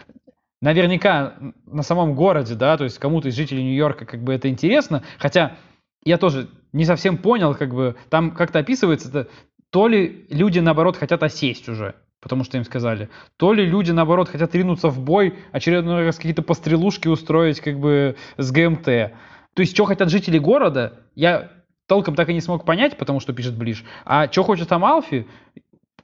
[0.61, 1.33] наверняка
[1.65, 5.57] на самом городе, да, то есть кому-то из жителей Нью-Йорка как бы это интересно, хотя
[6.03, 9.27] я тоже не совсем понял, как бы, там как-то описывается это,
[9.71, 14.29] то ли люди, наоборот, хотят осесть уже, потому что им сказали, то ли люди, наоборот,
[14.29, 18.85] хотят ринуться в бой, очередной раз какие-то пострелушки устроить, как бы, с ГМТ.
[18.85, 21.51] То есть, что хотят жители города, я
[21.87, 23.83] толком так и не смог понять, потому что пишет Ближ.
[24.05, 25.27] А что хочет Амалфи,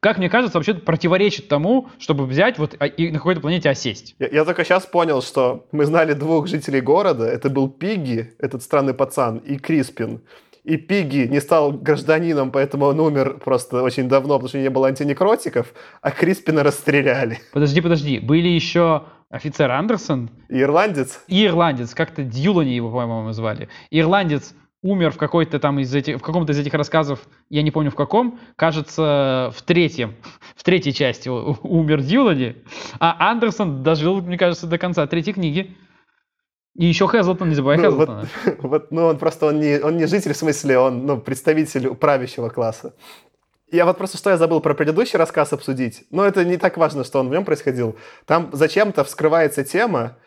[0.08, 4.16] как мне кажется, вообще противоречит тому, чтобы взять вот и на какой-то планете осесть.
[4.20, 7.26] Я, я только сейчас понял, что мы знали двух жителей города.
[7.26, 10.22] Это был Пигги, этот странный пацан, и Криспин.
[10.64, 14.88] И Пигги не стал гражданином, поэтому он умер просто очень давно, потому что не было
[14.88, 17.40] антинекротиков, а Криспина расстреляли.
[17.52, 18.20] Подожди, подожди.
[18.20, 20.30] Были еще офицер Андерсон.
[20.48, 21.22] И ирландец.
[21.28, 21.94] И ирландец.
[21.94, 23.68] Как-то Дьюлани его, по-моему, звали.
[23.92, 24.54] Ирландец
[24.88, 27.20] умер в какой-то там из этих, в каком-то из этих рассказов,
[27.50, 30.16] я не помню в каком, кажется, в третьем,
[30.56, 32.56] в третьей части умер Дьюлани,
[33.00, 35.76] а Андерсон дожил, мне кажется, до конца третьей книги.
[36.76, 38.28] И еще Хэзлтон, не забывай ну, Хэзлтона.
[38.46, 41.94] Вот, вот, ну, он просто, он не, он не житель, в смысле, он ну, представитель
[41.96, 42.94] правящего класса.
[43.70, 46.06] Я вот просто что я забыл про предыдущий рассказ обсудить.
[46.12, 47.98] Но это не так важно, что он в нем происходил.
[48.26, 50.18] Там зачем-то вскрывается тема,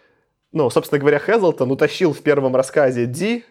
[0.53, 3.45] ну, собственно говоря, Хэзлтон утащил в первом рассказе Ди,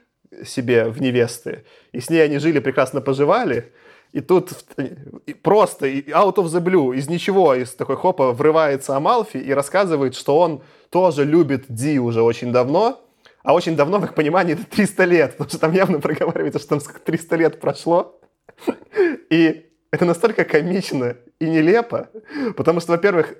[0.46, 1.66] себе в невесты.
[1.92, 3.72] И с ней они жили, прекрасно поживали.
[4.12, 4.52] И тут
[5.44, 10.40] просто out of the blue, из ничего, из такой хопа врывается Амалфи и рассказывает, что
[10.40, 13.06] он тоже любит Ди уже очень давно,
[13.44, 16.70] а очень давно, в их понимании, это 300 лет, потому что там явно проговаривается, что
[16.70, 18.20] там 300 лет прошло.
[19.30, 22.10] И это настолько комично и нелепо,
[22.56, 23.36] потому что, во-первых,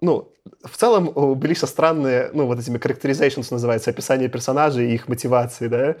[0.00, 0.32] ну,
[0.64, 5.68] в целом у Белиша странные, ну, вот этими characterizations называется, описание персонажей и их мотивации,
[5.68, 5.96] да,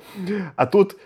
[0.56, 0.96] а тут,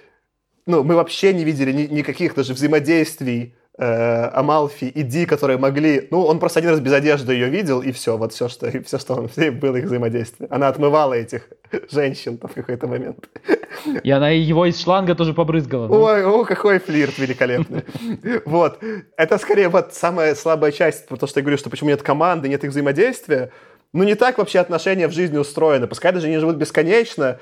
[0.67, 6.09] ну, мы вообще не видели ни, никаких даже взаимодействий э, Амалфи и Ди, которые могли...
[6.11, 8.83] Ну, он просто один раз без одежды ее видел, и все, вот все, что, и
[8.83, 9.29] все, что он...
[9.29, 10.49] Все было их взаимодействие.
[10.51, 11.49] Она отмывала этих
[11.91, 13.29] женщин в какой-то момент.
[14.03, 15.89] И она его из шланга тоже побрызгала.
[15.89, 17.85] Ой, о, какой флирт великолепный.
[18.45, 18.79] Вот.
[19.17, 22.65] Это скорее вот самая слабая часть, потому что я говорю, что почему нет команды, нет
[22.65, 23.51] их взаимодействия.
[23.93, 25.87] Ну, не так вообще отношения в жизни устроены.
[25.87, 27.39] Пускай даже они живут бесконечно,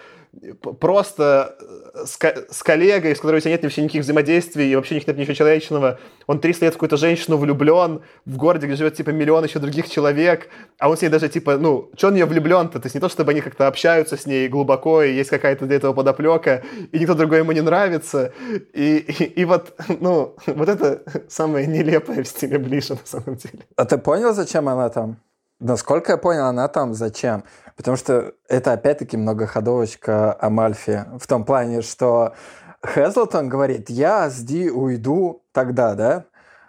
[0.78, 2.18] просто э, с,
[2.50, 5.16] с коллегой, с которой у тебя нет вообще никаких взаимодействий, и вообще у них нет
[5.16, 5.98] ничего человечного.
[6.26, 9.88] Он 300 лет в какую-то женщину влюблен, в городе, где живет, типа, миллион еще других
[9.88, 10.48] человек,
[10.78, 12.78] а он с ней даже, типа, ну, что он в нее влюблен-то?
[12.78, 15.76] То есть не то, чтобы они как-то общаются с ней глубоко, и есть какая-то для
[15.76, 16.62] этого подоплека,
[16.92, 18.32] и никто другой ему не нравится.
[18.72, 23.64] И, и, и вот, ну, вот это самое нелепое в стиле Блиша на самом деле.
[23.76, 25.16] А ты понял, зачем она там?
[25.60, 27.44] Насколько я понял, она там зачем?
[27.76, 31.04] Потому что это опять-таки многоходовочка Амальфи.
[31.18, 32.34] В том плане, что
[32.82, 36.24] Хезлтон говорит, я с Ди уйду тогда, да?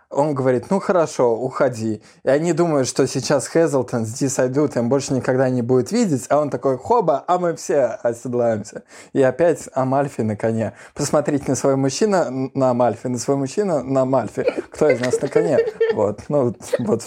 [0.10, 2.04] Он говорит, ну хорошо, уходи.
[2.24, 6.26] И они думают, что сейчас Хезлтон с Ди сойдут, им больше никогда не будет видеть,
[6.28, 8.84] а он такой, хоба, а мы все оседлаемся.
[9.14, 10.74] И опять Амальфи на коне.
[10.96, 14.44] Посмотрите на свой мужчина на Амальфи, на свой мужчина на Амальфи.
[14.70, 15.60] Кто из нас на коне?
[15.94, 17.04] Вот, ну, вот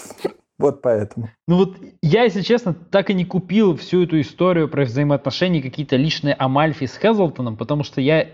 [0.57, 1.29] Вот поэтому.
[1.47, 5.97] Ну вот я, если честно, так и не купил всю эту историю про взаимоотношения какие-то
[5.97, 8.29] личные Амальфи с Хезлтоном, потому что я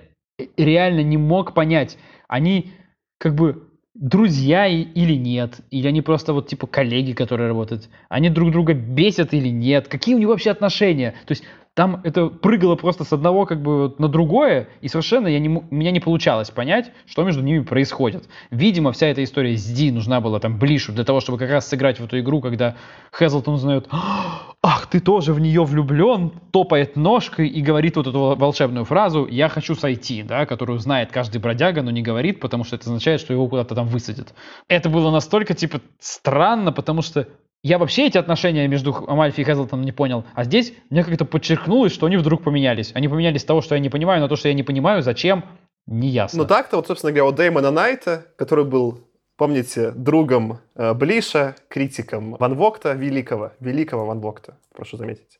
[0.57, 2.73] реально не мог понять, они
[3.17, 8.51] как бы друзья или нет, или они просто вот типа коллеги, которые работают, они друг
[8.51, 11.43] друга бесят или нет, какие у них вообще отношения, то есть
[11.73, 15.73] там это прыгало просто с одного как бы на другое, и совершенно я не, у
[15.73, 18.27] меня не получалось понять, что между ними происходит.
[18.49, 21.67] Видимо, вся эта история с Ди нужна была там ближе для того, чтобы как раз
[21.67, 22.75] сыграть в эту игру, когда
[23.13, 28.83] Хезлтон узнает, ах, ты тоже в нее влюблен, топает ножкой и говорит вот эту волшебную
[28.83, 32.89] фразу «я хочу сойти», да, которую знает каждый бродяга, но не говорит, потому что это
[32.89, 34.33] означает, что его куда-то там высадят.
[34.67, 37.27] Это было настолько, типа, странно, потому что
[37.63, 40.25] я вообще эти отношения между Амальфи и Хезлтоном не понял.
[40.33, 42.91] А здесь мне как-то подчеркнулось, что они вдруг поменялись.
[42.95, 45.45] Они поменялись с того, что я не понимаю, на то, что я не понимаю, зачем,
[45.85, 46.39] не ясно.
[46.39, 49.01] Ну так-то, вот, собственно говоря, у Дэймона Найта, который был,
[49.37, 55.39] помните, другом э, Блиша, критиком Ван Вогта великого, великого Ван Вогта, прошу заметить.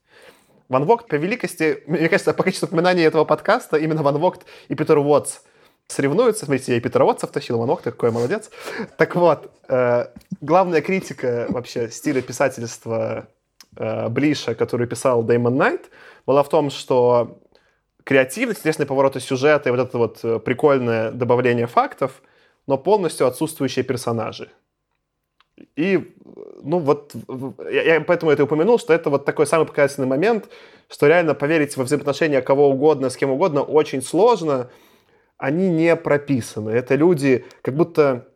[0.70, 4.76] Ван Вогт по великости, мне кажется, по качеству упоминания этого подкаста, именно Ван Вогт и
[4.76, 5.42] Питер Уотс–
[5.88, 6.46] соревнуются.
[6.46, 8.50] Смотрите, я и Петра Отца втащил, Манок, какой молодец.
[8.98, 10.08] Так вот, э,
[10.42, 13.28] главная критика вообще стиля писательства
[13.76, 15.90] э, Блиша, которую писал Дэймон Найт,
[16.26, 17.40] была в том, что
[18.04, 22.22] креативность, интересные повороты сюжета и вот это вот э, прикольное добавление фактов,
[22.68, 24.50] но полностью отсутствующие персонажи.
[25.76, 26.14] И,
[26.64, 27.14] ну вот,
[27.72, 30.50] я, я поэтому это упомянул, что это вот такой самый показательный момент,
[30.90, 34.70] что реально поверить во взаимоотношения кого угодно, с кем угодно очень сложно,
[35.42, 36.70] они не прописаны.
[36.70, 38.28] Это люди, как будто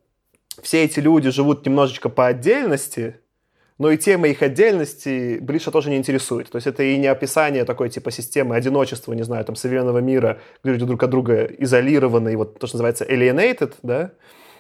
[0.62, 3.20] все эти люди живут немножечко по отдельности,
[3.78, 6.50] но и тема их отдельности Блиша тоже не интересует.
[6.50, 10.40] То есть это и не описание такой типа системы одиночества, не знаю, там, современного мира,
[10.64, 14.12] где люди друг от друга изолированы, и вот то, что называется alienated, да,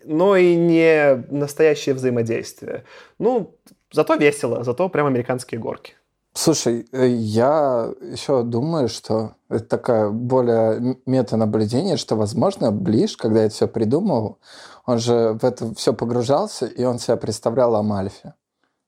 [0.03, 2.83] но и не настоящее взаимодействие.
[3.17, 3.57] Ну,
[3.91, 5.95] зато весело, зато прям американские горки.
[6.37, 13.55] Слушай, э, я еще думаю, что это такое более метанаблюдение, что, возможно, Ближ, когда это
[13.55, 14.39] все придумал,
[14.85, 18.33] он же в это все погружался, и он себя представлял Амальфи.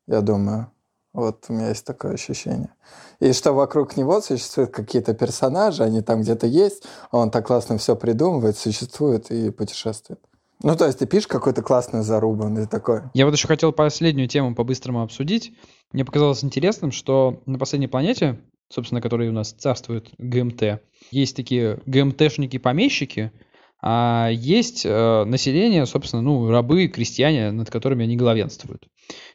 [0.08, 0.70] Я думаю.
[1.14, 2.74] Вот у меня есть такое ощущение.
[3.22, 7.78] И что вокруг него существуют какие-то персонажи, они там где-то есть, а он так классно
[7.78, 10.20] все придумывает, существует и путешествует.
[10.64, 13.02] Ну, то есть ты пишешь какой-то классный зарубан и такой.
[13.14, 15.54] Я вот еще хотел последнюю тему по-быстрому обсудить.
[15.92, 18.40] Мне показалось интересным, что на последней планете,
[18.70, 20.82] собственно, которой у нас царствует ГМТ,
[21.12, 23.32] есть такие ГМТшники-помещики,
[23.80, 28.88] а есть э, население, собственно, ну, рабы, крестьяне, над которыми они главенствуют.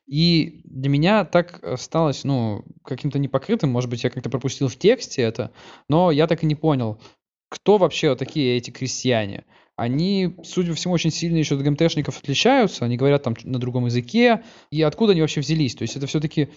[0.07, 5.23] И для меня так осталось, ну, каким-то непокрытым, может быть, я как-то пропустил в тексте
[5.23, 5.53] это,
[5.89, 7.01] но я так и не понял,
[7.49, 9.45] кто вообще такие эти крестьяне
[9.77, 13.87] они, судя по всему, очень сильно еще от ГМТшников отличаются, они говорят там на другом
[13.87, 15.75] языке, и откуда они вообще взялись?
[15.75, 16.51] То есть это все-таки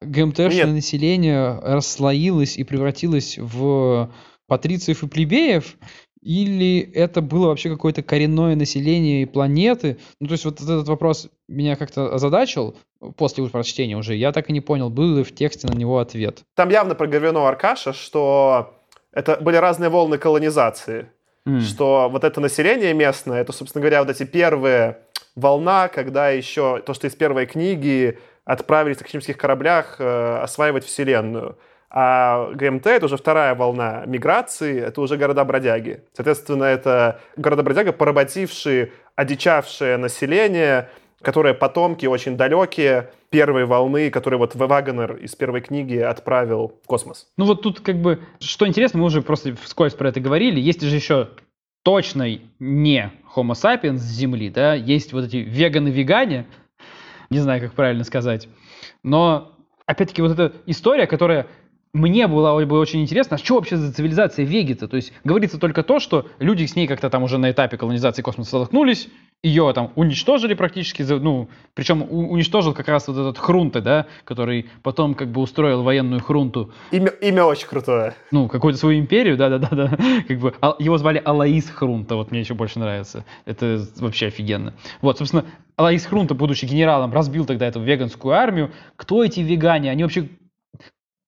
[0.00, 4.10] ГМТшное население расслоилось и превратилось в
[4.46, 5.76] патрициев и плебеев,
[6.26, 9.98] или это было вообще какое-то коренное население планеты?
[10.20, 12.76] Ну, то есть вот этот вопрос меня как-то озадачил
[13.16, 14.16] после прочтения уже.
[14.16, 16.42] Я так и не понял, был ли в тексте на него ответ.
[16.56, 18.74] Там явно проговорено Аркаша, что
[19.12, 21.10] это были разные волны колонизации
[21.60, 24.98] что вот это население местное, это, собственно говоря, вот эти первые
[25.36, 31.58] волна, когда еще то, что из первой книги отправились на космических кораблях э, осваивать Вселенную.
[31.90, 36.02] А ГМТ— это уже вторая волна миграции, это уже города-бродяги.
[36.12, 40.88] Соответственно, это города-бродяга, поработившие, одичавшее население,
[41.22, 47.28] которые потомки очень далекие первой волны, которые вот Вагонер из первой книги отправил в космос.
[47.36, 50.82] Ну вот тут как бы, что интересно, мы уже просто вскользь про это говорили, есть
[50.82, 51.30] же еще
[51.82, 56.46] точный не Homo sapiens с Земли, да, есть вот эти веганы-вегане,
[57.30, 58.48] не знаю, как правильно сказать,
[59.02, 59.52] но
[59.86, 61.46] опять-таки вот эта история, которая
[61.96, 64.86] мне было бы очень интересно, а что вообще за цивилизация Веги-то?
[64.88, 68.22] То есть говорится только то, что люди с ней как-то там уже на этапе колонизации
[68.22, 69.08] космоса столкнулись,
[69.42, 75.14] ее там уничтожили практически, ну, причем уничтожил как раз вот этот Хрунте, да, который потом
[75.14, 76.72] как бы устроил военную Хрунту.
[76.90, 78.14] Имя, имя очень крутое.
[78.30, 79.96] Ну, какую-то свою империю, да-да-да,
[80.28, 84.74] как бы, а, его звали Алаис Хрунта, вот мне еще больше нравится, это вообще офигенно.
[85.00, 85.44] Вот, собственно,
[85.76, 88.70] Алаис Хрунта, будучи генералом, разбил тогда эту веганскую армию.
[88.96, 89.90] Кто эти вегане?
[89.90, 90.28] Они вообще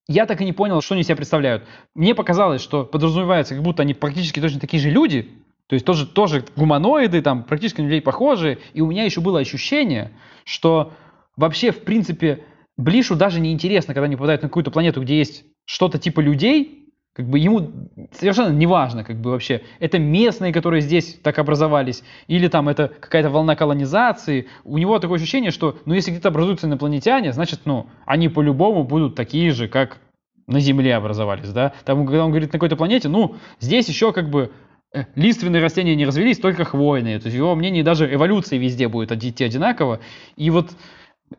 [0.09, 1.65] я так и не понял, что они себя представляют.
[1.95, 5.31] Мне показалось, что подразумевается, как будто они практически точно такие же люди,
[5.67, 8.59] то есть тоже, тоже гуманоиды, там практически на людей похожие.
[8.73, 10.13] И у меня еще было ощущение,
[10.45, 10.95] что
[11.37, 12.45] вообще, в принципе,
[12.79, 16.88] Блишу даже не интересно, когда они попадают на какую-то планету, где есть что-то типа людей,
[17.19, 17.73] Как бы ему
[18.13, 23.29] совершенно неважно, как бы вообще, это местные, которые здесь так образовались, или там это какая-то
[23.29, 24.47] волна колонизации.
[24.63, 29.17] У него такое ощущение, что, ну, если где-то образуются инопланетяне, значит, ну, они по-любому будут
[29.17, 29.99] такие же, как
[30.47, 31.73] на Земле образовались, да.
[31.85, 34.53] Там, когда он говорит на какой-то планете, ну, здесь еще как бы
[34.95, 37.19] э, лиственные растения не развелись, только хвойные.
[37.19, 39.99] То есть его мнение даже эволюции везде будет идти одинаково.
[40.37, 40.71] И вот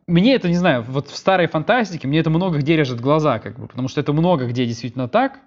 [0.07, 3.57] мне это, не знаю, вот в старой фантастике мне это много где режет глаза, как
[3.57, 5.39] бы, потому что это много где действительно так,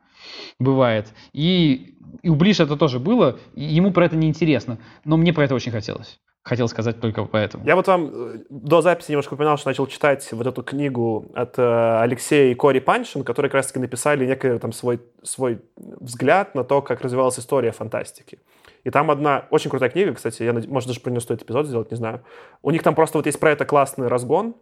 [0.59, 1.13] бывает.
[1.33, 4.79] И, и у Блиша это тоже было, и ему про это не интересно.
[5.05, 6.21] Но мне про это очень хотелось.
[6.45, 7.65] Хотел сказать только поэтому.
[7.65, 11.57] Я вот вам э, до записи немножко упоминал, что начал читать вот эту книгу от
[11.57, 16.65] э, Алексея и Кори Паншин, которые как раз-таки написали некий там свой, свой взгляд на
[16.65, 18.41] то, как развивалась история фантастики.
[18.83, 21.93] И там одна очень крутая книга, кстати, я, может, даже про нее стоит эпизод сделать,
[21.93, 22.25] не знаю.
[22.63, 24.57] У них там просто вот есть про это классный разгон.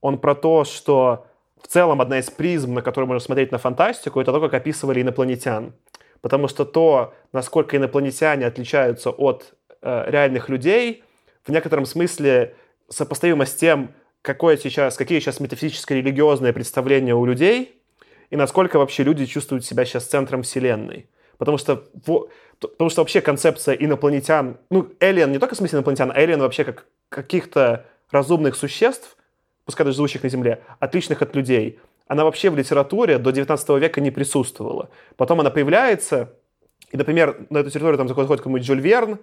[0.00, 1.26] Он про то, что
[1.62, 5.02] в целом одна из призм, на которую можно смотреть на фантастику, это то, как описывали
[5.02, 5.74] инопланетян.
[6.20, 11.04] Потому что то, насколько инопланетяне отличаются от э, реальных людей,
[11.44, 12.54] в некотором смысле
[12.88, 17.80] сопоставимо с тем, какое сейчас, какие сейчас метафизические религиозные представления у людей,
[18.30, 21.08] и насколько вообще люди чувствуют себя сейчас центром Вселенной.
[21.38, 21.84] Потому что,
[22.60, 26.64] потому что вообще концепция инопланетян, ну, alien не только в смысле инопланетян, а alien вообще
[26.64, 29.16] как каких-то разумных существ,
[29.68, 34.00] пускай даже живущих на Земле, отличных от людей, она вообще в литературе до 19 века
[34.00, 34.88] не присутствовала.
[35.18, 36.32] Потом она появляется,
[36.90, 39.18] и, например, на эту территорию там заходит какой-нибудь Жюль Верн,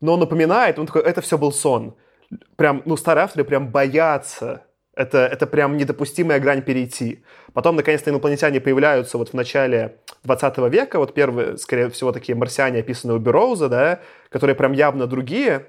[0.00, 1.94] но он напоминает, он такой, это все был сон.
[2.56, 4.62] Прям, ну, старые авторы прям боятся.
[4.94, 7.22] Это, это прям недопустимая грань перейти.
[7.52, 11.00] Потом, наконец-то, инопланетяне появляются вот в начале 20 века.
[11.00, 14.00] Вот первые, скорее всего, такие марсиане, описанные у Бероуза, да,
[14.30, 15.66] которые прям явно другие.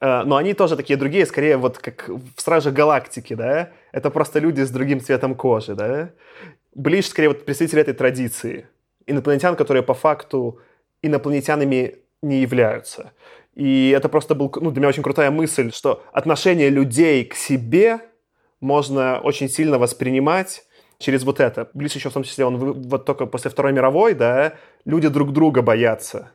[0.00, 3.70] Э, но они тоже такие другие, скорее вот как в Страже Галактики, да.
[3.92, 6.10] Это просто люди с другим цветом кожи, да.
[6.74, 8.66] Ближе, скорее, вот представители этой традиции.
[9.06, 10.60] Инопланетян, которые по факту
[11.02, 13.12] инопланетянами не являются.
[13.54, 18.00] И это просто был, ну, для меня очень крутая мысль, что отношение людей к себе
[18.60, 20.64] можно очень сильно воспринимать
[20.98, 21.68] через вот это.
[21.74, 24.54] Ближе еще в том числе, он вот только после Второй мировой, да,
[24.84, 26.30] люди друг друга боятся.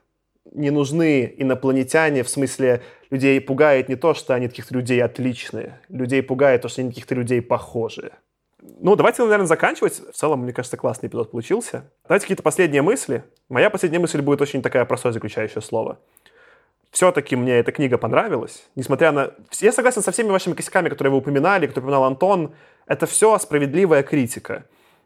[0.53, 6.21] Не нужны инопланетяне, в смысле, людей пугает не то, что они каких-то людей отличные, людей
[6.21, 8.11] пугает то, что они каких-то людей похожие.
[8.79, 10.01] Ну, давайте, наверное, заканчивать.
[10.11, 11.89] В целом, мне кажется, классный эпизод получился.
[12.07, 13.23] Давайте какие-то последние мысли.
[13.49, 15.99] Моя последняя мысль будет очень такая простое заключающее слово.
[16.91, 19.31] Все-таки мне эта книга понравилась, несмотря на...
[19.59, 22.53] Я согласен со всеми вашими косяками, которые вы упоминали, которые упоминал Антон.
[22.87, 24.65] Это все справедливая критика.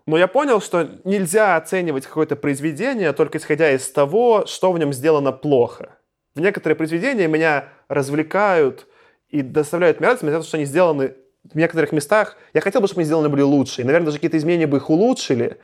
[0.09, 4.91] Но я понял, что нельзя оценивать какое-то произведение только исходя из того, что в нем
[4.91, 5.99] сделано плохо.
[6.33, 8.87] В некоторые произведения меня развлекают
[9.27, 11.13] и доставляют мне радость, несмотря то, что они сделаны
[11.43, 13.81] в некоторых местах я хотел бы, чтобы они сделаны были лучше.
[13.81, 15.57] И, наверное, даже какие-то изменения бы их улучшили,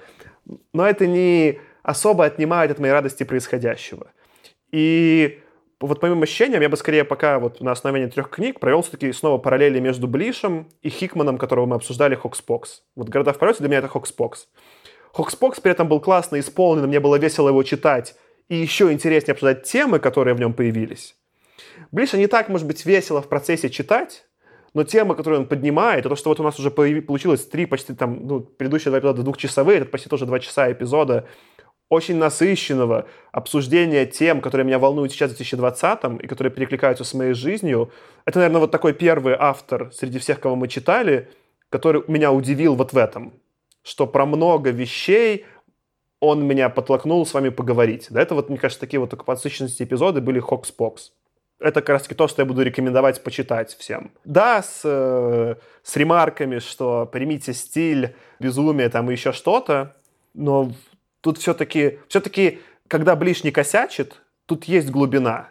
[0.74, 4.12] но это не особо отнимает от моей радости происходящего.
[4.72, 5.42] И
[5.82, 9.12] вот по моим ощущениям, я бы скорее пока вот на основании трех книг провел все-таки
[9.12, 12.84] снова параллели между Блишем и Хикманом, которого мы обсуждали, Хокспокс.
[12.96, 14.48] Вот «Города в полете» для меня это Хокспокс.
[15.14, 18.16] Хокспокс при этом был классно исполнен, мне было весело его читать,
[18.50, 21.16] и еще интереснее обсуждать темы, которые в нем появились.
[21.92, 24.26] Блиша не так, может быть, весело в процессе читать,
[24.74, 27.94] но тема, которую он поднимает, это то, что вот у нас уже получилось три почти
[27.94, 31.28] там, ну, предыдущие два эпизода двухчасовые, это почти тоже два часа эпизода
[31.90, 37.34] очень насыщенного обсуждения тем, которые меня волнуют сейчас в 2020 и которые перекликаются с моей
[37.34, 37.92] жизнью.
[38.26, 41.30] Это, наверное, вот такой первый автор среди всех, кого мы читали,
[41.70, 43.34] который меня удивил вот в этом,
[43.84, 45.46] что про много вещей
[46.20, 48.08] он меня подтолкнул с вами поговорить.
[48.10, 51.12] До этого, вот, мне кажется, такие вот только по насыщенности эпизоды были Хокспокс
[51.60, 54.12] это как раз то, что я буду рекомендовать почитать всем.
[54.26, 59.96] Да, с, э, с ремарками, что примите стиль, безумие там и еще что-то,
[60.34, 60.72] но
[61.26, 65.50] тут все-таки, все-таки, когда Блиш не косячит, тут есть глубина.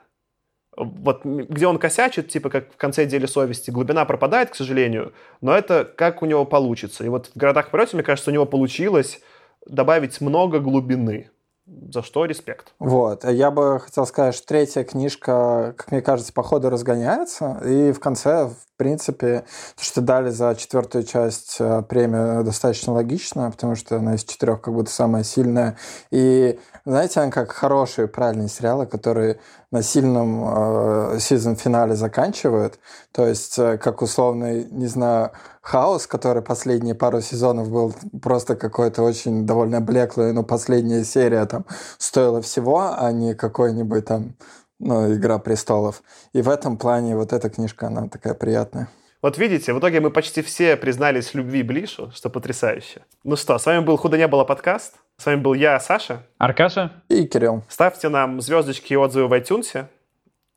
[0.77, 5.53] Вот где он косячит, типа как в конце деле совести, глубина пропадает, к сожалению, но
[5.53, 7.03] это как у него получится.
[7.03, 9.21] И вот в «Городах в мне кажется, у него получилось
[9.67, 11.31] добавить много глубины
[11.67, 12.75] за что респект.
[12.79, 13.25] Вот.
[13.25, 18.01] Я бы хотел сказать, что третья книжка, как мне кажется, по ходу разгоняется, и в
[18.01, 19.45] конце, в принципе,
[19.77, 24.61] то, что дали за четвертую часть э, премию, достаточно логично, потому что она из четырех
[24.61, 25.79] как будто самая сильная.
[26.11, 29.41] И знаете, она как хорошие, правильные сериалы, которые
[29.75, 32.79] на сильном э, сезон-финале заканчивают.
[33.11, 35.33] То есть, э, как условный, не знаю,
[35.63, 37.93] хаос, который последние пару сезонов был
[38.23, 41.65] просто какой-то очень довольно блеклый, но последняя серия там
[41.99, 44.37] стоила всего, а не какой-нибудь там,
[44.79, 46.05] ну, «Игра престолов».
[46.33, 48.89] И в этом плане вот эта книжка, она такая приятная.
[49.25, 53.07] Вот видите, в итоге мы почти все признались в любви Блишу, что потрясающе.
[53.25, 54.97] Ну что, с вами был «Худо не было» подкаст.
[55.17, 56.27] С вами был я, Саша.
[56.37, 56.93] Аркаша.
[57.09, 57.65] И Кирилл.
[57.71, 59.87] Ставьте нам звездочки и отзывы в iTunes.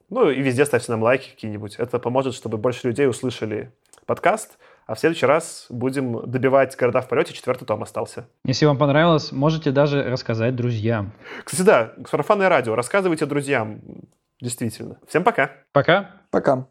[0.10, 1.76] Ну и везде ставьте нам лайки какие-нибудь.
[1.76, 3.72] Это поможет, чтобы больше людей услышали
[4.06, 4.58] подкаст.
[4.86, 7.34] А в следующий раз будем добивать города в полете.
[7.34, 8.28] Четвертый том остался.
[8.44, 11.14] Если вам понравилось, можете даже рассказать друзьям.
[11.46, 12.76] Кстати, да, сарафанное радио.
[12.76, 13.80] Рассказывайте друзьям.
[14.42, 15.00] Действительно.
[15.08, 15.52] Всем пока.
[15.72, 16.12] Пока.
[16.32, 16.68] Пока.